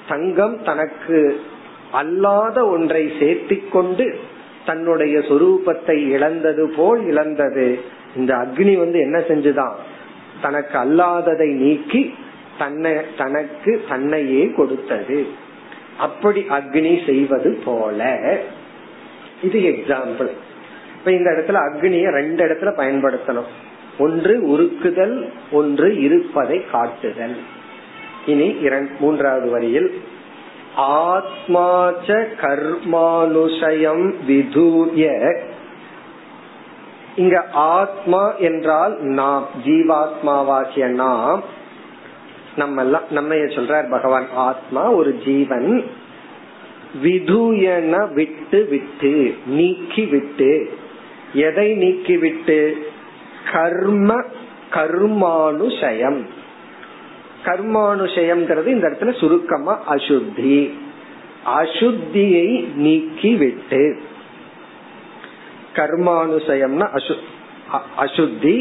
தங்கம் 0.07 0.63
தனக்கு 0.63 1.41
அல்லாத 1.91 2.65
ஒன்றை 2.65 3.11
சேர்த்திக்கொண்டு 3.19 4.19
தன்னுடைய 4.67 5.19
சொரூபத்தை 5.19 6.07
இழந்தது 6.07 6.63
போல் 6.77 7.05
இழந்தது. 7.05 7.79
இந்த 8.15 8.35
அக்னி 8.35 8.77
வந்து 8.77 8.99
என்ன 8.99 9.19
செஞ்சுதான்? 9.19 9.75
தனக்கு 10.41 10.77
அல்லாததை 10.77 11.51
நீக்கி 11.53 12.13
தன்னை 12.57 12.93
தனக்கு 13.17 13.83
தன்னையே 13.89 14.51
கொடுத்தது. 14.51 15.27
அப்படி 15.97 16.45
அக்னி 16.49 17.05
செய்வது 17.05 17.59
போல. 17.65 18.09
இது 19.41 19.59
எக்ஸாம்பிள் 19.59 20.31
இப்ப 20.97 21.11
இந்த 21.11 21.29
இடத்துல 21.31 21.59
அக்னிய 21.67 22.09
ரெண்டு 22.09 22.45
இடத்துல 22.45 22.79
பயன்படுத்தணும். 22.79 23.51
ஒன்று 23.99 24.35
உருக்குதல் 24.47 25.29
ஒன்று 25.51 26.01
இருப்பதை 26.01 26.65
காட்டுதல். 26.71 27.37
இனி 28.25 28.55
மூன்றாவது 28.99 29.49
வரியில் 29.49 30.01
ஆத்மாச்ச 30.77 32.25
கர்மானுஷயம் 32.41 34.13
விதூய 34.27 35.35
இங்க 37.15 37.45
ஆத்மா 37.51 38.35
என்றால் 38.35 38.97
நாம் 38.99 39.47
ஜீவாத்மாவாகிய 39.65 40.87
நாம். 40.87 41.43
நம்ம 42.55 42.81
எல்லாம் 42.81 43.01
நம்ம 43.09 43.33
சொல்றார் 43.33 43.89
பகவான் 43.89 44.27
ஆத்மா 44.35 44.91
ஒரு 44.91 45.17
ஜீவன். 45.25 45.85
விதுயன 47.03 48.13
விட்டு 48.13 48.65
விட்டு 48.69 49.35
நீக்கி 49.45 50.05
விட்டு. 50.05 50.77
எதை 51.33 51.73
நீக்கி 51.73 52.17
விட்டு? 52.17 52.87
கர்ம 53.51 54.23
கர்மானுஷயம் 54.73 56.25
கர்மானுஷயம்ங்கிறது 57.47 58.65
இந்த 58.65 58.87
இடத்துல 58.87 59.19
சுருக்கமா 59.19 59.73
அசுத்தி. 59.95 60.57
அசுத்தியை 61.61 62.73
நீக்கி 62.75 63.35
விட்டு 63.35 63.81
கர்மானுசயம்னா 65.75 66.85
அசு 66.97 67.15
அசுத்தி 67.97 68.55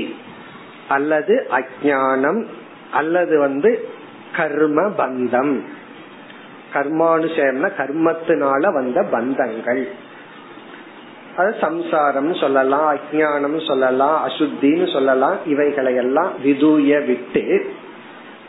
அல்லது 0.88 1.34
அஜானம் 1.50 2.40
அல்லது 2.92 3.38
வந்து 3.38 3.88
கர்ம 4.36 4.82
பந்தம். 4.88 5.54
கர்மானுசயம்னா 6.74 7.68
கர்மத்தினால 7.80 8.72
வந்த 8.72 8.98
பந்தங்கள். 9.12 9.84
அது 11.36 11.54
சம்சாரம் 11.60 12.34
சொல்லலாம் 12.34 12.86
அஜானம் 12.96 13.66
சொல்லலாம் 13.66 14.28
அசுத்தின்னு 14.28 14.92
சொல்லலாம் 14.92 15.36
இவைகளை 15.46 15.94
எல்லாம் 15.94 16.32
விதூய 16.44 17.06
விட்டு 17.06 17.44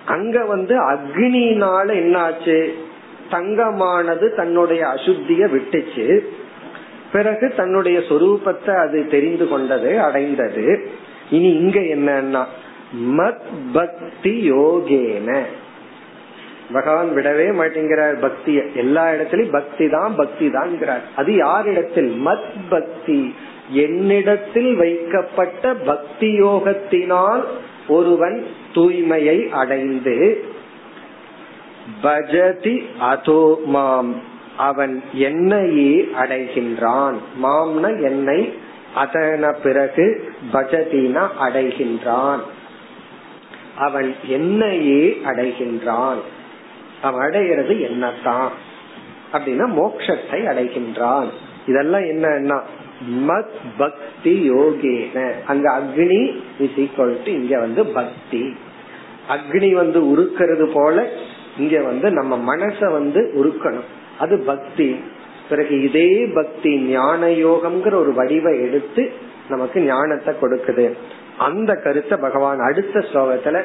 அங்க 0.08 0.46
வந்து 0.46 0.76
அக்னினால 0.92 1.88
என்னாச்சு? 1.88 2.72
தங்கமானது 3.32 4.36
தன்னுடைய 4.36 4.86
அசுத்திய 4.86 5.48
விட்டுச்சு. 5.48 6.20
பிறகு 7.12 7.54
தன்னுடைய 7.56 8.00
சொரூபத்தை 8.00 8.88
அது 8.88 9.08
தெரிந்து 9.08 9.48
கொண்டது 9.48 10.02
அடைந்தது. 10.02 10.90
இனி 11.32 11.50
இங்க 11.50 11.80
என்னன்னா 11.80 12.46
மத் 13.18 13.46
பக்தி 13.74 14.52
யோகேன. 14.52 15.42
பகவான் 16.74 17.10
விடவே 17.16 17.52
மாட்டேங்கிறார் 17.60 18.20
பக்திய. 18.22 18.76
எல்லா 18.76 19.14
இடத்திலும் 19.14 19.50
பக்தி 19.50 19.90
தான் 19.90 20.16
பக்தி 20.16 20.52
தான் 20.52 20.78
அது 21.16 21.36
யாரிடத்தில்? 21.36 22.22
மத் 22.26 22.54
பக்தி. 22.70 23.34
என்னிடத்தில் 23.70 24.76
வைக்கப்பட்ட 24.76 25.74
பக்தி 25.74 26.42
யோகத்தினால் 26.42 27.44
ஒருவன் 27.88 28.48
தூய்மையை 28.78 29.50
அடைந்து 29.50 30.44
பஜதி 32.04 32.86
அதோ 33.00 33.60
மாம். 33.66 34.36
அவன் 34.58 35.04
என்னையே 35.14 36.10
அடைகின்றான். 36.20 37.16
மாம்ன 37.44 38.04
என்னை 38.04 38.54
அதன 38.96 39.56
பிறகு 39.64 40.34
பஜதினா 40.54 41.28
அடைகின்றான். 41.42 42.40
அவன் 43.78 44.16
என்னையே 44.28 45.22
அடைகின்றான். 45.26 46.22
அவன் 47.02 47.20
அடைகிறது 47.20 47.74
என்னத்தான்? 47.74 48.50
அப்படின்னா 49.34 49.66
மோக்ஷத்தை 49.80 50.32
அடைகின்றான். 50.32 51.28
இதெல்லாம் 51.68 52.02
என்னன்னா 52.02 52.62
மத் 53.28 53.56
பக்தி 53.78 54.52
யோகேன. 54.52 55.32
அங்க 55.48 55.80
அக்னி 55.80 56.40
இஸ் 56.60 56.78
ஈக்வல் 56.78 57.18
டு 57.26 57.32
இங்க 57.32 57.60
வந்து 57.60 57.86
பக்தி. 57.86 58.56
அக்னி 59.30 59.74
வந்து 59.74 60.00
உருக்கிறது 60.02 60.72
போல 60.74 61.08
இங்க 61.58 61.82
வந்து 61.82 62.12
நம்ம 62.12 62.56
மனச 62.56 62.92
வந்து 62.92 63.22
உருக்கணும். 63.36 63.88
அது 64.20 64.38
பக்தி. 64.40 65.00
பிறகு 65.50 65.82
இதே 65.82 66.26
பக்தி 66.34 66.78
ஞான 66.78 67.28
யோகம்ங்கிற 67.28 67.94
ஒரு 67.94 68.14
வடிவை 68.14 68.62
எடுத்து 68.62 69.12
நமக்கு 69.50 69.82
ஞானத்தை 69.82 70.36
கொடுக்குது. 70.42 70.94
அந்த 71.38 71.76
கருத்தை 71.76 72.18
பகவான் 72.22 72.60
அடுத்த 72.60 73.00
ஸ்லோகத்துல 73.00 73.62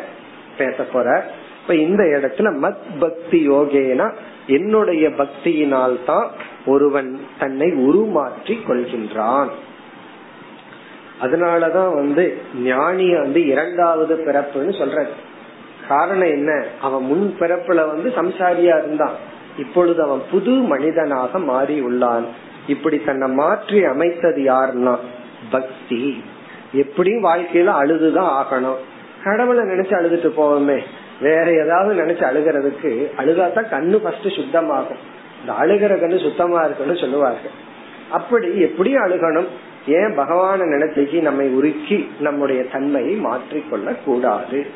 பேச 0.59 0.83
போற 0.93 1.31
இப்ப 1.63 1.75
இந்த 1.75 2.03
இடத்துல 2.03 2.49
மத் 2.63 2.77
பக்தி 2.99 3.49
யோகேனா 3.49 4.13
என்னுடைய 4.47 5.09
பக்தியினால் 5.09 6.05
தான் 6.07 6.31
ஒருவன் 6.67 7.21
தன்னை 7.39 7.69
உருமாற்றி 7.69 8.59
கொள்கின்றான். 8.69 9.49
அதனாலதான் 11.23 11.95
வந்து 11.95 12.39
ஞானிய 12.65 13.21
வந்து 13.21 13.47
இரண்டாவது 13.47 14.15
பிறப்புன்னு 14.15 14.73
சொல்ற 14.79 15.07
காரணம் 15.93 16.29
என்ன? 16.29 16.65
அவன் 16.81 17.03
முன் 17.03 17.37
பிறப்புல 17.39 17.87
வந்து 17.87 18.13
சம்சாரியா 18.17 18.79
இருந்தான். 18.79 19.15
இப்பொழுது 19.59 20.03
அவன் 20.03 20.23
புது 20.31 20.51
மனிதனாக 20.51 21.39
மாறி 21.39 21.81
உள்ளான். 21.81 22.25
இப்படி 22.67 22.99
தன்னை 22.99 23.31
மாற்றி 23.31 23.85
அமைத்தது 23.85 24.43
யாருன்னா? 24.43 24.97
பக்தி. 25.51 26.25
எப்படியும் 26.73 27.25
வாழ்க்கையில 27.25 27.65
அழுதுதான் 27.65 28.45
ஆகணும். 28.45 28.81
கடவுளை 29.25 29.65
நினைச்சு 29.65 29.93
அழுதுட்டு 30.01 30.31
போவோமே. 30.37 30.79
வேற 31.21 31.53
ஏதாவது 31.65 32.03
நினைச்சு 32.03 32.23
அழுகிறதுக்கு 32.23 33.11
அழுகாதான் 33.19 33.73
கண்ணு 33.75 33.97
ஃபர்ஸ்ட் 33.97 34.27
சுத்தமாகும். 34.27 35.03
இந்த 35.41 35.53
அழுகிற 35.61 35.91
கண்ணு 35.91 36.23
சுத்தமா 36.23 36.63
இருக்குன்னு 36.63 36.97
சொல்லுவார்கள். 36.97 37.55
அப்படி 38.11 38.61
எப்படி 38.61 38.95
அழுகணும். 38.95 39.47
ஏன் 39.87 40.19
பகவான 40.19 40.61
நினைச்சு 40.61 41.21
நம்மை 41.21 41.47
உருக்கி 41.59 42.07
நம்முடைய 42.21 42.65
தன்மையை 42.65 43.21
மாற்றிக்கொள்ள 43.25 43.97
கூடாது 44.05 44.67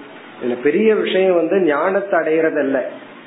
இதுல 0.42 0.62
பெரிய 0.62 0.94
விஷயம் 0.94 1.34
வந்து 1.34 1.60
ஞானத்தை 1.60 2.20
அடையறதல்ல. 2.20 2.80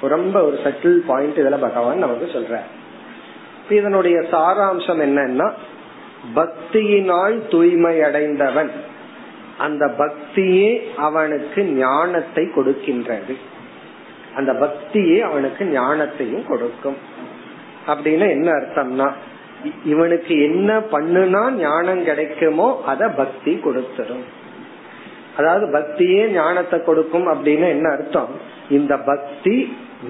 ரொம்ப 0.00 0.44
ஒரு 0.44 0.58
சட்டில் 0.64 0.98
பாயிண்ட் 1.06 1.36
இதுல 1.36 1.60
பகவான் 1.60 1.98
நமக்கு 1.98 2.26
சொல்ற 2.26 2.58
இதனுடைய 3.70 4.18
சாராம்சம் 4.18 5.02
என்னன்னா 5.06 5.52
பக்தியினால் 6.34 7.48
தூய்மை 7.50 8.02
அடைந்தவன் 8.02 8.70
அந்த 9.58 9.86
பக்தியே 9.86 10.96
அவனுக்கு 10.96 11.64
ஞானத்தை 11.64 12.44
கொடுக்கின்றது. 12.44 13.36
அந்த 14.36 14.52
பக்தியே 14.52 15.20
அவனுக்கு 15.20 15.64
ஞானத்தையும் 15.64 16.46
கொடுக்கும். 16.46 16.96
அப்படின்னு 17.92 18.26
என்ன 18.36 18.48
அர்த்தம்னா 18.52 19.08
இவனுக்கு 19.84 20.34
என்ன 20.48 20.70
பண்ணுனா 20.92 21.42
ஞானம் 21.60 22.02
கிடைக்குமோ 22.04 22.68
அத 22.86 23.08
பக்தி 23.20 23.52
கொடுத்துரும். 23.64 24.26
அதாவது 25.36 25.66
பக்தியே 25.78 26.22
ஞானத்தை 26.32 26.78
கொடுக்கும் 26.82 27.26
அப்படின்னு 27.32 27.66
என்ன 27.68 27.86
அர்த்தம்? 27.92 28.30
இந்த 28.68 28.94
பக்தி 29.10 29.56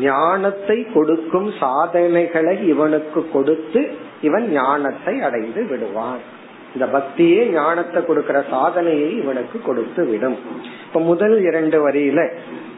ஞானத்தை 0.00 0.78
கொடுக்கும் 0.94 1.48
சாதனைகளை 1.60 2.54
இவனுக்கு 2.68 3.20
கொடுத்து 3.32 3.80
இவன் 4.20 4.46
ஞானத்தை 4.52 5.14
அடைந்து 5.20 5.62
விடுவான். 5.66 6.22
இந்த 6.74 6.86
பக்தியே 6.86 7.42
ஞானத்தை 7.52 8.04
கொடுக்கிற 8.04 8.44
சாதனையை 8.50 9.10
இவனுக்கு 9.18 9.58
கொடுத்து 9.62 10.02
விடும் 10.06 10.36
இப்ப 10.86 11.00
முதல் 11.00 11.36
இரண்டு 11.42 11.78
வரியில 11.88 12.20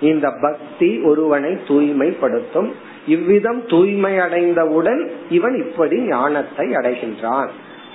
இந்த 0.01 0.27
பக்தி 0.41 1.01
ஒருவனை 1.03 1.59
தூய்மைப்படுத்தும். 1.69 2.69
இவ்விதம் 3.07 3.61
தூய்மை 3.67 4.19
அடைந்தவுடன் 4.19 5.03
இவன் 5.31 5.57
இப்படி 5.67 5.97
ஞானத்தை 6.01 6.67
அடைகின்றான். 6.71 7.51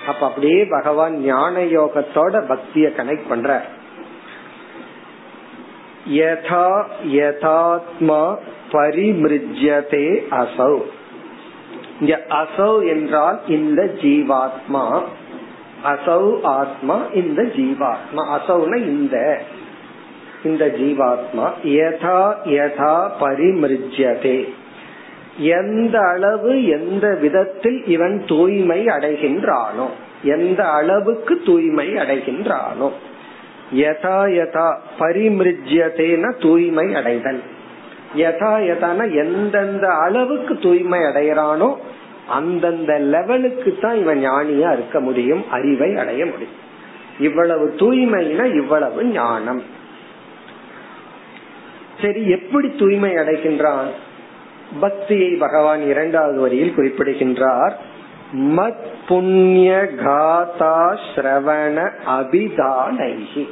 அப்ப 0.08 0.22
அப்படியே 0.26 0.66
பகவான் 0.66 1.16
ஞான 1.22 1.62
யோகத்தோட 1.62 2.34
பக்திய 2.52 2.88
கனெக்ட் 2.98 3.30
பண்ற 3.30 3.50
யதா 6.16 6.68
யதாத்மா 7.12 8.22
பரிமிருஜ்யதே 8.72 10.08
அசௌ. 10.42 10.76
இங்க 12.00 12.14
அசௌ 12.30 12.72
என்றால் 12.88 13.40
இந்த 13.48 13.82
ஜீவாத்மா. 14.02 14.86
அசௌ 15.86 16.42
ஆத்மா 16.42 17.06
இந்த 17.14 17.42
ஜீவாத்மா. 17.42 18.40
அசௌன 18.40 18.76
இந்த. 18.76 19.42
இந்த 20.44 20.66
ஜீவாத்மா 20.66 21.52
யதா 21.64 22.36
யதா 22.46 23.10
பரிமிருஜ்யதே. 23.20 24.50
எந்த 25.38 26.00
அளவு 26.00 26.68
எந்த 26.68 27.18
விதத்தில் 27.22 27.86
இவன் 27.86 28.24
தூய்மை 28.28 28.86
அடைகின்றானோ 28.86 29.88
எந்த 30.24 30.70
அளவுக்கு 30.70 31.42
தூய்மை 31.46 31.88
அடைகின்றானோ 31.94 32.92
யதா 33.76 34.20
யதா 34.40 34.78
பரிமிருஜ்யதேன 35.00 36.42
தூய்மை 36.42 36.96
அடைதல். 36.96 37.42
யதா 38.16 38.52
யதான 38.64 39.06
எந்தெந்த 39.06 39.88
அளவுக்கு 39.88 40.58
தூய்மை 40.58 41.00
அடைகிறானோ 41.00 41.76
அந்தந்த 42.28 43.00
லெவலுக்கு 43.00 43.78
தான் 43.82 43.98
இவன் 43.98 44.30
ஞானியா 44.30 44.74
இருக்க 44.74 45.00
முடியும் 45.00 45.44
அறிவை 45.52 45.96
அடைய 45.96 46.26
முடியும். 46.26 46.64
இவ்வளவு 47.20 47.74
தூய்மைனா 47.78 48.56
இவ்வளவு 48.56 49.06
ஞானம். 49.06 49.64
சரி 52.02 52.30
எப்படி 52.30 52.76
தூய்மை 52.76 53.14
அடைகின்றான்? 53.14 53.88
பக்தியை 54.80 55.30
பகவான் 55.30 55.82
இரண்டாவது 55.82 56.40
வரியில் 56.40 56.76
குறிப்பிடுகின்றார். 56.76 57.78
மத் 58.36 58.86
புண்ணிய 59.08 59.90
காதா 59.98 60.98
ஸ்ரவண 61.16 61.90
அபிதானைகி 62.08 63.48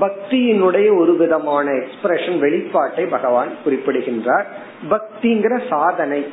பக்தியினுடைய 0.00 0.98
ஒரு 0.98 1.16
விதமான 1.16 1.70
எக்ஸ்பிரஷன் 1.70 2.38
வெளிப்பாட்டை 2.38 3.06
பகவான் 3.10 3.48
குறிப்பிடுகின்றார். 3.64 4.46
பக்திங்கிற 4.90 5.60
சாதனை. 5.68 6.26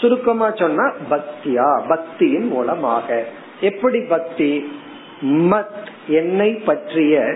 சுருக்கமா 0.00 0.50
சொன்னா 0.50 0.92
பக்தியா? 1.10 1.80
பக்தியின் 1.88 2.48
மூலமாக. 2.48 3.24
எப்படி 3.60 4.00
பக்தி? 4.00 4.78
மத் 5.20 5.88
என்னை 6.06 6.52
பற்றிய 6.52 7.34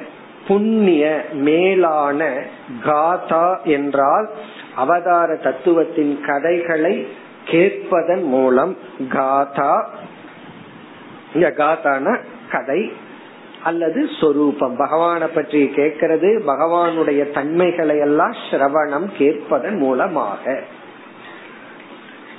புண்ணிய 0.49 1.25
மேலான 1.33 2.45
காதா 2.85 3.63
என்றால் 3.63 4.31
அவதார 4.75 5.37
தத்துவத்தின் 5.37 6.21
கதைகளை 6.27 7.07
கேட்பதன் 7.45 8.23
மூலம் 8.23 8.77
காதா. 8.99 9.87
இந்த 11.35 11.55
காதான 11.57 12.19
கதை 12.51 12.93
அல்லது 13.63 14.09
சொரூபம். 14.21 14.79
பகவான 14.79 15.27
பற்றி 15.27 15.69
கேட்கிறது 15.69 16.43
பகவானுடைய 16.47 17.31
தன்மைகளை 17.31 17.99
எல்லாம் 17.99 18.35
சிரவணம் 18.51 19.09
கேட்பதன் 19.19 19.77
மூலமாக. 19.77 20.63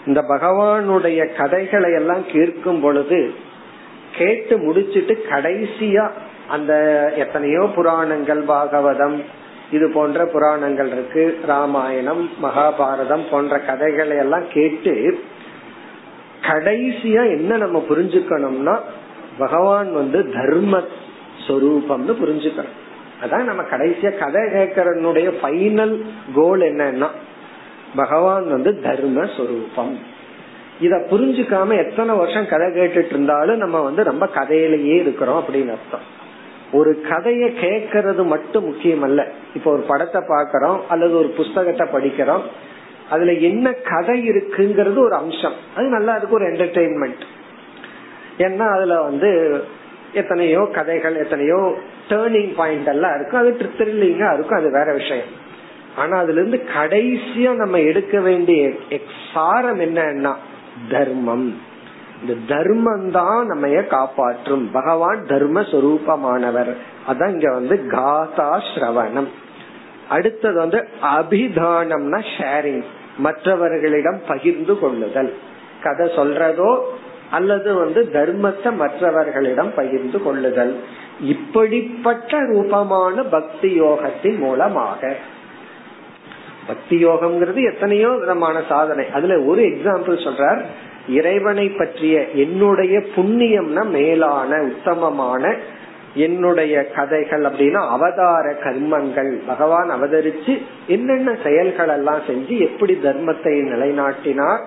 இந்த 0.05 0.21
பகவானுடைய 0.21 1.35
கதைகளை 1.35 1.93
எல்லாம் 1.93 2.23
கேட்கும் 2.31 2.81
பொழுது 2.81 3.33
கேட்டு 4.17 4.57
முடிச்சிட்டு 4.57 5.25
கடைசியா 5.29 6.09
அந்த 6.47 6.73
எத்தனையோ 7.17 7.71
புராணங்கள் 7.75 8.43
பாகவதம் 8.47 9.23
இது 9.71 9.91
போன்ற 9.93 10.25
புராணங்கள் 10.25 10.87
இருக்கு 10.87 11.39
ராமாயணம் 11.47 12.29
மகாபாரதம் 12.43 13.25
போன்ற 13.31 13.59
கதைகளை 13.59 14.17
எல்லாம் 14.17 14.45
கேட்டு 14.53 15.23
கடைசியா 16.41 17.37
என்ன 17.37 17.57
நம்ம 17.57 17.85
புரிஞ்சுக்கணும்னா 17.89 18.79
பகவான் 19.37 19.93
வந்து 19.93 20.31
தர்ம 20.33 20.83
சொரூபம்னு 21.47 22.13
புரிஞ்சுக்கணும். 22.21 22.75
அதான் 23.23 23.43
நம்ம 23.43 23.61
கடைசியா 23.63 24.17
கதை 24.17 24.41
கேட்கறனுடைய 24.41 25.27
ஃபைனல் 25.41 26.01
கோல் 26.35 26.59
என்னன்னா 26.59 27.07
பகவான் 27.95 28.45
வந்து 28.47 28.71
தர்ம 28.81 29.25
சொரூபம். 29.37 29.95
இத 30.79 30.95
புரிஞ்சுக்காம 31.09 31.75
எத்தனை 31.83 32.13
வருஷம் 32.17 32.47
கதை 32.47 32.67
கேட்டுட்டு 32.67 33.13
இருந்தாலும் 33.15 33.57
நம்ம 33.57 33.81
வந்து 33.81 34.03
ரொம்ப 34.03 34.25
கதையிலேயே 34.35 34.97
இருக்கிறோம் 35.03 35.39
அப்படின்னு 35.41 35.73
அர்த்தம். 35.77 36.05
ஒரு 36.71 36.91
கதைய 37.09 37.43
கேட்கறது 37.61 38.23
மட்டும் 38.25 38.65
முக்கியம் 38.65 39.01
அல்ல 39.01 39.21
இப்ப 39.53 39.71
ஒரு 39.71 39.81
படத்தை 39.81 40.21
பாக்கிறோம் 40.21 40.79
அல்லது 40.89 41.13
ஒரு 41.17 41.27
புஸ்தகத்தை 41.27 41.87
படிக்கிறோம் 41.87 42.41
அதுல 43.09 43.33
என்ன 43.49 43.71
கதை 43.71 44.17
இருக்குங்கிறது 44.29 44.97
ஒரு 44.97 45.15
அம்சம். 45.15 45.57
அது 45.75 45.87
நல்லா 45.87 46.15
இருக்கு 46.15 46.35
ஒரு 46.35 46.47
என்டர்டெயின்மெண்ட் 46.51 47.23
ஏன்னா 48.37 48.65
அதுல 48.75 49.01
வந்து 49.01 49.31
எத்தனையோ 50.13 50.61
கதைகள் 50.73 51.15
எத்தனையோ 51.15 51.59
டேர்னிங் 52.09 52.53
பாயிண்ட் 52.55 52.87
எல்லாம் 52.87 53.15
இருக்கும். 53.15 53.41
அது 53.41 53.51
த்ரில்லிங்கா 53.77 54.29
இருக்கும் 54.33 54.59
அது 54.59 54.71
வேற 54.71 54.93
விஷயம். 54.93 55.31
ஆனா 55.97 56.17
அதுல 56.17 56.39
இருந்து 56.39 56.59
கடைசியா 56.73 57.51
நம்ம 57.55 57.79
எடுக்க 57.79 58.19
வேண்டிய 58.19 58.61
சாரம் 59.33 59.79
என்னன்னா 59.79 60.33
தர்மம். 60.91 61.47
இந்த 62.21 62.33
தர்மம் 62.47 63.07
தான் 63.11 63.45
நம்ம 63.45 63.67
காப்பாற்றும். 63.67 64.71
பகவான் 64.71 65.21
தர்ம 65.27 65.61
சொரூபமானவர் 65.61 66.71
அதான் 67.07 67.33
இங்க 67.35 67.49
வந்து 67.51 67.75
காதா 67.91 68.49
ஸ்ரவணம். 68.69 69.29
அடுத்தது 70.09 70.57
வந்து 70.59 70.79
அபிதானம்னா 71.17 72.19
ஷேரிங் 72.35 72.83
மற்றவர்களிடம் 73.17 74.19
பகிர்ந்து 74.27 74.79
கொள்ளுதல். 74.79 75.31
கதை 75.83 76.05
சொல்றதோ 76.15 76.71
அல்லது 77.31 77.69
வந்து 77.73 78.01
தர்மத்தை 78.13 78.71
மற்றவர்களிடம் 78.75 79.71
பகிர்ந்து 79.75 80.19
கொள்ளுதல். 80.23 80.73
இப்படிப்பட்ட 81.21 82.39
ரூபமான 82.39 83.23
பக்தி 83.35 83.69
யோகத்தின் 83.81 84.37
மூலமாக 84.37 85.15
பக்தி 86.67 87.05
யோகம்ங்கிறது 87.05 87.61
எத்தனையோ 87.73 88.09
விதமான 88.09 88.61
சாதனை. 88.69 89.05
அதுல 89.11 89.39
ஒரு 89.41 89.63
எக்ஸாம்பிள் 89.63 90.25
சொல்றார் 90.27 90.61
இறைவனை 91.09 91.69
பற்றிய 91.69 92.27
என்னுடைய 92.33 92.99
புண்ணியம்னா 93.15 93.83
மேலான 93.87 94.61
உத்தமமான 94.61 95.55
என்னுடைய 96.15 96.73
கதைகள் 96.95 97.43
அப்படின்னா 97.43 97.81
அவதார 97.89 98.45
கர்மங்கள். 98.63 99.31
பகவான் 99.47 99.89
அவதரிச்சு 99.91 100.53
என்னென்ன 100.87 101.37
செயல்கள் 101.43 101.89
எல்லாம் 101.89 102.21
செஞ்சு 102.27 102.57
எப்படி 102.59 102.93
தர்மத்தை 103.03 103.53
நிலைநாட்டினார் 103.71 104.63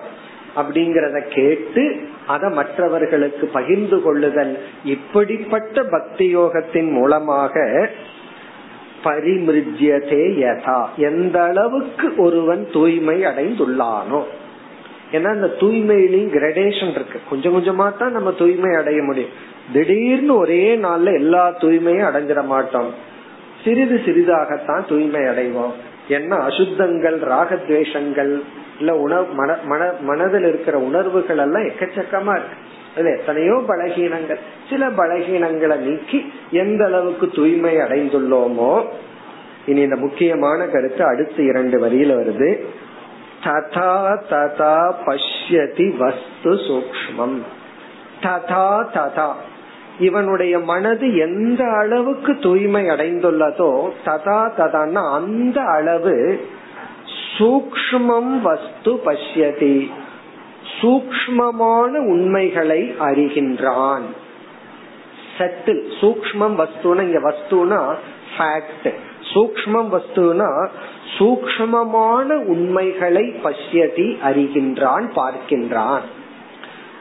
அப்படிங்கறத 0.55 1.17
கேட்டு 1.27 1.83
அதை 2.27 2.49
மற்றவர்களுக்கு 2.49 3.45
பகிர்ந்து 3.47 4.01
கொள்ளுதல். 4.01 4.57
இப்படிப்பட்ட 4.83 5.83
பக்தி 5.83 6.37
யோகத்தின் 6.37 6.89
மூலமாக 6.91 7.53
பரிமிருஜ்யதே 9.03 10.23
யதா. 10.43 10.85
எந்த 10.97 11.43
அளவுக்கு 11.43 12.13
ஒருவன் 12.17 12.67
தூய்மை 12.73 13.23
அடைந்துள்ளானோ. 13.23 14.23
ஏன்னா 15.11 15.35
இந்த 15.35 15.55
தூய்மையிலையும் 15.59 16.37
கிரடேஷன் 16.37 16.89
இருக்கு. 16.89 17.19
கொஞ்சம் 17.29 17.55
கொஞ்சமா 17.55 17.97
தான் 17.97 18.11
நம்ம 18.11 18.31
தூய்மை 18.31 18.75
அடைய 18.75 19.01
முடியும். 19.01 19.29
திடீர்னு 19.73 20.37
ஒரே 20.37 20.75
நாள்ல 20.75 21.13
எல்லா 21.13 21.51
தூய்மையும் 21.51 22.07
அடைஞ்சிட 22.07 22.45
மாட்டோம். 22.45 22.93
சிறிது 23.63 24.01
சிறிதாகத்தான் 24.05 24.87
தூய்மை 24.87 25.21
அடைவோம். 25.21 25.71
என்ன 26.07 26.35
அசுத்தங்கள் 26.35 27.19
ராகத்வேஷங்கள் 27.19 28.41
இல்ல 28.79 28.95
உணவு 28.95 29.33
மன 29.33 29.57
மன 29.63 29.91
மனதில் 30.01 30.43
இருக்கிற 30.43 30.77
உணர்வுகள் 30.77 31.37
எல்லாம் 31.37 31.63
எக்கச்சக்கமா 31.63 32.31
இருக்கு. 32.31 32.57
எத்தனையோ 33.05 33.63
பலகீனங்கள். 33.67 34.39
சில 34.69 34.87
பலகீனங்களை 34.87 35.77
நீக்கி 35.77 36.33
எந்த 36.51 36.85
அளவுக்கு 36.85 37.29
தூய்மை 37.29 37.77
அடைந்துள்ளோமோ 37.77 38.85
இனி 39.65 39.81
இந்த 39.81 39.95
முக்கியமான 39.95 40.65
கருத்து 40.65 41.05
அடுத்த 41.05 41.43
இரண்டு 41.43 41.79
வரியில 41.79 42.23
வருது. 42.23 42.65
ததா 43.43 44.19
ததா 44.29 44.93
பஷ்யதி 45.05 45.97
வஸ்து 45.97 46.53
சூக்மம் 46.67 47.41
ததா 48.21 48.85
ததா. 48.93 49.31
இவனுடைய 49.99 50.59
மனது 50.59 51.17
எந்த 51.17 51.63
அளவுக்கு 51.63 52.39
தூய்மை 52.39 52.85
அடைந்துள்ளதோ 52.85 53.89
ததா 54.05 54.51
ததான்னா 54.57 55.13
அந்த 55.13 55.61
அளவு 55.61 56.45
சூக்மம் 57.37 58.41
வஸ்து 58.41 58.91
பஷ்யதி. 59.05 59.89
சூக்மமான 60.81 61.91
உண்மைகளை 62.07 62.95
அறிகின்றான். 62.99 64.01
சட்டில் 65.37 65.83
சூக்மம் 66.01 66.55
வஸ்துனா 66.57 67.01
இங்க 67.01 67.19
வஸ்துனா 67.29 67.95
ஃபேக்ட் 68.37 68.93
சூக்மம் 69.33 69.89
வஸ்துனா 69.91 70.67
சூக்மமான 71.17 72.45
உண்மைகளை 72.45 73.33
பஷ்யதி 73.43 74.17
அறிகின்றான் 74.23 75.05
பார்க்கின்றான். 75.15 76.01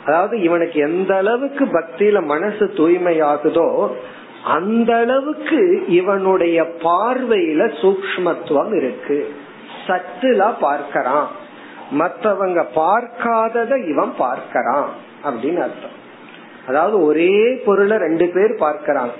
அதாவது 0.04 0.40
இவனுக்கு 0.40 0.80
எந்த 0.80 1.16
அளவுக்கு 1.16 1.64
பக்தியில 1.64 2.24
மனசு 2.24 2.64
தூய்மையாகுதோ 2.66 3.90
அந்த 4.44 4.96
அளவுக்கு 4.96 5.84
இவனுடைய 5.88 6.62
பார்வையில 6.62 7.60
சூக்மத்துவம் 7.80 8.76
இருக்கு. 8.76 9.34
சட்டுலா 9.86 10.54
பார்க்கறான். 10.62 11.26
மற்றவங்க 11.92 12.64
பார்க்காதத 12.74 13.88
இவன் 13.88 14.12
பார்க்கறான் 14.18 14.84
அப்படின்னு 15.24 15.58
அர்த்தம். 15.58 15.96
அதாவது 16.66 17.02
ஒரே 17.02 17.62
பொருளை 17.64 17.96
ரெண்டு 17.96 18.28
பேர் 18.28 18.54
பார்க்கறான். 18.54 19.10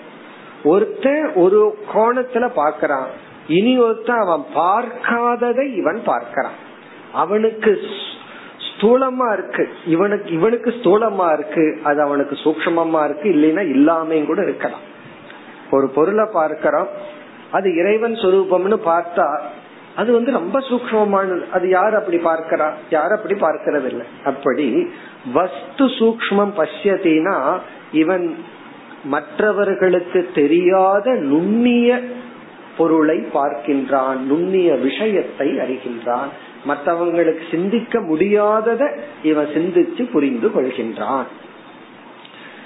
ஒருத்தன் 0.64 1.32
ஒரு 1.34 1.78
கோணத்துல 1.94 2.50
பார்க்கறான். 2.56 3.06
இனி 3.48 3.78
ஒருத்தன் 3.78 4.18
அவன் 4.18 4.44
பார்க்காததை 4.54 5.74
இவன் 5.74 6.02
பார்க்கறான். 6.06 6.56
அவனுக்கு 7.12 7.80
ஸ்தூலமா 8.58 9.32
இருக்கு. 9.32 9.68
இவனுக்கு 9.86 10.30
இவனுக்கு 10.30 10.70
ஸ்தூலமா 10.70 11.32
இருக்கு. 11.32 11.80
அது 11.82 12.02
அவனுக்கு 12.02 12.34
சூக்மமா 12.34 13.04
இருக்கு. 13.04 13.28
இல்லைன்னா 13.30 13.58
இல்லாமையும் 13.58 14.26
கூட 14.26 14.42
இருக்கலாம். 14.42 14.96
ஒரு 15.70 15.88
பொருளை 15.88 16.24
பார்க்கிறோம். 16.32 16.88
அது 17.50 17.74
இறைவன் 17.74 18.14
சொரூபம்னு 18.14 18.78
பார்த்தா 18.84 19.40
அது 19.98 20.10
வந்து 20.12 20.30
ரொம்ப 20.30 20.58
சூக்மமானது 20.58 21.44
அது 21.50 21.66
யார் 21.68 21.94
அப்படி 21.94 22.18
பார்க்கிறா? 22.24 22.66
யார் 22.90 23.12
அப்படி 23.12 23.34
பார்க்கறது 23.40 23.86
இல்லை 23.86 24.06
அப்படி 24.24 24.66
வஸ்து 25.32 25.86
சூக்மம் 25.98 26.52
பசியத்தினா 26.60 27.36
இவன் 27.92 28.26
மற்றவர்களுக்கு 29.04 30.20
தெரியாத 30.34 31.06
நுண்ணிய 31.30 31.90
பொருளை 32.76 33.18
பார்க்கின்றான் 33.34 34.18
நுண்ணிய 34.30 34.70
விஷயத்தை 34.74 35.48
அறிகின்றான். 35.58 36.30
மற்றவங்களுக்கு 36.66 37.44
சிந்திக்க 37.50 38.00
முடியாதத 38.00 38.82
இவன் 39.22 39.50
சிந்திச்சு 39.54 40.02
புரிந்து 40.12 40.48
கொள்கின்றான். 40.48 41.26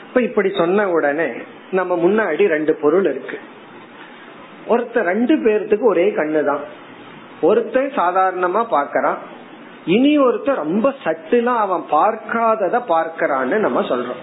இப்ப 0.07 0.21
இப்படி 0.21 0.51
சொன்ன 0.57 0.89
உடனே 0.89 1.31
நம்ம 1.71 1.93
முன்னாடி 1.97 2.47
ரெண்டு 2.47 2.73
பொருள் 2.75 3.05
இருக்கு. 3.05 3.39
ஒருத்தர் 4.69 5.09
ரெண்டு 5.13 5.35
பேர்த்துக்கு 5.45 5.87
ஒரே 5.93 6.07
கண்ணு 6.11 6.41
தான் 6.45 6.65
ஒருத்தன் 7.43 7.93
சாதாரணமா 8.01 8.63
பாக்கறான் 8.77 9.21
இனி 9.85 10.19
ஒருத்தர் 10.19 10.63
ரொம்ப 10.65 10.95
சட்டுலாம் 11.05 11.61
அவன் 11.67 11.85
பார்க்காதத 11.91 12.77
பார்க்கறான்னு 12.89 13.57
நம்ம 13.59 13.81
சொல்றோம். 13.81 14.21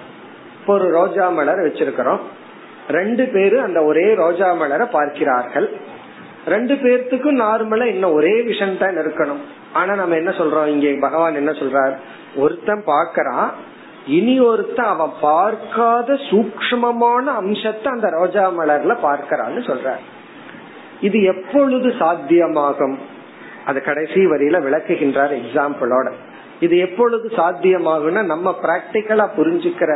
இப்போ 0.60 0.74
ஒரு 0.74 0.88
ரோஜா 0.90 1.30
மலரை 1.30 1.66
வச்சிருக்கிறோம். 1.66 2.20
ரெண்டு 2.88 3.26
பேரு 3.26 3.62
அந்த 3.62 3.84
ஒரே 3.84 4.14
ரோஜா 4.14 4.54
மலரை 4.54 4.88
பார்க்கிறார்கள். 4.88 5.68
ரெண்டு 6.46 6.74
பேர்த்துக்கும் 6.74 7.42
நார்மலா 7.42 7.84
இன்னும் 7.84 8.14
ஒரே 8.14 8.42
விஷயம் 8.42 8.78
தான் 8.78 8.98
இருக்கணும். 8.98 9.42
ஆனா 9.74 9.96
நம்ம 9.96 10.16
என்ன 10.16 10.30
சொல்றோம்? 10.30 10.66
இங்க 10.66 10.88
பகவான் 11.00 11.36
என்ன 11.36 11.52
சொல்றார்? 11.52 11.96
ஒருத்தன் 12.36 12.84
பாக்கறான் 12.86 13.50
இனி 14.06 14.40
ஒருத்தன் 14.40 14.86
அவன் 14.86 15.12
பார்க்காத 15.22 16.14
சூக்மமான 16.14 17.26
அம்சத்தை 17.42 17.92
அந்த 17.92 18.10
ரோஜா 18.10 18.46
மலர்ல 18.50 18.96
பார்க்கறான்னு 19.04 19.62
சொல்றாரு. 19.70 20.04
இது 21.02 21.24
எப்பொழுது 21.24 21.90
சாத்தியமாகும்? 21.90 22.98
அது 23.66 23.82
கடைசி 23.82 24.26
வரியில 24.26 24.58
விளக்குகின்றார் 24.66 25.34
எக்ஸாம்பிளோட 25.42 26.12
இது 26.60 26.78
எப்பொழுது 26.78 27.32
சாத்தியமாகும்னா 27.36 28.22
நம்ம 28.24 28.56
பிராக்டிக்கலா 28.62 29.26
புரிஞ்சுக்கிற 29.38 29.92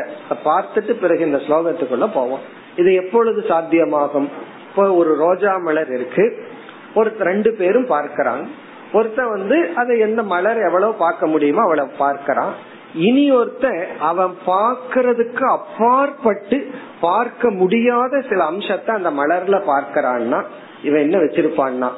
பார்த்துட்டு 0.45 0.91
பிறகு 0.91 1.26
இந்த 1.26 1.38
ஸ்லோகத்துக்குள்ள 1.38 2.08
போவோம். 2.14 2.39
இது 2.76 2.93
எப்பொழுது 2.93 3.41
சாத்தியமாகும்? 3.47 4.28
இப்போ 4.70 4.93
ஒரு 4.93 5.16
ரோஜா 5.16 5.58
மலர் 5.58 5.93
இருக்கு. 5.93 6.45
ஒரு 6.93 7.16
ரெண்டு 7.20 7.54
பேரும் 7.54 7.89
பார்க்கறாங்க. 7.89 8.45
ஒருத்தன் 8.93 9.30
வந்து 9.30 9.70
அதை 9.76 9.99
எந்த 9.99 10.24
மலர் 10.24 10.62
எவ்வளவு 10.66 10.93
பார்க்க 10.93 11.28
முடியுமோ 11.28 11.62
அவ்வளவு 11.62 11.91
பார்க்கறான். 11.99 12.54
இனி 12.93 13.32
ஒருத்தன் 13.32 13.86
அவன் 13.99 14.34
பார்க்கறதுக்கு 14.47 15.43
அப்பாற்பட்டு 15.43 16.72
பார்க்க 17.01 17.49
முடியாத 17.49 18.22
சில 18.30 18.43
அம்சத்தை 18.43 18.95
அந்த 18.95 19.12
மலர்ல 19.12 19.60
பார்க்கறான்னா 19.72 20.43
இவன் 20.84 21.02
என்ன 21.02 21.18
வச்சிருப்பான்னா 21.18 21.90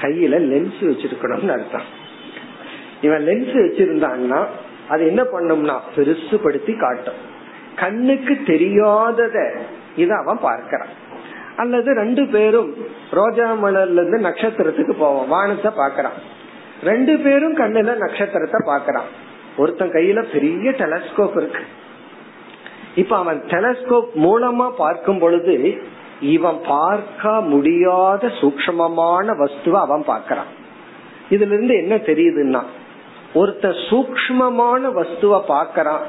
கையில 0.00 0.34
லென்ஸ் 0.50 0.80
வச்சிருக்கணும்னு 0.80 1.52
அர்த்தம். 1.52 1.88
இவன் 3.00 3.26
லென்ஸ் 3.26 3.54
வச்சிருந்தான்னா 3.60 4.46
அது 4.88 5.06
என்ன 5.06 5.22
பண்ணும்னா 5.22 5.76
பெருசுபடுத்தி 5.96 6.78
காட்டும். 6.78 7.20
கண்ணுக்கு 7.76 8.34
தெரியாதத 8.46 9.36
இத 9.96 10.14
அவன் 10.14 10.38
பார்க்கறான். 10.42 10.92
அல்லது 11.56 11.94
ரெண்டு 11.94 12.26
பேரும் 12.26 12.74
ரோஜா 13.10 13.46
மலர்ல 13.52 13.92
இருந்து 13.92 14.18
நட்சத்திரத்துக்கு 14.18 14.92
போவோம் 14.98 15.28
வானத்தை 15.28 15.72
பாக்குறான் 15.76 16.18
ரெண்டு 16.82 17.18
பேரும் 17.18 17.56
கண்ணுல 17.56 17.96
நட்சத்திரத்தை 17.96 18.60
பாக்குறான் 18.66 19.08
ஒருத்தன் 19.56 19.90
கையில 19.90 20.24
பெரிய 20.32 20.70
டெலஸ்கோப் 20.70 21.36
இருக்கு. 21.36 21.62
இப்ப 22.94 23.16
அவன் 23.16 23.42
டெலஸ்கோப் 23.46 24.10
மூலமா 24.16 24.70
பார்க்கும் 24.76 25.18
பொழுது 25.18 25.82
இவன் 26.20 26.58
பார்க்க 26.66 27.40
முடியாத 27.40 28.26
சூக்மமான 28.26 29.36
வஸ்துவ 29.36 29.80
அவன் 29.80 30.04
பார்க்கறான். 30.06 30.50
இதுல 31.30 31.54
இருந்து 31.56 31.74
என்ன 31.74 31.94
தெரியுதுன்னா 31.96 32.62
ஒருத்த 33.34 33.74
சூக்மமான 33.88 34.92
வஸ்துவ 34.92 35.44
பார்க்கறான். 35.48 36.04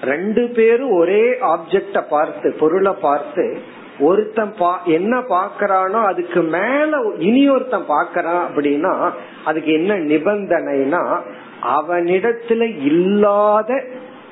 ரெண்டு 0.00 0.48
பேரும் 0.48 0.90
ஒரே 0.90 1.24
ஆப்ஜெக்ட 1.28 2.02
பார்த்து 2.08 2.56
பொருளை 2.60 2.92
பார்த்து 3.00 3.58
ஒருத்தன் 4.00 4.54
பா 4.58 4.80
என்ன 4.84 5.18
பாக்கறானோ 5.18 6.04
அதுக்கு 6.04 6.42
மேல 6.42 7.00
இனி 7.18 7.48
ஒருத்தன் 7.48 7.88
பாக்கறான் 7.88 8.42
அப்படின்னா 8.48 9.10
அதுக்கு 9.44 9.72
என்ன 9.72 9.94
நிபந்தனைனா 9.94 11.20
அவனிடத்துல 11.62 12.82
இல்லாத 12.82 13.82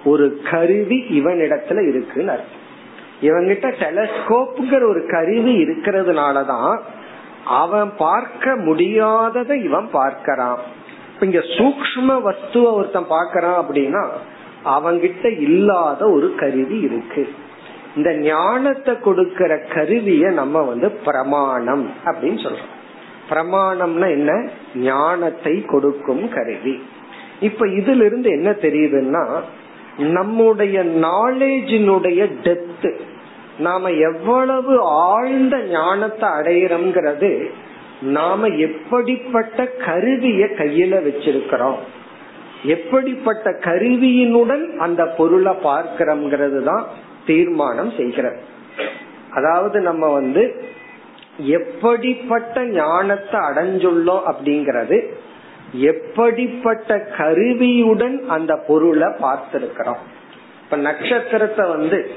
ஒரு 0.05 0.41
கருவி 0.51 1.05
இவனிடத்துல 1.11 1.89
இருக்குன்னு 1.89 2.33
அர்த்தம். 2.33 2.61
இவங்கிட்ட 3.23 3.73
டெலஸ்கோப்ங்கிற 3.81 4.89
ஒரு 4.89 5.07
கருவி 5.09 5.63
இருக்கிறதுனாலதான் 5.63 6.81
அவன் 7.45 7.93
பார்க்க 7.97 8.57
முடியாததை 8.57 9.65
இவன் 9.65 9.89
பார்க்கறான். 9.93 10.57
இங்க 11.21 11.39
சூக்ம 11.39 12.23
வஸ்துவ 12.23 12.73
ஒருத்தன் 12.73 13.07
பாக்கிறான் 13.07 13.65
அப்படின்னா 13.65 14.09
அவங்கிட்ட 14.65 15.41
இல்லாத 15.41 16.11
ஒரு 16.11 16.35
கருவி 16.35 16.81
இருக்கு. 16.81 17.33
இந்த 17.97 18.17
ஞானத்தை 18.17 18.95
கொடுக்கற 18.95 19.75
கருவிய 19.75 20.31
நம்ம 20.31 20.63
வந்து 20.63 20.91
பிரமாணம் 20.91 21.91
அப்படின்னு 22.05 22.43
சொல்றோம். 22.45 22.71
பிரமாணம்னா 23.31 24.11
என்ன? 24.11 24.49
ஞானத்தை 24.75 25.65
கொடுக்கும் 25.65 26.29
கருவி. 26.29 26.83
இப்ப 27.41 27.67
இதுல 27.67 28.05
இருந்து 28.05 28.31
என்ன 28.31 28.51
தெரியுதுன்னா 28.51 29.41
நம்முடைய 29.99 30.85
நாலேஜினுடைய 30.85 32.31
டெப்த் 32.43 33.01
நாம 33.59 33.91
எவ்வளவு 33.91 34.81
ஆழ்ந்த 34.83 35.59
ஞானத்தை 35.59 36.29
அடையிறோம்ங்கிறது 36.29 37.51
நாம 38.01 38.47
எப்படிப்பட்ட 38.47 39.65
கருவிய 39.65 40.47
கையில 40.47 41.03
வச்சிருக்கிறோம்? 41.07 41.77
எப்படிப்பட்ட 42.65 43.51
கருவியினுடன் 43.51 44.77
அந்த 44.79 45.07
பொருளை 45.07 45.53
பார்க்கிறோம்ங்கிறது 45.53 46.63
தான் 46.63 46.87
தீர்மானம் 47.27 47.93
செய்கிறது. 47.97 48.37
அதாவது 49.31 49.81
நம்ம 49.81 50.09
வந்து 50.09 50.65
எப்படிப்பட்ட 51.37 52.65
ஞானத்தை 52.65 53.41
அடைஞ்சுள்ளோம் 53.41 54.23
அப்படிங்கறது 54.25 55.11
எப்படிப்பட்ட 55.73 56.99
கருவியுடன் 56.99 58.29
அந்த 58.29 58.57
பொருளை 58.57 59.09
பார்த்திருக்கிறோம்? 59.09 60.03
இப்ப 60.65 60.77
நட்சத்திரத்தை 60.77 61.69
வந்து 61.69 62.11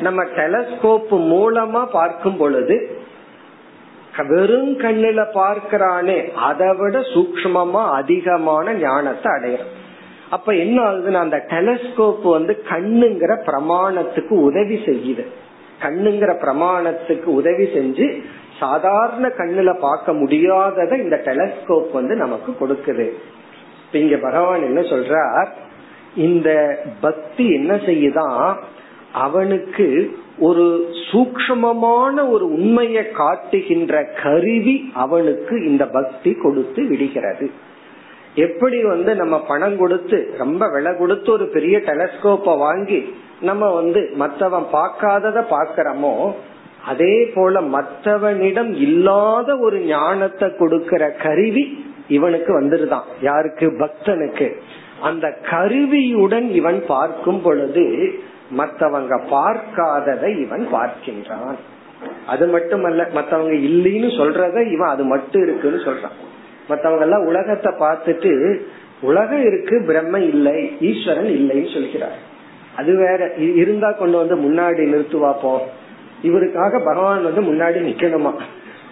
நம்ம 0.00 0.24
டெலஸ்கோப் 0.24 1.10
மூலமா 1.10 1.86
பார்க்கும் 1.86 2.36
பொழுது 2.36 2.98
வெறும் 4.28 4.78
கண்ணுல 4.78 5.26
பார்க்கிறானே 5.34 6.32
அதை 6.32 6.74
விட 6.74 6.98
சூக்மமா 6.98 7.90
அதிகமான 7.90 8.72
ஞானத்தை 8.72 9.32
அடையிறோம். 9.32 9.74
அப்ப 10.30 10.54
என்ன 10.54 10.82
ஆகுதுன்னா 10.82 11.14
அந்த 11.14 11.44
டெலஸ்கோப் 11.48 12.22
வந்து 12.22 12.64
கண்ணுங்கிற 12.68 13.38
பிரமாணத்துக்கு 13.46 14.30
உதவி 14.30 14.74
செய்யுது. 14.74 15.26
கண்ணுங்கிற 15.82 16.36
பிரமாணத்துக்கு 16.42 17.24
உதவி 17.24 17.64
செஞ்சு 17.64 18.24
சாதாரண 18.58 19.28
கண்ணுல 19.28 19.78
பார்க்க 19.78 20.12
முடியாதத 20.12 20.98
இந்த 20.98 21.20
டெலஸ்கோப் 21.24 21.92
வந்து 21.92 22.16
நமக்கு 22.16 22.50
கொடுக்குது. 22.60 23.10
இங்க 23.92 24.16
பகவான் 24.16 24.62
என்ன 24.62 24.80
சொல்றார்? 24.80 25.48
இந்த 26.16 26.78
பக்தி 27.00 27.52
என்ன 27.52 27.74
செய்யுதான் 27.74 28.56
அவனுக்கு 29.12 30.18
ஒரு 30.38 30.88
சூக்மமான 31.12 32.28
ஒரு 32.28 32.52
உண்மையை 32.52 33.10
காட்டுகின்ற 33.10 34.04
கருவி 34.22 34.90
அவனுக்கு 34.94 35.66
இந்த 35.66 35.86
பக்தி 35.86 36.32
கொடுத்து 36.32 36.84
விடுகிறது. 36.84 37.50
எப்படி 38.34 38.84
வந்து 38.84 39.14
நம்ம 39.14 39.40
பணம் 39.40 39.78
கொடுத்து 39.78 40.34
ரொம்ப 40.38 40.70
விலை 40.70 40.96
கொடுத்து 40.96 41.32
ஒரு 41.32 41.46
பெரிய 41.48 41.78
டெலஸ்கோப்ப 41.78 42.58
வாங்கி 42.58 43.14
நம்ம 43.40 43.70
வந்து 43.74 44.10
மற்றவன் 44.14 44.66
பார்க்காதத 44.72 45.44
பாக்கிறோமோ 45.50 46.32
அதே 46.86 47.14
போல 47.34 47.60
மற்றவனிடம் 47.60 48.72
இல்லாத 48.76 49.56
ஒரு 49.56 49.78
ஞானத்தை 49.80 50.48
கொடுக்கிற 50.56 51.10
கருவி 51.10 51.64
இவனுக்கு 52.08 52.50
வந்துருதான் 52.60 53.06
யாருக்கு? 53.20 53.66
பக்தனுக்கு. 53.66 54.48
அந்த 55.02 55.26
கருவியுடன் 55.50 56.46
இவன் 56.50 56.82
பார்க்கும் 56.86 57.42
பொழுது 57.42 57.84
மற்றவங்க 58.58 59.14
பார்க்காததை 59.30 60.30
இவன் 60.42 60.68
பார்க்கின்றான். 60.72 61.58
அது 62.26 62.46
மட்டுமல்ல 62.46 63.08
மத்தவங்க 63.14 63.54
இல்லைன்னு 63.68 64.10
சொல்றத 64.20 64.56
இவன் 64.72 64.88
அது 64.88 65.04
மட்டும் 65.04 65.42
இருக்குன்னு 65.42 65.80
சொல்றான். 65.80 66.16
மத்தவங்க 66.68 67.04
எல்லாம் 67.04 67.26
உலகத்தை 67.26 67.72
பார்த்துட்டு 67.78 68.60
உலகம் 69.00 69.44
இருக்கு 69.44 69.82
பிரம்ம 69.86 70.20
இல்லை 70.20 70.56
ஈஸ்வரன் 70.80 71.32
இல்லைன்னு 71.38 71.72
சொல்கிறார். 71.74 72.18
அது 72.76 72.92
வேற 72.96 73.20
இருந்தா 73.54 73.90
கொண்டு 73.92 74.16
வந்து 74.16 74.36
முன்னாடி 74.36 74.82
நிறுத்துவாப்போம் 74.92 75.66
இவருக்காக 76.28 76.80
பகவான் 76.84 77.26
வந்து 77.28 77.42
முன்னாடி 77.42 77.78
நிக்கணுமா? 77.88 78.32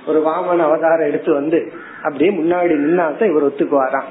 ஒரு 0.06 0.18
வாமன 0.20 0.64
அவதாரம் 0.68 1.08
எடுத்து 1.08 1.30
வந்து 1.32 1.58
அப்படியே 2.02 2.30
முன்னாடி 2.40 2.74
நின்னாதான் 2.82 3.30
இவர் 3.30 3.46
ஒத்துக்குவாராம். 3.46 4.10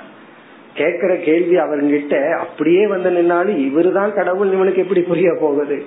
கேக்குற 0.78 1.11
கேள்வி 1.24 1.55
அவர்கிட்ட 1.55 2.13
அப்படியே 2.38 2.84
வந்து 2.88 3.09
நின்னாலும் 3.11 3.59
இவரு 3.67 3.89
தான் 3.91 4.13
கடவுள் 4.13 4.51
இவனுக்கு 4.51 4.82
எப்படி 4.82 5.01
புரிய 5.01 5.32
போகுது? 5.39 5.78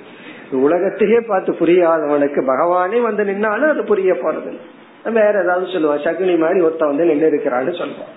உலகத்தையே 0.64 1.18
பார்த்து 1.20 1.52
புரியாதவனுக்கு 1.52 2.40
பகவானே 2.52 2.98
வந்து 3.00 3.22
நின்னாலும் 3.24 3.70
அது 3.70 3.84
புரிய 3.84 4.12
போறது 4.12 4.52
வேற 5.14 5.34
ஏதாவது 5.42 5.66
சொல்லுவான் 5.66 6.04
சகுனி 6.04 6.34
மாதிரி 6.38 6.60
ஒருத்த 6.66 6.84
வந்து 6.90 7.04
நின்று 7.04 7.28
இருக்கிறான்னு 7.30 7.72
சொல்லுவான் 7.80 8.14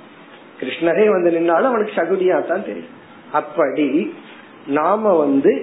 கிருஷ்ணரே 0.61 1.05
வந்து 1.09 1.29
நின்னாலும் 1.31 1.71
அவனுக்கு 1.71 1.93
சகுனியா 1.95 2.37
தான் 2.47 2.65
தெரியும். 2.65 2.93
அப்படி 3.31 3.87
நாம 4.67 5.13
வந்து 5.15 5.53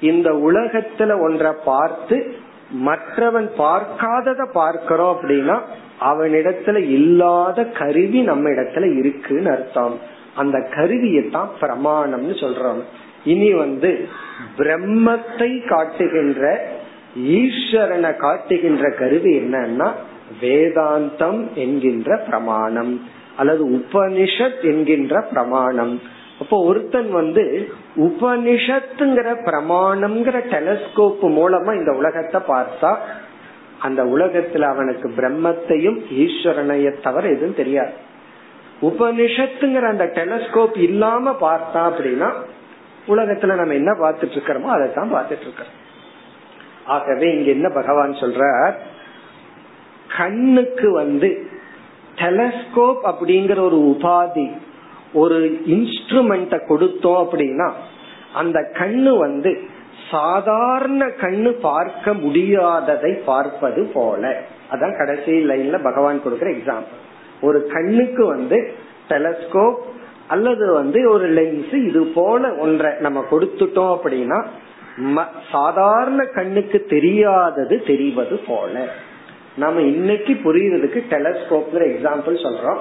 இந்த 0.00 0.28
உலகத்துல 0.48 1.12
ஒன்றை 1.20 1.52
பார்த்து 1.64 2.16
மற்றவன் 2.70 3.50
பார்க்காதத 3.58 4.52
பார்க்கிறோம் 4.52 5.20
அப்படின்னா 5.20 5.60
அவனிடத்துல 6.00 6.76
இல்லாத 6.76 7.64
கருவி 7.64 8.20
நம்ம 8.20 8.48
இடத்துல 8.48 8.98
இருக்குன்னு 8.98 9.50
அர்த்தம். 9.50 9.98
அந்த 10.34 10.58
கருவியத்தான் 10.58 11.48
பிரமாணம்னு 11.60 12.34
சொல்றோம். 12.40 12.82
இனி 13.24 13.52
வந்து 13.54 14.08
பிரம்மத்தை 14.56 15.68
காட்டுகின்ற 15.68 16.70
ஈஸ்வரனை 17.18 18.16
காட்டுகின்ற 18.16 18.90
கருவி 18.90 19.38
என்னன்னா 19.38 19.92
வேதாந்தம் 20.40 21.52
என்கின்ற 21.52 22.16
பிரமாணம் 22.16 23.08
அல்லது 23.36 23.70
உபனிஷத் 23.70 24.62
என்கின்ற 24.62 25.20
பிரமாணம். 25.20 26.00
அப்போ 26.40 26.56
ஒருத்தன் 26.62 27.10
வந்து 27.10 27.44
உபனிஷத்துங்கிற 27.96 29.28
பிரமாணம்ங்கிற 29.44 30.36
டெலஸ்கோப் 30.50 31.24
மூலமா 31.38 31.72
இந்த 31.74 31.92
உலகத்தை 31.92 32.40
பார்த்தா 32.48 32.96
அந்த 33.78 34.04
உலகத்துல 34.04 34.60
அவனுக்கு 34.60 35.08
பிரம்மத்தையும் 35.08 35.98
ஈஸ்வரனைய 36.10 37.00
தவிர 37.00 37.28
எதுவும் 37.28 37.54
தெரியாது. 37.54 37.92
உபனிஷத்துங்கிற 38.82 39.84
அந்த 39.88 40.04
டெலஸ்கோப் 40.04 40.78
இல்லாம 40.78 41.30
பார்த்தா 41.40 41.80
அப்படின்னா 41.88 42.30
உலகத்துல 43.08 43.54
நம்ம 43.54 43.74
என்ன 43.74 43.92
பார்த்துட்டு 43.92 44.34
இருக்கிறோமோ 44.36 44.66
அதை 44.66 44.92
தான் 44.92 45.14
பார்த்துட்டு 45.14 45.40
இருக்கிறோம் 45.40 45.76
ஆகவே 46.84 47.34
இங்க 47.36 47.50
என்ன 47.50 47.68
பகவான் 47.68 48.12
சொல்ற 48.12 48.42
கண்ணுக்கு 50.16 50.90
வந்து 50.92 51.28
டெலஸ்கோப் 52.16 53.02
அப்படிங்கிற 53.04 53.58
ஒரு 53.60 53.78
உபாதி 53.90 54.46
ஒரு 55.12 55.60
இன்ஸ்ட்ருமெண்ட 55.66 56.60
கொடுத்தோம் 56.68 57.20
அப்படின்னா 57.24 57.70
அந்த 58.34 58.60
கண்ணு 58.72 59.18
வந்து 59.18 59.58
சாதாரண 60.10 61.06
கண்ணு 61.06 61.50
பார்க்க 61.50 62.14
முடியாததை 62.14 63.12
பார்ப்பது 63.24 63.90
போல. 63.94 64.40
அதான் 64.70 64.98
கடைசி 64.98 65.30
லைன்ல 65.30 65.82
பகவான் 65.82 66.22
கொடுக்கிற 66.22 66.50
எக்ஸாம்பிள் 66.50 66.96
ஒரு 67.42 67.66
கண்ணுக்கு 67.66 68.26
வந்து 68.26 68.72
டெலஸ்கோப் 69.08 69.76
அல்லது 70.28 70.72
வந்து 70.72 71.10
ஒரு 71.10 71.32
லென்ஸ் 71.32 71.86
இது 71.86 72.02
போல 72.04 72.54
ஒன்றை 72.54 72.92
நம்ம 72.98 73.24
கொடுத்துட்டோம் 73.30 73.98
அப்படின்னா 73.98 74.44
சாதாரண 75.52 76.24
கண்ணுக்கு 76.24 76.86
தெரியாதது 76.88 77.82
தெரிவது 77.86 78.40
போல. 78.46 78.86
நம்ம 79.56 79.80
இன்னைக்கு 79.80 80.32
புரியுறதுக்கு 80.32 81.02
டெலஸ்கோப்ங்கிற 81.10 81.84
எக்ஸாம்பிள் 81.92 82.46
சொல்றோம். 82.46 82.78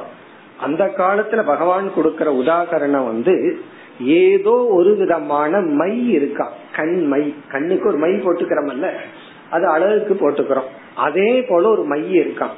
அந்த 0.62 0.94
காலத்துல 0.98 1.46
பகவான் 1.46 1.92
கொடுக்கற 1.96 2.28
உதாகரணம் 2.42 3.06
வந்து 3.06 3.60
ஏதோ 4.02 4.68
ஒரு 4.70 4.96
விதமான 4.96 5.60
மை 5.60 6.10
இருக்கா. 6.12 6.52
கண் 6.76 7.06
மை. 7.06 7.36
கண்ணுக்கு 7.52 7.88
ஒரு 7.88 7.98
மை 7.98 8.12
போட்டுக்கிறோம்ல 8.12 8.92
அது 9.50 9.68
அழகுக்கு 9.68 10.32
போட்டுக்கிறோம். 10.32 10.70
அதே 10.96 11.44
போல 11.44 11.70
ஒரு 11.70 11.84
மை 11.84 12.20
இருக்கான் 12.20 12.56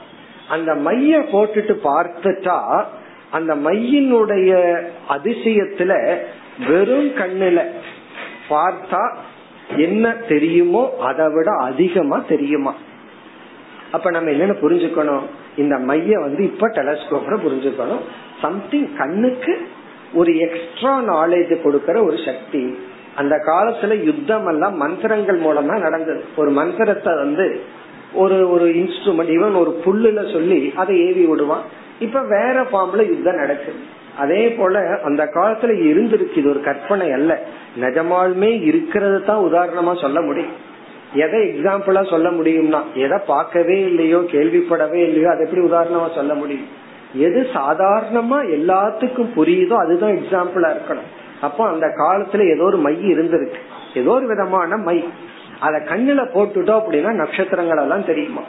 அந்த 0.50 0.76
மைய 0.76 1.20
போட்டுட்டு 1.20 1.78
பார்த்துட்டா 1.84 2.84
அந்த 3.32 3.56
மையினுடைய 3.56 4.82
அதிசயத்துல 5.10 6.18
வெறும் 6.68 7.10
கண்ணுல 7.10 7.64
பார்த்தா 8.50 9.16
என்ன 9.78 10.12
தெரியுமோ 10.12 10.95
அதை 11.00 11.26
விட 11.34 11.52
அதிகமா 11.52 12.24
தெரியுமா? 12.30 12.76
அப்ப 13.91 14.12
நம்ம 14.12 14.30
என்னன்னு 14.30 14.58
புரிஞ்சுக்கணும். 14.62 15.22
இந்த 15.60 15.78
மைய 15.78 16.20
வந்து 16.20 16.43
இப்ப 16.43 16.68
டெலஸ்கோப்ல 16.68 17.38
புரிஞ்சுக்கணும். 17.45 18.03
சம்திங் 18.41 18.89
கண்ணுக்கு 18.97 19.53
ஒரு 20.14 20.32
எக்ஸ்ட்ரா 20.38 20.93
நாலேஜ் 21.01 21.55
கொடுக்கற 21.64 22.05
ஒரு 22.05 22.18
சக்தி. 22.26 22.64
அந்த 23.16 23.36
காலத்துல 23.36 24.03
யுத்தம் 24.03 24.47
எல்லாம் 24.47 24.76
மந்திரங்கள் 24.76 25.39
மூலமா 25.41 25.80
நடந்தது. 25.80 26.24
ஒரு 26.36 26.49
மந்திரத்தை 26.49 27.14
வந்து 27.16 27.60
ஒரு 28.14 28.51
ஒரு 28.51 28.66
இன்ஸ்ட்ருமெண்ட் 28.66 29.34
ஈவன் 29.36 29.57
ஒரு 29.57 29.72
புல்லுல 29.86 30.32
சொல்லி 30.32 30.74
அதை 30.76 30.95
ஏவி 31.07 31.26
விடுவான். 31.26 31.66
இப்ப 31.99 32.20
வேற 32.22 32.66
பாம்புல 32.74 33.07
யுத்தம் 33.07 33.41
நடக்குது. 33.43 33.80
அதே 34.18 34.49
போல 34.49 34.99
அந்த 35.03 35.24
காலத்துல 35.34 35.74
இருந்திருக்கு. 35.89 36.38
இது 36.38 36.49
ஒரு 36.49 36.62
கற்பனை 36.62 37.12
அல்ல. 37.12 37.39
நிஜமாலுமே 37.80 38.62
இருக்கிறது 38.62 39.24
தான் 39.24 39.43
உதாரணமா 39.43 40.01
சொல்ல 40.01 40.22
முடியும். 40.22 40.68
எதை 41.14 41.39
எக்ஸாம்பிளா 41.39 42.10
சொல்ல 42.10 42.30
முடியும்னா 42.30 42.82
எதை 42.95 43.18
பார்க்கவே 43.28 43.80
இல்லையோ 43.80 44.18
கேள்விப்படவே 44.18 44.93
இல்லையோ 44.93 45.30
அதை 45.30 45.45
எப்படி 45.45 45.66
உதாரணமா 45.66 46.16
சொல்ல 46.16 46.34
முடியும்? 46.34 46.68
எது 47.14 47.47
சாதாரணமா 47.53 48.43
எல்லாத்துக்கும் 48.45 49.28
புரியுதோ 49.36 49.74
அதுதான் 49.74 50.18
எக்ஸாம்பிளா 50.18 50.76
இருக்கணும். 50.76 51.10
அப்போ 51.41 51.68
அந்த 51.68 51.88
காலத்துல 51.88 52.53
ஏதோ 52.53 52.64
ஒரு 52.64 52.78
மை 52.78 53.14
இருந்திருக்கு. 53.14 53.60
ஏதோ 53.93 54.12
ஒரு 54.12 54.28
விதமான 54.28 54.78
மை. 54.78 55.03
அத 55.60 55.78
கண்ணுல 55.78 56.28
போட்டுட்டோம் 56.34 56.82
அப்படின்னா 56.82 57.12
நட்சத்திரங்கள் 57.12 57.78
எல்லாம் 57.78 58.05
தெரியுமா? 58.05 58.41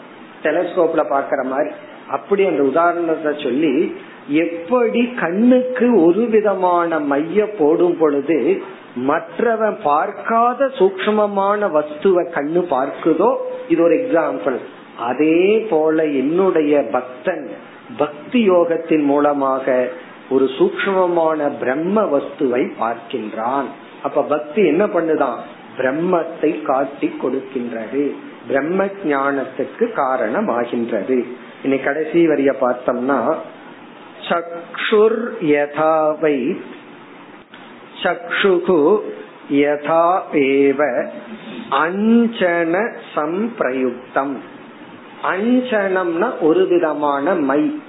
டெலஸ்கோப்ல 0.43 1.05
பாக்குற 1.11 1.45
மாதிரி. 1.45 1.71
அப்படி 2.11 2.45
அந்த 2.45 2.63
உதாரணத்தை 2.63 3.35
சொல்லி 3.43 3.97
எப்படி 4.29 5.15
கண்ணுக்கு 5.21 6.03
ஒரு 6.05 6.21
விதமான 6.21 6.99
மைய 6.99 7.51
போடும் 7.59 7.97
பொழுது 7.99 8.63
மற்றவன் 8.95 9.77
பார்க்காத 9.83 10.67
சூக்மமான 10.67 11.71
வஸ்துவ 11.71 12.23
கண்ணு 12.23 12.63
பார்க்குதோ 12.71 13.37
இது 13.69 13.83
ஒரு 13.83 13.95
எக்ஸாம்பிள் 13.95 14.57
அதே 14.99 15.67
போல 15.71 16.05
என்னுடைய 16.05 16.83
பக்தன் 16.91 17.51
பக்தி 17.97 18.51
யோகத்தின் 18.51 19.03
மூலமாக 19.03 19.89
ஒரு 20.29 20.45
சூக்மமான 20.45 21.59
பிரம்ம 21.61 22.03
வஸ்துவை 22.03 22.73
பார்க்கின்றான். 22.81 23.65
அப்ப 24.03 24.23
பக்தி 24.23 24.67
என்ன 24.67 24.87
பண்ணுதான்? 24.87 25.39
பிரம்மத்தை 25.79 26.63
காட்டி 26.63 27.13
கொடுக்கின்றது. 27.23 28.11
பிரம்ம 28.49 28.85
ஞானத்துக்கு 28.85 29.85
காரணமாகின்றது. 29.97 31.25
இனி 31.63 31.79
கடைசி 31.79 32.27
வரிய 32.27 32.55
பார்த்தோம்னா 32.61 33.35
சக்ஷுர் 34.29 35.41
யதாவை 35.41 36.57
சக்ஷுகு 38.03 38.99
யதா 39.51 40.21
ஏவ 40.33 41.09
அஞ்சன 41.71 42.95
சம்பிரயுக்தம். 43.15 44.37
அஞ்சனம்னா 45.23 46.31
ஒரு 46.41 46.67
விதமான 46.67 47.35
மை. 47.35 47.81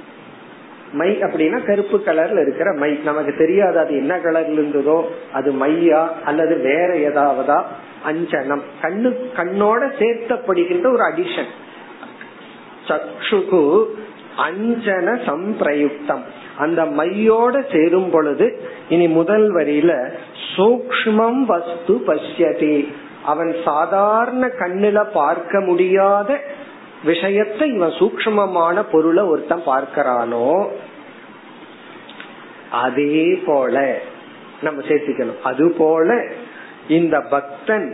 மை 0.93 1.09
அப்படின்னா 1.09 1.65
கருப்பு 1.65 2.01
கலர்ல 2.05 2.41
இருக்கிற 2.41 2.73
மை. 2.73 2.99
நமக்கு 3.05 3.35
தெரியாது 3.37 3.79
அது 3.79 3.95
என்ன 3.95 4.17
கலர்ல 4.17 4.59
இருந்ததோ 4.59 5.03
அது 5.33 5.51
மையா 5.51 6.07
அல்லது 6.25 6.57
வேற 6.57 6.93
ஏதாவதா? 6.93 7.63
அஞ்சனம். 8.11 8.61
கண்ணு 8.81 9.15
கண்ணோட 9.35 9.81
சேர்த்தப்படுகின்ற 9.99 10.91
ஒரு 10.91 11.03
அடிஷன் 11.03 11.51
சக்ஷுகு 12.87 13.85
அஞ்சன 14.37 15.25
சம்பிரயுக்தம். 15.25 16.39
அந்த 16.61 16.81
மையோட 16.97 17.55
சேரும் 17.73 18.09
பொழுது 18.09 18.47
இனி 18.89 19.07
முதல் 19.17 19.47
வரியில 19.55 19.91
சூக்மம் 20.55 21.41
வஸ்து 21.45 21.95
பசியதி 22.05 22.75
அவன் 23.25 23.51
சாதாரண 23.65 24.43
கண்ணுல 24.59 24.99
பார்க்க 25.13 25.61
முடியாத 25.61 26.29
விஷயத்தை 27.03 27.65
இவன் 27.73 27.97
சூக்மமான 27.99 28.83
பொருளை 28.91 29.23
ஒருத்தன் 29.23 29.65
பார்க்கிறானோ 29.65 30.47
அதே 32.81 33.23
போல 33.45 33.75
நம்ம 34.61 34.81
சேர்த்துக்கணும். 34.81 35.41
அது 35.43 35.65
போல 35.77 36.09
இந்த 36.87 37.15
பக்தன் 37.29 37.87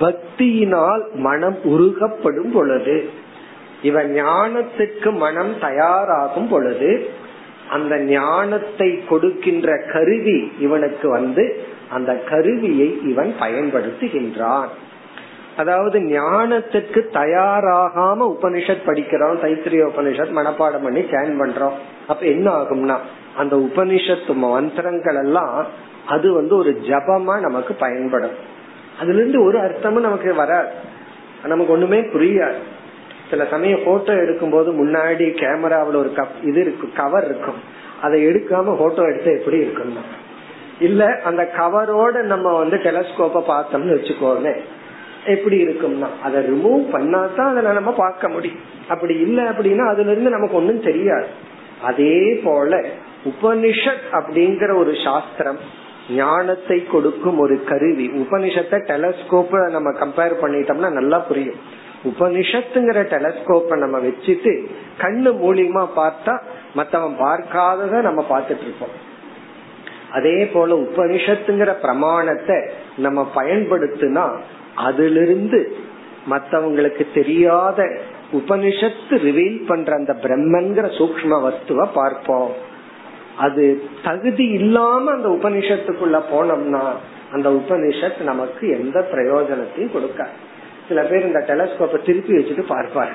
பக்தியினால் 0.00 1.04
மனம் 1.26 1.58
உருகப்படும் 1.64 2.52
பொழுது 2.52 2.96
இவன் 3.84 4.14
ஞானத்துக்கு 4.14 5.12
மனம் 5.12 5.58
தயாராகும் 5.60 6.48
பொழுது 6.48 7.08
அந்த 7.70 7.98
ஞானத்தை 7.98 9.04
கொடுக்கின்ற 9.08 9.82
கருவி 9.92 10.52
இவனுக்கு 10.58 11.08
வந்து 11.08 11.64
அந்த 11.90 12.14
கருவியை 12.14 12.98
இவன் 13.02 13.34
பயன்படுத்துகின்றான். 13.40 14.68
அதாவது 15.56 15.98
ஞானத்துக்கு 15.98 17.00
தயாராகாம 17.12 18.20
உபனிஷத் 18.34 18.86
படிக்கிறோம் 18.86 19.38
தைத்திரிய 19.42 19.88
உபனிஷத் 19.88 20.36
மனப்பாடம் 20.36 20.82
பண்ணி 20.82 21.00
சேன் 21.00 21.40
பண்றோம். 21.40 21.76
அப்ப 22.08 22.26
என்ன 22.26 22.50
ஆகும்னா 22.50 22.98
அந்த 23.36 23.56
உபனிஷத்து 23.56 24.34
மந்திரங்கள் 24.34 25.14
எல்லாம் 25.14 25.66
அது 26.06 26.32
வந்து 26.32 26.56
ஒரு 26.56 26.80
ஜபமா 26.82 27.40
நமக்கு 27.40 27.74
பயன்படும். 27.74 28.36
அதுல 29.00 29.18
இருந்து 29.18 29.44
ஒரு 29.44 29.58
அர்த்தமும் 29.58 30.06
நமக்கு 30.08 30.34
வராது. 30.34 30.68
நமக்கு 31.44 31.72
ஒண்ணுமே 31.72 32.00
புரியாது. 32.00 32.60
சில 33.34 33.46
சமயம் 33.54 33.84
போட்டோ 33.84 34.12
எடுக்கும் 34.16 34.50
போது 34.50 34.70
முன்னாடி 34.72 35.24
கேமராவில் 35.42 36.02
ஒரு 36.02 36.10
கப் 36.16 36.36
இது 36.42 36.60
இருக்கும் 36.60 36.92
கவர் 36.96 37.24
இருக்கும். 37.24 37.60
அதை 38.00 38.26
எடுக்காம 38.26 38.78
போட்டோ 38.78 39.02
எடுத்து 39.02 39.30
எப்படி 39.38 39.56
இருக்கும் 39.56 40.22
இல்ல 40.78 41.02
அந்த 41.24 41.42
கவரோட 41.56 42.22
நம்ம 42.22 42.52
வந்து 42.58 42.76
டெலஸ்கோப்ப 42.76 43.42
பார்த்தோம்னு 43.50 43.94
வச்சுக்கோமே. 43.96 44.54
எப்படி 45.26 45.56
இருக்கும்னா 45.64 46.08
அதை 46.22 46.40
ரிமூவ் 46.42 46.82
பண்ணா 46.90 47.20
தான் 47.36 47.56
அதை 47.56 47.72
நம்ம 47.72 47.92
பார்க்க 47.92 48.28
முடியும். 48.28 48.58
அப்படி 48.88 49.14
இல்லை 49.18 49.44
அப்படின்னா 49.44 49.84
அதுல 49.88 50.10
இருந்து 50.10 50.30
நமக்கு 50.30 50.56
ஒன்றும் 50.56 50.82
தெரியாது. 50.82 51.28
அதே 51.82 52.18
போல 52.44 52.82
உபனிஷத் 53.30 54.04
அப்படிங்கிற 54.12 54.78
ஒரு 54.78 54.94
சாஸ்திரம் 55.04 55.60
ஞானத்தை 56.10 56.84
கொடுக்கும் 56.84 57.38
ஒரு 57.38 57.64
கருவி. 57.64 58.10
உபனிஷத்தை 58.22 58.80
டெலஸ்கோப்ப 58.90 59.70
நம்ம 59.70 59.90
கம்பேர் 60.02 60.42
பண்ணிட்டோம்னா 60.42 60.90
நல்லா 61.00 61.18
புரியும். 61.18 61.82
உபனிஷத்துங்கிற 62.04 63.00
டெலஸ்கோப்ப 63.14 63.76
நம்ம 63.76 63.98
வச்சுட்டு 63.98 64.52
கண்ணு 64.98 65.30
மூலியமா 65.44 65.82
பார்த்தா 65.96 66.34
மத்தவன் 66.76 67.16
பார்க்காதத 67.24 68.00
நம்ம 68.00 68.26
பார்த்துட்டு 68.30 68.64
இருப்போம். 68.66 68.94
அதே 70.10 70.46
போல 70.46 70.74
உபனிஷத்துங்கிற 70.74 71.70
பிரமாணத்தை 71.80 72.58
நம்ம 72.96 73.30
பயன்படுத்தினா 73.34 74.26
அதிலிருந்து 74.74 75.76
மத்தவங்களுக்கு 76.30 77.04
தெரியாத 77.14 77.80
உபனிஷத்து 78.32 79.14
ரிவீல் 79.26 79.58
பண்ற 79.66 79.94
அந்த 79.94 80.12
பிரம்மன்கிற 80.22 80.86
சூக்ம 80.98 81.40
வஸ்துவ 81.42 81.86
பார்ப்போம். 81.86 82.52
அது 83.36 83.64
தகுதி 84.04 84.46
இல்லாம 84.48 85.10
அந்த 85.10 85.28
உபனிஷத்துக்குள்ள 85.28 86.18
போனோம்னா 86.32 86.84
அந்த 87.32 87.48
உபனிஷத் 87.50 88.20
நமக்கு 88.22 88.68
எந்த 88.68 88.98
பிரயோஜனத்தையும் 89.12 89.94
கொடுக்காது. 89.94 90.34
சில 90.88 91.02
பேர் 91.02 91.26
இந்த 91.26 91.44
டெலஸ்கோப்பை 91.48 92.02
திருப்பி 92.02 92.32
வச்சுட்டு 92.36 92.64
பார்ப்பாரு 92.68 93.14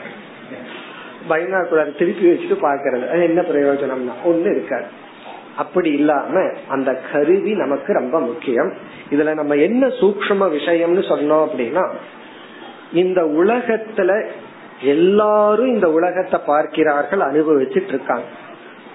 பைனாக்குலர் 1.29 1.97
திருப்பி 1.97 2.25
வச்சுட்டு 2.27 2.57
பாக்குறது 2.61 3.09
அது 3.09 3.23
என்ன 3.23 3.41
பிரயோஜனம்னா 3.41 4.13
ஒண்ணு 4.25 4.51
இருக்காது. 4.51 4.85
அப்படி 5.55 5.91
இல்லாம 5.91 6.51
அந்த 6.67 6.99
கருவி 7.11 7.53
நமக்கு 7.53 7.93
ரொம்ப 7.93 8.19
முக்கியம். 8.19 8.73
இதுல 9.09 9.33
நம்ம 9.33 9.55
என்ன 9.55 9.87
சூக்ம 9.87 10.47
விஷயம்னு 10.51 11.03
சொன்னோம் 11.11 11.45
அப்படின்னா 11.47 11.89
இந்த 12.91 13.21
உலகத்துல 13.21 14.29
எல்லாரும் 14.81 15.67
இந்த 15.67 15.91
உலகத்தை 15.91 16.39
பார்க்கிறார்கள் 16.45 17.19
அனுபவிச்சுட்டு 17.19 17.87
இருக்காங்க. 17.87 18.23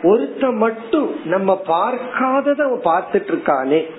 ஒருத்த 0.03 0.57
மட்டும் 0.57 1.21
நம்ம 1.25 1.63
பார்க்காதத 1.67 2.63
பார்த்துட்டு 2.85 3.31
இருக்கானே 3.33 3.91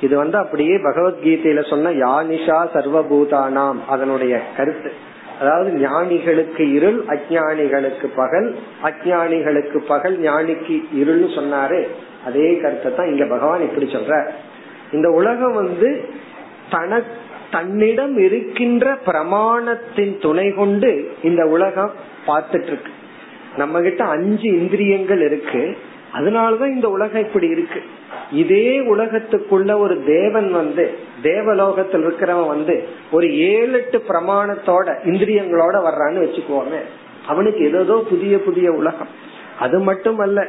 இது 0.00 0.16
வந்து 0.16 0.36
அப்படியே 0.38 0.74
பகவத்கீதையில 0.76 1.62
சொன்ன 1.68 1.90
யானிஷா 1.90 2.58
சர்வபூதானாம் 2.74 3.78
அதனுடைய 3.88 4.34
கருத்து. 4.56 4.90
அதாவது 5.40 5.70
ஞானிகளுக்கு 5.78 6.64
இருள் 6.72 7.04
அஜானிகளுக்கு 7.14 8.06
பகல் 8.16 8.48
அஜானிகளுக்கு 8.82 9.78
பகல் 9.86 10.16
ஞானிக்கு 10.20 10.76
இருள்னு 11.00 11.28
சொன்னாரு. 11.38 11.80
அதே 12.24 12.48
கருத்தை 12.60 12.94
தான் 12.94 13.10
இங்க 13.12 13.24
பகவான் 13.24 13.60
இப்படி 13.60 13.88
சொல்ற 13.92 14.14
இந்த 14.92 15.08
உலகம் 15.10 15.54
வந்து 15.54 15.90
தன 16.70 17.00
தன்னிடம் 17.50 18.16
இருக்கின்ற 18.18 18.86
பிரமாணத்தின் 19.06 20.14
துணை 20.18 20.54
கொண்டு 20.54 20.90
இந்த 21.22 21.42
உலகம் 21.46 21.92
பார்த்துட்டு 22.26 22.70
இருக்கு. 22.72 22.92
நம்ம 23.56 23.80
கிட்ட 23.80 24.04
அஞ்சு 24.04 24.48
இந்திரியங்கள் 24.60 25.20
இருக்கு. 25.20 25.62
அதனாலதான் 26.14 26.74
இந்த 26.74 26.88
உலகம் 26.88 27.24
இப்படி 27.24 27.48
இருக்கு. 27.48 27.80
இதே 28.32 28.78
உலகத்துக்குள்ள 28.78 29.78
ஒரு 29.78 30.04
தேவன் 30.04 30.52
வந்து 30.52 30.98
தேவலோகத்தில் 31.22 32.04
இருக்கிறவன் 32.06 32.46
வந்து 32.46 32.88
ஒரு 33.12 33.36
ஏழு 33.36 33.72
எட்டு 33.72 34.02
பிரமாணத்தோட 34.08 34.86
இந்திரியங்களோட 35.04 35.76
வர்றான்னு 35.88 36.22
வச்சுக்குவாங்க 36.24 36.76
அவனுக்கு 37.26 37.74
ஏதோ 37.74 38.04
புதிய 38.10 38.40
புதிய 38.40 38.72
உலகம். 38.72 39.12
அது 39.58 39.78
மட்டும் 39.78 40.18
அல்ல 40.18 40.46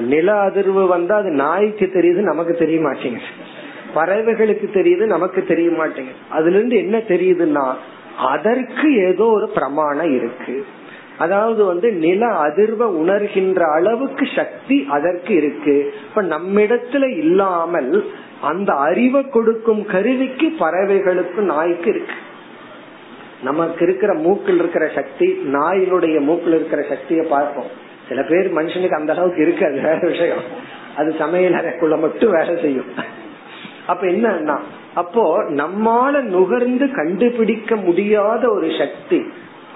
நில 0.00 0.32
அதிர்வு 0.32 0.86
வந்தா 0.86 1.16
அது 1.16 1.30
நாய்க்கு 1.30 1.86
தெரியுது 1.86 2.20
நமக்கு 2.30 2.52
தெரிய 2.52 2.80
மாட்டேங்குது. 2.80 3.54
பறவைகளுக்கு 3.94 4.70
தெரியுது 4.74 5.04
நமக்கு 5.06 5.44
தெரிய 5.44 5.70
மாட்டேங்குது. 5.70 6.16
அதுல 6.30 6.56
இருந்து 6.56 6.76
என்ன 6.76 6.96
தெரியுதுன்னா 6.98 7.74
அதற்கு 8.18 8.96
ஏதோ 9.06 9.24
ஒரு 9.24 9.48
பிரமாணம் 9.48 10.14
இருக்கு. 10.16 10.64
அதாவது 11.18 11.64
வந்து 11.64 11.92
நில 11.92 12.26
அதிர்வ 12.26 12.84
உணர்கின்ற 13.02 13.72
அளவுக்கு 13.72 14.26
சக்தி 14.36 14.86
அதற்கு 14.90 15.34
இருக்கு. 15.34 15.94
இப்ப 16.08 16.22
நம்மிடத்துல 16.22 17.16
இல்லாமல் 17.16 18.04
அந்த 18.40 18.72
அறிவை 18.72 19.28
கொடுக்கும் 19.28 19.86
கருவிக்கு 19.86 20.52
பறவைகளுக்கு 20.58 21.40
நாய்க்கு 21.40 21.90
இருக்கு. 21.90 22.14
நமக்கு 23.42 23.86
இருக்கிற 23.86 24.14
மூக்கில் 24.14 24.58
இருக்கிற 24.58 24.88
சக்தி 24.94 25.26
நாயினுடைய 25.52 26.20
மூக்கில் 26.20 26.54
இருக்கிற 26.54 26.82
சக்தியை 26.82 27.26
பார்ப்போம். 27.26 27.70
சில 28.08 28.22
பேர் 28.22 28.54
மனுஷனுக்கு 28.54 28.98
அந்த 28.98 29.12
அளவுக்கு 29.12 29.42
இருக்கு 29.42 29.66
அது 29.66 29.80
வேற 29.80 29.98
விஷயம். 30.02 30.44
அது 30.96 31.14
சமையல் 31.18 31.52
அறைக்குள்ள 31.52 32.00
மட்டும் 32.00 32.30
வேலை 32.30 32.58
செய்யும். 32.60 32.90
அப்ப 33.86 34.06
என்னன்னா 34.06 34.58
அப்போ 34.94 35.42
நம்மால 35.42 36.20
நுகர்ந்து 36.22 36.90
கண்டுபிடிக்க 36.90 37.76
முடியாத 37.76 38.50
ஒரு 38.50 38.68
சக்தி 38.78 39.26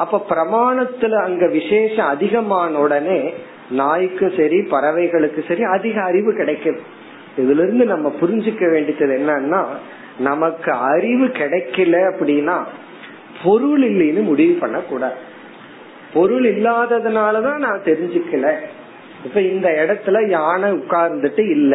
அப்ப 0.00 0.24
பிரமாணத்துல 0.28 1.18
அங்க 1.22 1.46
விசேஷம் 1.46 2.06
அதிகமான 2.06 2.78
உடனே 2.78 3.20
நாய்க்கும் 3.70 4.36
சரி 4.36 4.58
பறவைகளுக்கு 4.70 5.40
சரி 5.48 5.62
அதிக 5.76 5.96
அறிவு 6.02 6.30
கிடைக்குது 6.32 6.80
இதுல 7.38 7.64
இருந்து 7.64 7.84
நம்ம 7.84 8.08
புரிஞ்சுக்க 8.20 8.64
வேண்டியது 8.70 9.16
என்னன்னா 9.18 9.62
நமக்கு 10.18 10.70
அறிவு 10.72 11.26
கிடைக்கல 11.40 11.98
அப்படின்னா 12.12 12.56
பொருள் 13.44 13.82
இல்லைன்னு 13.82 14.22
முடிவு 14.22 14.54
பண்ண 14.60 14.78
கூடாது 14.78 15.18
பொருள் 16.14 16.46
இல்லாததுனாலதான் 16.54 17.58
நான் 17.58 17.84
தெரிஞ்சுக்கல. 17.84 18.46
இப்ப 19.24 19.40
இந்த 19.40 19.68
இடத்துல 19.80 20.28
யானை 20.28 20.68
உட்கார்ந்துட்டு 20.72 21.50
இல்ல 21.50 21.74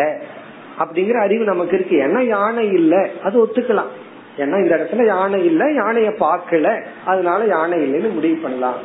அப்படிங்கிற 0.80 1.18
அறிவு 1.22 1.44
நமக்கு 1.44 1.76
இருக்கு. 1.78 1.96
ஏன்னா 1.98 2.22
யானை 2.26 2.66
இல்ல 2.72 3.10
அது 3.24 3.36
ஒத்துக்கலாம். 3.46 3.92
ஏன்னா 4.38 4.58
இந்த 4.64 4.76
இடத்துல 4.76 5.06
யானை 5.06 5.46
இல்ல 5.46 5.66
யானைய 5.66 6.12
பார்க்கல. 6.20 6.84
அதனால 7.06 7.46
யானை 7.46 7.78
இல்லைன்னு 7.80 8.14
முடிவு 8.14 8.38
பண்ணலாம். 8.42 8.80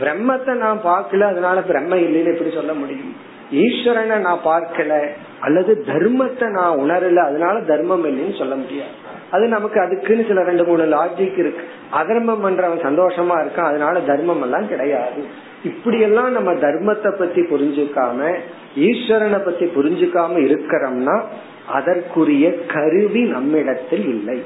பிரம்மத்தை 0.00 0.54
நான் 0.54 0.80
பார்க்கல 0.84 1.20
அதனால 1.20 1.62
பிரம்ம 1.62 1.96
இல்லைன்னு 1.96 2.32
எப்படி 2.34 2.50
சொல்ல 2.50 2.74
முடியும்? 2.74 3.14
ஈஸ்வரனை 3.50 4.16
நான் 4.18 4.44
பார்க்கல 4.44 5.08
அல்லது 5.40 5.84
தர்மத்தை 5.86 6.46
நான் 6.48 6.78
உணரல 6.78 7.16
அதனால 7.16 7.60
தர்மம் 7.60 8.04
இல்லைன்னு 8.04 8.38
சொல்ல 8.38 8.54
முடியாது. 8.54 8.94
அது 9.30 9.48
நமக்கு 9.48 9.80
அதுக்குன்னு 9.80 10.24
சில 10.28 10.42
ரெண்டு 10.42 10.64
மூணு 10.64 10.84
லாஜிக் 10.84 11.38
இருக்கு. 11.38 11.64
அதர்மம் 11.90 12.42
பண்றவன் 12.44 12.84
சந்தோஷமா 12.88 13.36
இருக்கான் 13.42 13.70
அதனால 13.70 14.00
தர்மம் 14.00 14.42
எல்லாம் 14.42 14.68
கிடையாது. 14.68 15.22
இப்படி 15.64 16.00
எல்லாம் 16.00 16.32
நம்ம 16.32 16.52
தர்மத்தை 16.52 17.18
பத்தி 17.18 17.40
புரிஞ்சுக்காம 17.40 18.34
ஈஸ்வரனை 18.76 19.44
பத்தி 19.44 19.66
புரிஞ்சுக்காம 19.66 20.38
இருக்கிறோம்னா 20.48 21.22
அதற்குரிய 21.66 22.46
கருவி 22.66 23.22
நம்மிடத்தில் 23.22 24.06
இல்லை. 24.08 24.38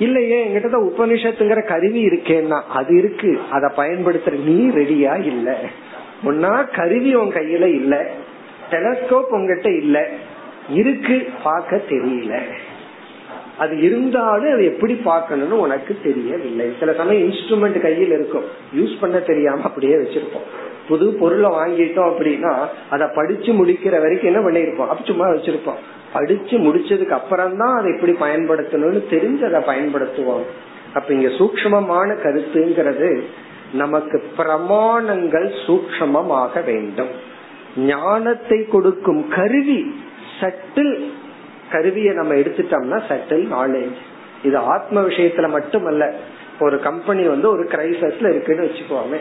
இல்லையே 0.00 0.46
எங்கிட்ட 0.46 0.90
உபனிஷத்துங்கிற 0.90 1.66
கருவி 1.66 2.06
இருக்கேன்னா 2.06 2.62
அது 2.62 2.96
இருக்கு. 2.96 3.38
அத 3.50 3.72
பயன்படுத்துற 3.76 4.44
நீ 4.44 4.68
ரெடியா 4.68 5.26
இல்ல. 5.26 5.58
முன்னா 6.24 6.74
கருவி 6.74 7.14
உன் 7.14 7.32
கையில 7.32 7.64
இல்ல. 7.64 8.10
டெலஸ்கோப் 8.70 9.30
உங்ககிட்ட 9.30 9.70
இல்ல. 9.70 10.08
இருக்கு 10.70 11.28
பார்க்க 11.42 11.80
தெரியல. 11.88 12.38
அது 13.58 13.80
இருந்தாலும் 13.80 14.52
அது 14.52 14.64
எப்படி 14.64 14.94
பார்க்கணும்னு 14.94 15.60
உனக்கு 15.60 15.96
தெரியவில்லை. 16.04 16.72
சில 16.80 16.92
சமயம் 16.92 17.30
இன்ஸ்ட்ருமெண்ட் 17.30 17.80
கையில் 17.80 18.10
இருக்கும். 18.10 18.44
யூஸ் 18.76 19.00
பண்ண 19.00 19.18
தெரியாம 19.18 19.62
அப்படியே 19.62 19.94
வச்சிருப்போம். 19.94 20.69
புது 20.90 21.06
பொருளை 21.20 21.50
வாங்கிட்டோம் 21.58 22.10
அப்படின்னா 22.10 22.52
அதை 22.94 23.06
படிச்சு 23.18 23.50
முடிக்கிற 23.60 23.94
வரைக்கும் 24.04 24.30
என்ன 24.32 24.42
பண்ணிருப்போம் 24.46 24.92
அப்ப 24.92 25.08
சும்மா 25.10 25.26
வச்சிருப்போம். 25.28 25.80
படிச்சு 26.14 26.56
முடிச்சதுக்கு 26.66 27.16
அப்புறம் 27.18 27.56
தான் 27.60 27.74
அதை 27.78 27.88
எப்படி 27.94 28.14
பயன்படுத்தணும்னு 28.24 29.00
தெரிஞ்சு 29.14 29.44
அதை 29.50 29.60
பயன்படுத்துவோம். 29.70 30.44
அப்ப 30.94 31.08
இங்க 31.16 31.28
சூக்மமான 31.38 32.08
கருத்துங்கிறது 32.24 33.10
நமக்கு 33.72 34.18
பிரமாணங்கள் 34.38 35.48
சூக்மமாக 35.66 36.64
வேண்டும். 36.70 37.12
ஞானத்தை 37.90 38.58
கொடுக்கும் 38.74 39.22
கருவி 39.36 39.80
சட்டில் 40.38 40.94
கருவியை 41.72 42.12
நம்ம 42.14 42.32
எடுத்துட்டோம்னா 42.42 42.98
சட்டில் 43.10 43.44
நாலேஜ் 43.56 43.98
இது 44.48 44.58
ஆத்ம 44.74 45.02
விஷயத்துல 45.08 45.48
மட்டுமல்ல 45.56 46.04
ஒரு 46.64 46.76
கம்பெனி 46.86 47.22
வந்து 47.32 47.46
ஒரு 47.50 47.62
கிரைசஸ்ல 47.72 48.30
இருக்குன்னு 48.32 48.66
வச்சுக்கோமே. 48.66 49.20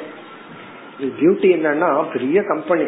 பியூட்டி 0.99 1.49
என்னன்னா 1.57 2.03
பெரிய 2.13 2.43
கம்பெனி 2.43 2.85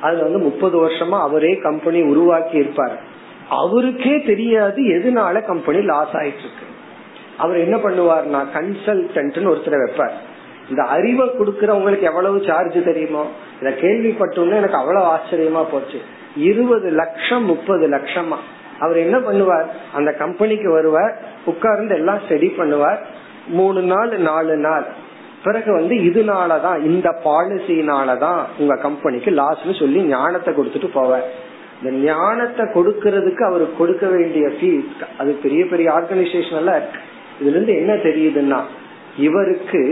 அதுல 0.00 0.22
வந்து 0.22 0.38
முப்பது 0.38 0.86
வருஷமா 0.86 1.18
அவரே 1.20 1.56
கம்பெனி 1.56 2.02
உருவாக்கி 2.02 2.56
இருப்பார். 2.56 3.00
அவருக்கே 3.48 4.22
தெரியாது 4.22 4.82
எதனால 4.82 5.46
கம்பெனி 5.46 5.80
லாஸ் 5.80 6.12
ஆயிட்டு 6.12 6.44
இருக்கு 6.44 6.66
அவர் 7.36 7.56
என்ன 7.56 7.76
பண்ணுவார்னா 7.76 8.40
கன்சல்டன்ட்னு 8.56 9.52
ஒருத்தர் 9.52 9.82
வைப்பார். 9.82 10.16
இந்த 10.68 10.82
அறிவை 10.82 11.28
கொடுக்கறவங்களுக்கு 11.28 12.00
எவ்வளவு 12.00 12.42
சார்ஜ் 12.46 12.84
தெரியுமோ 12.84 13.24
இத 13.60 13.70
கேள்விப்பட்டோன்னு 13.70 14.54
எனக்கு 14.54 14.76
அவ்வளவு 14.76 15.06
ஆச்சரியமா 15.14 15.64
போச்சு. 15.70 16.00
இருபது 16.36 16.90
லட்சம் 16.90 17.44
முப்பது 17.44 17.88
லட்சமா. 17.88 18.38
அவர் 18.78 18.96
என்ன 18.96 19.18
பண்ணுவார்? 19.18 19.66
அந்த 19.94 20.12
கம்பெனிக்கு 20.12 20.70
வருவார் 20.70 21.18
உட்கார்ந்து 21.44 21.94
எல்லாம் 21.94 22.20
ஸ்டடி 22.28 22.48
பண்ணுவார். 22.58 22.98
மூணு 23.46 23.82
நாள் 23.82 24.18
நாலு 24.18 24.56
நாள். 24.56 24.84
பிறகு 25.42 25.70
வந்து 25.72 25.94
இதனாலதான் 26.08 26.80
இந்த 26.84 27.08
பாலிசினாலதான் 27.24 28.40
உங்க 28.58 28.74
கம்பெனிக்கு 28.76 29.30
லாஸ்னு 29.30 29.78
சொல்லி 29.78 30.00
ஞானத்தை 30.02 30.54
கொடுத்துட்டு 30.54 30.90
போவேன் 30.92 31.26
இந்த 31.82 31.90
ஞானத்தை 32.12 32.64
கொடுக்கறதுக்கு 32.66 33.42
அவர் 33.42 33.64
கொடுக்க 33.76 34.06
வேண்டிய 34.06 34.46
ஃபீஸ் 34.48 35.04
அது 35.18 35.32
பெரிய 35.32 35.66
பெரிய 35.66 35.90
ஆர்கனைசேஷன் 35.90 36.58
எல்லாம் 36.62 36.76
இருக்கு 36.76 37.00
இதுல 37.40 37.54
இருந்து 37.54 37.74
என்ன 37.74 37.92
தெரியுதுன்னா 38.08 38.60
இவருக்கு 39.16 39.82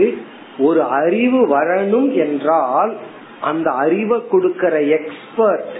ஒரு 0.57 0.83
அறிவு 0.83 1.39
வரணும் 1.57 2.09
என்றால் 2.15 2.91
அந்த 3.41 3.69
அறிவை 3.71 4.17
கொடுக்கற 4.31 4.75
எக்ஸ்பர்ட் 4.97 5.73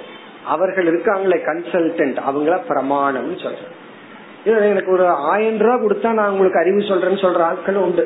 அவர்கள் 0.46 0.88
இருக்காங்களே 0.88 1.38
கன்சல்டன்ட் 1.50 2.20
அவங்கள 2.30 2.56
பிரமாணம் 2.68 3.32
சொல்றேன் 3.38 3.76
எனக்கு 4.72 4.92
ஒரு 4.92 5.08
ஆயிரம் 5.08 5.58
ரூபாய் 5.58 5.84
கொடுத்தா 5.86 6.12
நான் 6.12 6.32
உங்களுக்கு 6.32 6.60
அறிவு 6.60 6.82
சொல்றேன்னு 6.90 7.24
சொல்ற 7.26 7.42
ஆட்கள் 7.42 7.76
உண்டு. 7.76 8.06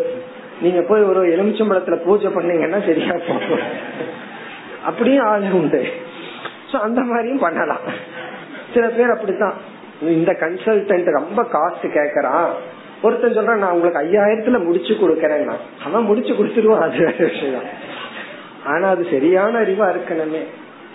நீங்க 0.62 0.82
போய் 0.82 1.02
ஒரு 1.02 1.28
எலுமிச்சம்பழத்துல 1.28 1.96
பூஜை 1.96 2.30
பண்ணீங்கன்னா 2.30 2.80
சரியா 2.80 3.12
போகும். 3.28 3.60
அப்படியும் 4.86 5.26
ஆள் 5.26 5.42
உண்டு. 5.42 5.88
அந்த 6.82 7.02
மாதிரியும் 7.02 7.40
பண்ணலாம். 7.40 7.80
சில 8.74 8.88
பேர் 8.88 9.10
அப்படித்தான். 9.10 9.54
இந்த 10.02 10.32
கன்சல்டன்ட் 10.40 11.12
ரொம்ப 11.12 11.44
காஸ்ட் 11.44 11.86
கேக்குறான். 11.86 12.48
ஒருத்தன் 13.02 13.38
சொல்றான் 13.38 13.58
நான் 13.58 13.72
உங்களுக்கு 13.72 14.02
ஐயாயிரத்துல 14.02 14.64
முடிச்சு 14.64 14.94
கொடுக்கறேன்னா 14.94 15.54
அவன் 15.86 16.04
முடிச்சு 16.04 16.34
கொடுத்துருவான் 16.34 16.80
அது 16.80 16.98
வேற 16.98 17.14
விஷயம். 17.18 17.64
ஆனா 18.66 18.90
அது 18.90 19.08
சரியான 19.12 19.60
அறிவா 19.60 19.96
இருக்கணுமே. 19.96 20.44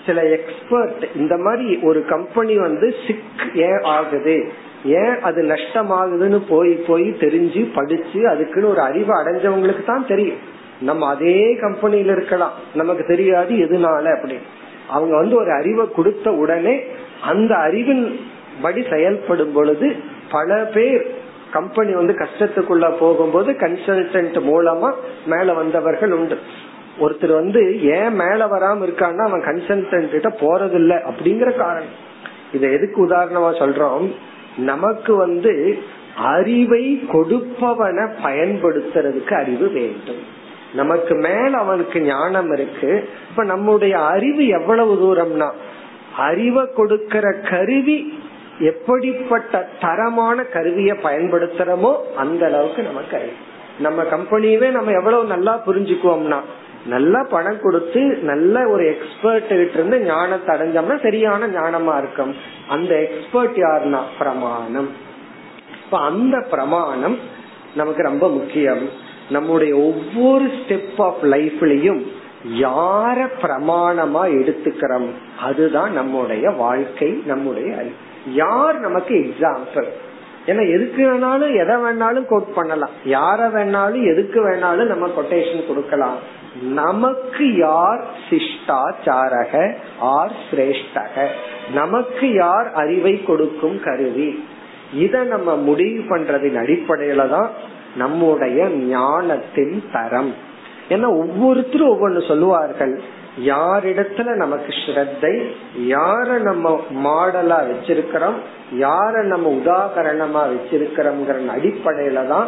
சில 0.06 0.24
எக்ஸ்பர்ட் 0.24 1.06
இந்த 1.14 1.36
மாதிரி 1.36 1.78
ஒரு 1.82 2.04
கம்பெனி 2.04 2.58
வந்து 2.58 2.94
சிக் 3.06 3.22
ஏன் 3.54 3.80
ஆகுது. 3.82 4.52
ஏன் 4.84 5.20
அது 5.20 5.42
நஷ்டமாகுதுன்னு 5.42 6.42
போய் 6.48 6.74
போய் 6.74 7.02
தெரிஞ்சு 7.02 7.74
படிச்சு 7.74 8.28
அதுக்குன்னு 8.28 8.68
ஒரு 8.68 8.80
அறிவு 8.80 9.22
அடைஞ்சவங்களுக்கு 9.22 9.84
தான் 9.84 10.06
தெரியும். 10.06 10.36
நம்ம 10.80 11.08
அதே 11.08 11.54
கம்பெனியில 11.60 12.12
இருக்கலாம். 12.12 12.52
நமக்கு 12.74 13.04
தெரியாது 13.04 13.54
எதுனால 13.54 14.04
அப்படின்னு. 14.04 14.42
அவங்க 14.88 15.16
வந்து 15.16 15.36
ஒரு 15.36 15.52
அறிவை 15.52 15.92
கொடுத்த 15.92 16.30
உடனே 16.30 16.82
அந்த 17.22 17.54
அறிவின் 17.54 18.20
படி 18.62 18.84
செயல்படும் 18.90 19.52
பொழுது 19.52 19.96
பல 20.30 20.64
பேர் 20.64 21.14
கம்பெனி 21.52 21.94
வந்து 21.94 22.12
கஷ்டத்துக்குள்ள 22.12 22.96
போகும்போது 22.98 23.52
கன்சல்டன்ட் 23.52 24.40
மூலமா 24.40 24.92
மேல 25.26 25.52
வந்தவர்கள் 25.52 26.12
உண்டு. 26.12 26.38
ஒருத்தர் 27.00 27.32
வந்து 27.32 27.82
ஏன் 27.82 28.14
மேல 28.14 28.46
வராம 28.46 28.86
இருக்கான்னா 28.86 29.16
அவன் 29.16 29.40
கன்சல்டன்ட் 29.40 30.08
கிட்ட 30.08 30.28
போறது 30.28 31.00
அப்படிங்கிற 31.10 31.56
காரணம். 31.56 32.06
இத 32.52 32.68
எதுக்கு 32.68 33.06
உதாரணமா 33.06 33.50
சொல்றோம்? 33.52 34.14
நமக்கு 34.58 35.16
வந்து 35.16 35.78
அறிவை 36.16 37.00
கொடுப்பவனை 37.12 38.08
பயன்படுத்துறதுக்கு 38.24 39.32
அறிவு 39.34 39.68
வேண்டும். 39.70 40.22
நமக்கு 40.74 41.14
மேல 41.14 41.50
அவனுக்கு 41.58 42.00
ஞானம் 42.00 42.52
இருக்கு. 42.52 43.08
இப்ப 43.30 43.44
நம்முடைய 43.44 43.98
அறிவு 43.98 44.46
எவ்வளவு 44.46 44.94
தூரம்னா 44.94 45.50
அறிவை 46.16 46.64
கொடுக்கிற 46.76 47.32
கருவி 47.32 48.18
எப்படிப்பட்ட 48.58 49.68
தரமான 49.80 50.42
கருவியை 50.42 50.96
பயன்படுத்துறோமோ 51.02 51.96
அந்த 52.16 52.46
அளவுக்கு 52.46 52.82
நமக்கு 52.82 53.16
அறிவு. 53.16 53.32
நம்ம 53.78 54.02
கம்பெனியவே 54.02 54.70
நம்ம 54.70 54.90
எவ்வளவு 54.90 55.24
நல்லா 55.24 55.62
புரிஞ்சுக்குவோம்னா 55.66 56.40
நல்லா 56.86 57.26
பணம் 57.30 57.60
கொடுத்து 57.62 58.00
நல்ல 58.00 58.68
ஒரு 58.68 58.86
எக்ஸ்பர்ட் 58.86 59.48
கிட்ட 59.48 59.72
இருந்து 59.72 60.00
ஞானத்தை 60.00 60.56
அடைஞ்சோம்னா 60.56 61.02
சரியான 61.02 61.46
ஞானமா 61.46 61.98
இருக்கும். 61.98 62.34
அந்த 62.68 63.00
எக்ஸ்பர்ட் 63.00 63.56
யாருன்னா 63.56 63.98
பிரமாணம். 64.18 64.88
இப்ப 65.84 65.98
அந்த 65.98 66.46
பிரமாணம் 66.50 67.18
நமக்கு 67.74 68.02
ரொம்ப 68.02 68.28
முக்கியம். 68.28 68.88
நம்முடைய 69.30 69.76
ஒவ்வொரு 69.76 70.44
ஸ்டெப் 70.44 71.02
ஆஃப் 71.02 71.22
லைஃப்லயும் 71.22 72.06
யார 72.54 73.28
பிரமாணமா 73.42 74.22
எடுத்துக்கிறோம்? 74.28 75.08
அதுதான் 75.40 75.92
நம்முடைய 75.92 76.50
வாழ்க்கை 76.50 77.22
நம்முடைய 77.26 77.82
யார் 78.32 78.80
நமக்கு 78.80 79.14
எக்ஸாம்பிள் 79.14 79.86
ஏன்னா 80.46 80.74
எதுக்கு 80.74 81.08
வேணாலும் 81.08 81.54
எதை 81.56 81.76
வேணாலும் 81.76 82.26
கோட் 82.26 82.54
பண்ணலாம். 82.54 82.90
யார 83.04 83.40
வேணாலும் 83.54 84.04
எதுக்கு 84.12 84.50
வேணாலும் 84.50 84.86
நம்ம 84.86 85.06
கொட்டேஷன் 85.06 85.66
கொடுக்கலாம். 85.66 86.36
நமக்கு 86.62 87.56
யார் 87.56 88.04
சிஷ்டாச்சாரக? 88.30 89.74
ஆர் 90.00 90.32
சிரேஷ்டக. 90.50 91.26
நமக்கு 91.72 92.32
யார் 92.32 92.72
அறிவை 92.72 93.24
கொடுக்கும் 93.24 93.80
கருவி? 93.80 94.44
இத 94.94 95.22
நம்ம 95.22 95.56
முடிவு 95.56 96.16
பண்றதின் 96.16 96.56
அடிப்படையில 96.56 97.28
தான் 97.28 97.50
நம்முடைய 97.96 98.68
ஞானத்தின் 98.68 99.84
தரம். 99.92 100.34
ஏன்னா 100.88 101.04
ஒவ்வொருத்தரும் 101.04 101.90
ஒவ்வொன்னு 101.90 102.28
சொல்லுவார்கள். 102.28 103.00
யாரிடத்துல 103.44 104.34
நமக்கு 104.34 104.72
ஸ்ரத்தை 104.86 105.52
யார 105.78 106.38
நம்ம 106.38 106.80
மாடலா 106.94 107.62
வச்சிருக்கிறோம் 107.68 108.34
யார 108.78 109.22
நம்ம 109.22 109.50
உதாகரணமா 109.50 110.42
வச்சிருக்கிறோம் 110.54 111.48
அடிப்படையில 111.48 112.26
தான் 112.26 112.46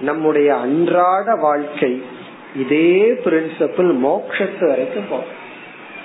நம்முடைய 0.00 0.56
அன்றாட 0.56 1.34
வாழ்க்கை 1.34 2.02
இதே 2.56 3.18
பிரின்சிபிள் 3.24 3.92
மோக்ஷத்து 4.06 4.68
வரைக்கும் 4.68 5.08
போகும். 5.10 5.40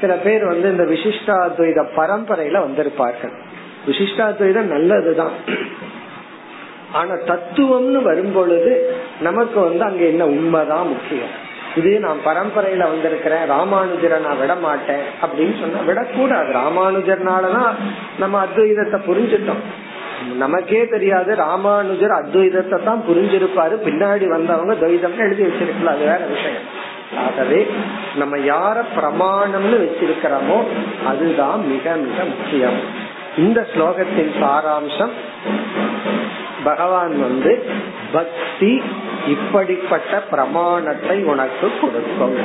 சில 0.01 0.13
பேர் 0.13 0.45
வந்து 0.45 0.69
இந்த 0.71 0.83
விசிஷ்டாத்வைத 0.83 1.85
பரம்பரையில 1.95 2.57
வந்திருப்பார்கள். 2.57 3.33
விசிஷ்டாத்வைதம் 3.87 4.71
நல்லதுதான். 4.71 5.31
ஆனா 6.93 7.13
தத்துவம்னு 7.13 8.01
வரும் 8.01 8.33
பொழுது 8.33 8.95
நமக்கு 9.21 9.59
வந்து 9.59 9.83
அங்க 9.83 10.03
என்ன 10.03 10.25
உண்மைதான் 10.25 10.87
முக்கியம். 10.87 11.45
இது 11.75 11.99
நான் 11.99 12.17
பரம்பரையில 12.25 12.77
வந்திருக்கிறேன் 12.77 13.49
ராமானுஜரை 13.51 14.19
நான் 14.19 14.39
விட 14.39 14.55
மாட்டேன் 14.55 15.03
அப்படின்னு 15.21 15.59
சொன்னா 15.59 15.79
விடக்கூடாது. 15.85 16.53
ராமானுஜர்னாலதான் 16.53 17.75
நம்ம 18.19 18.45
அத்வைதத்தை 18.45 18.99
புரிஞ்சுட்டோம். 19.07 19.63
நமக்கே 20.37 20.87
தெரியாது 20.87 21.35
ராமானுஜர் 21.35 22.11
அத்வைதத்தை 22.11 22.83
தான் 22.83 23.03
புரிஞ்சிருப்பாரு. 23.09 23.75
பின்னாடி 23.85 24.27
வந்தவங்க 24.27 24.73
துவைதம் 24.73 25.17
எழுதி 25.17 25.43
வச்சிருக்கலாம் 25.43 25.95
அது 25.95 26.05
வேற 26.05 26.25
விஷயம். 26.25 26.67
ஆகவே 27.25 27.67
நம்ம 28.15 28.37
யார 28.37 28.77
பிரமாணம்னு 28.95 29.77
வச்சிருக்கிறோமோ 29.83 30.57
அதுதான் 31.05 31.67
மிக 31.67 31.95
மிக 31.95 32.23
முக்கியம். 32.23 32.79
இந்த 33.37 33.67
ஸ்லோகத்தின் 33.73 34.31
சாராம்சம் 34.41 35.13
பகவான் 36.63 37.19
வந்து 37.19 37.65
பக்தி 38.11 38.81
இப்படிப்பட்ட 39.27 40.19
பிரமாணத்தை 40.19 41.23
உனக்கு 41.23 41.71
கொடுக்கும். 41.81 42.37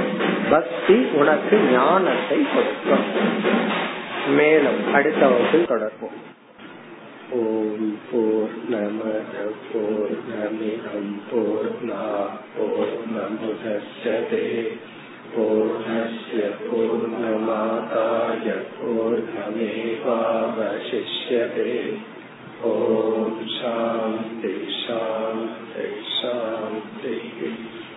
பக்தி 0.50 1.06
உனக்கு 1.12 1.58
ஞானத்தை 1.72 2.46
கொடுக்கும். 2.54 3.04
மேலும் 4.28 4.94
அடுத்த 4.94 5.26
வகுப்பில் 5.26 5.70
தொடர்போம். 5.70 6.18
ஓம் 7.32 7.92
போர் 8.08 8.54
நமத 8.68 9.34
போர் 9.66 10.16
நமிதம் 10.28 11.12
போர் 11.30 11.76
நா 11.82 12.00
போர் 12.56 12.96
நமுதச்சதே 13.12 14.48
பூர்ணய 15.34 16.40
பூர்ணமாதாய 16.64 18.46
பூர்ணமேவாவசிஷ்யதே 18.74 19.70
ஓம் 22.64 23.40
சாந்தி 23.56 24.54
சாந்தி 24.78 25.86
சாந்தி 26.18 27.16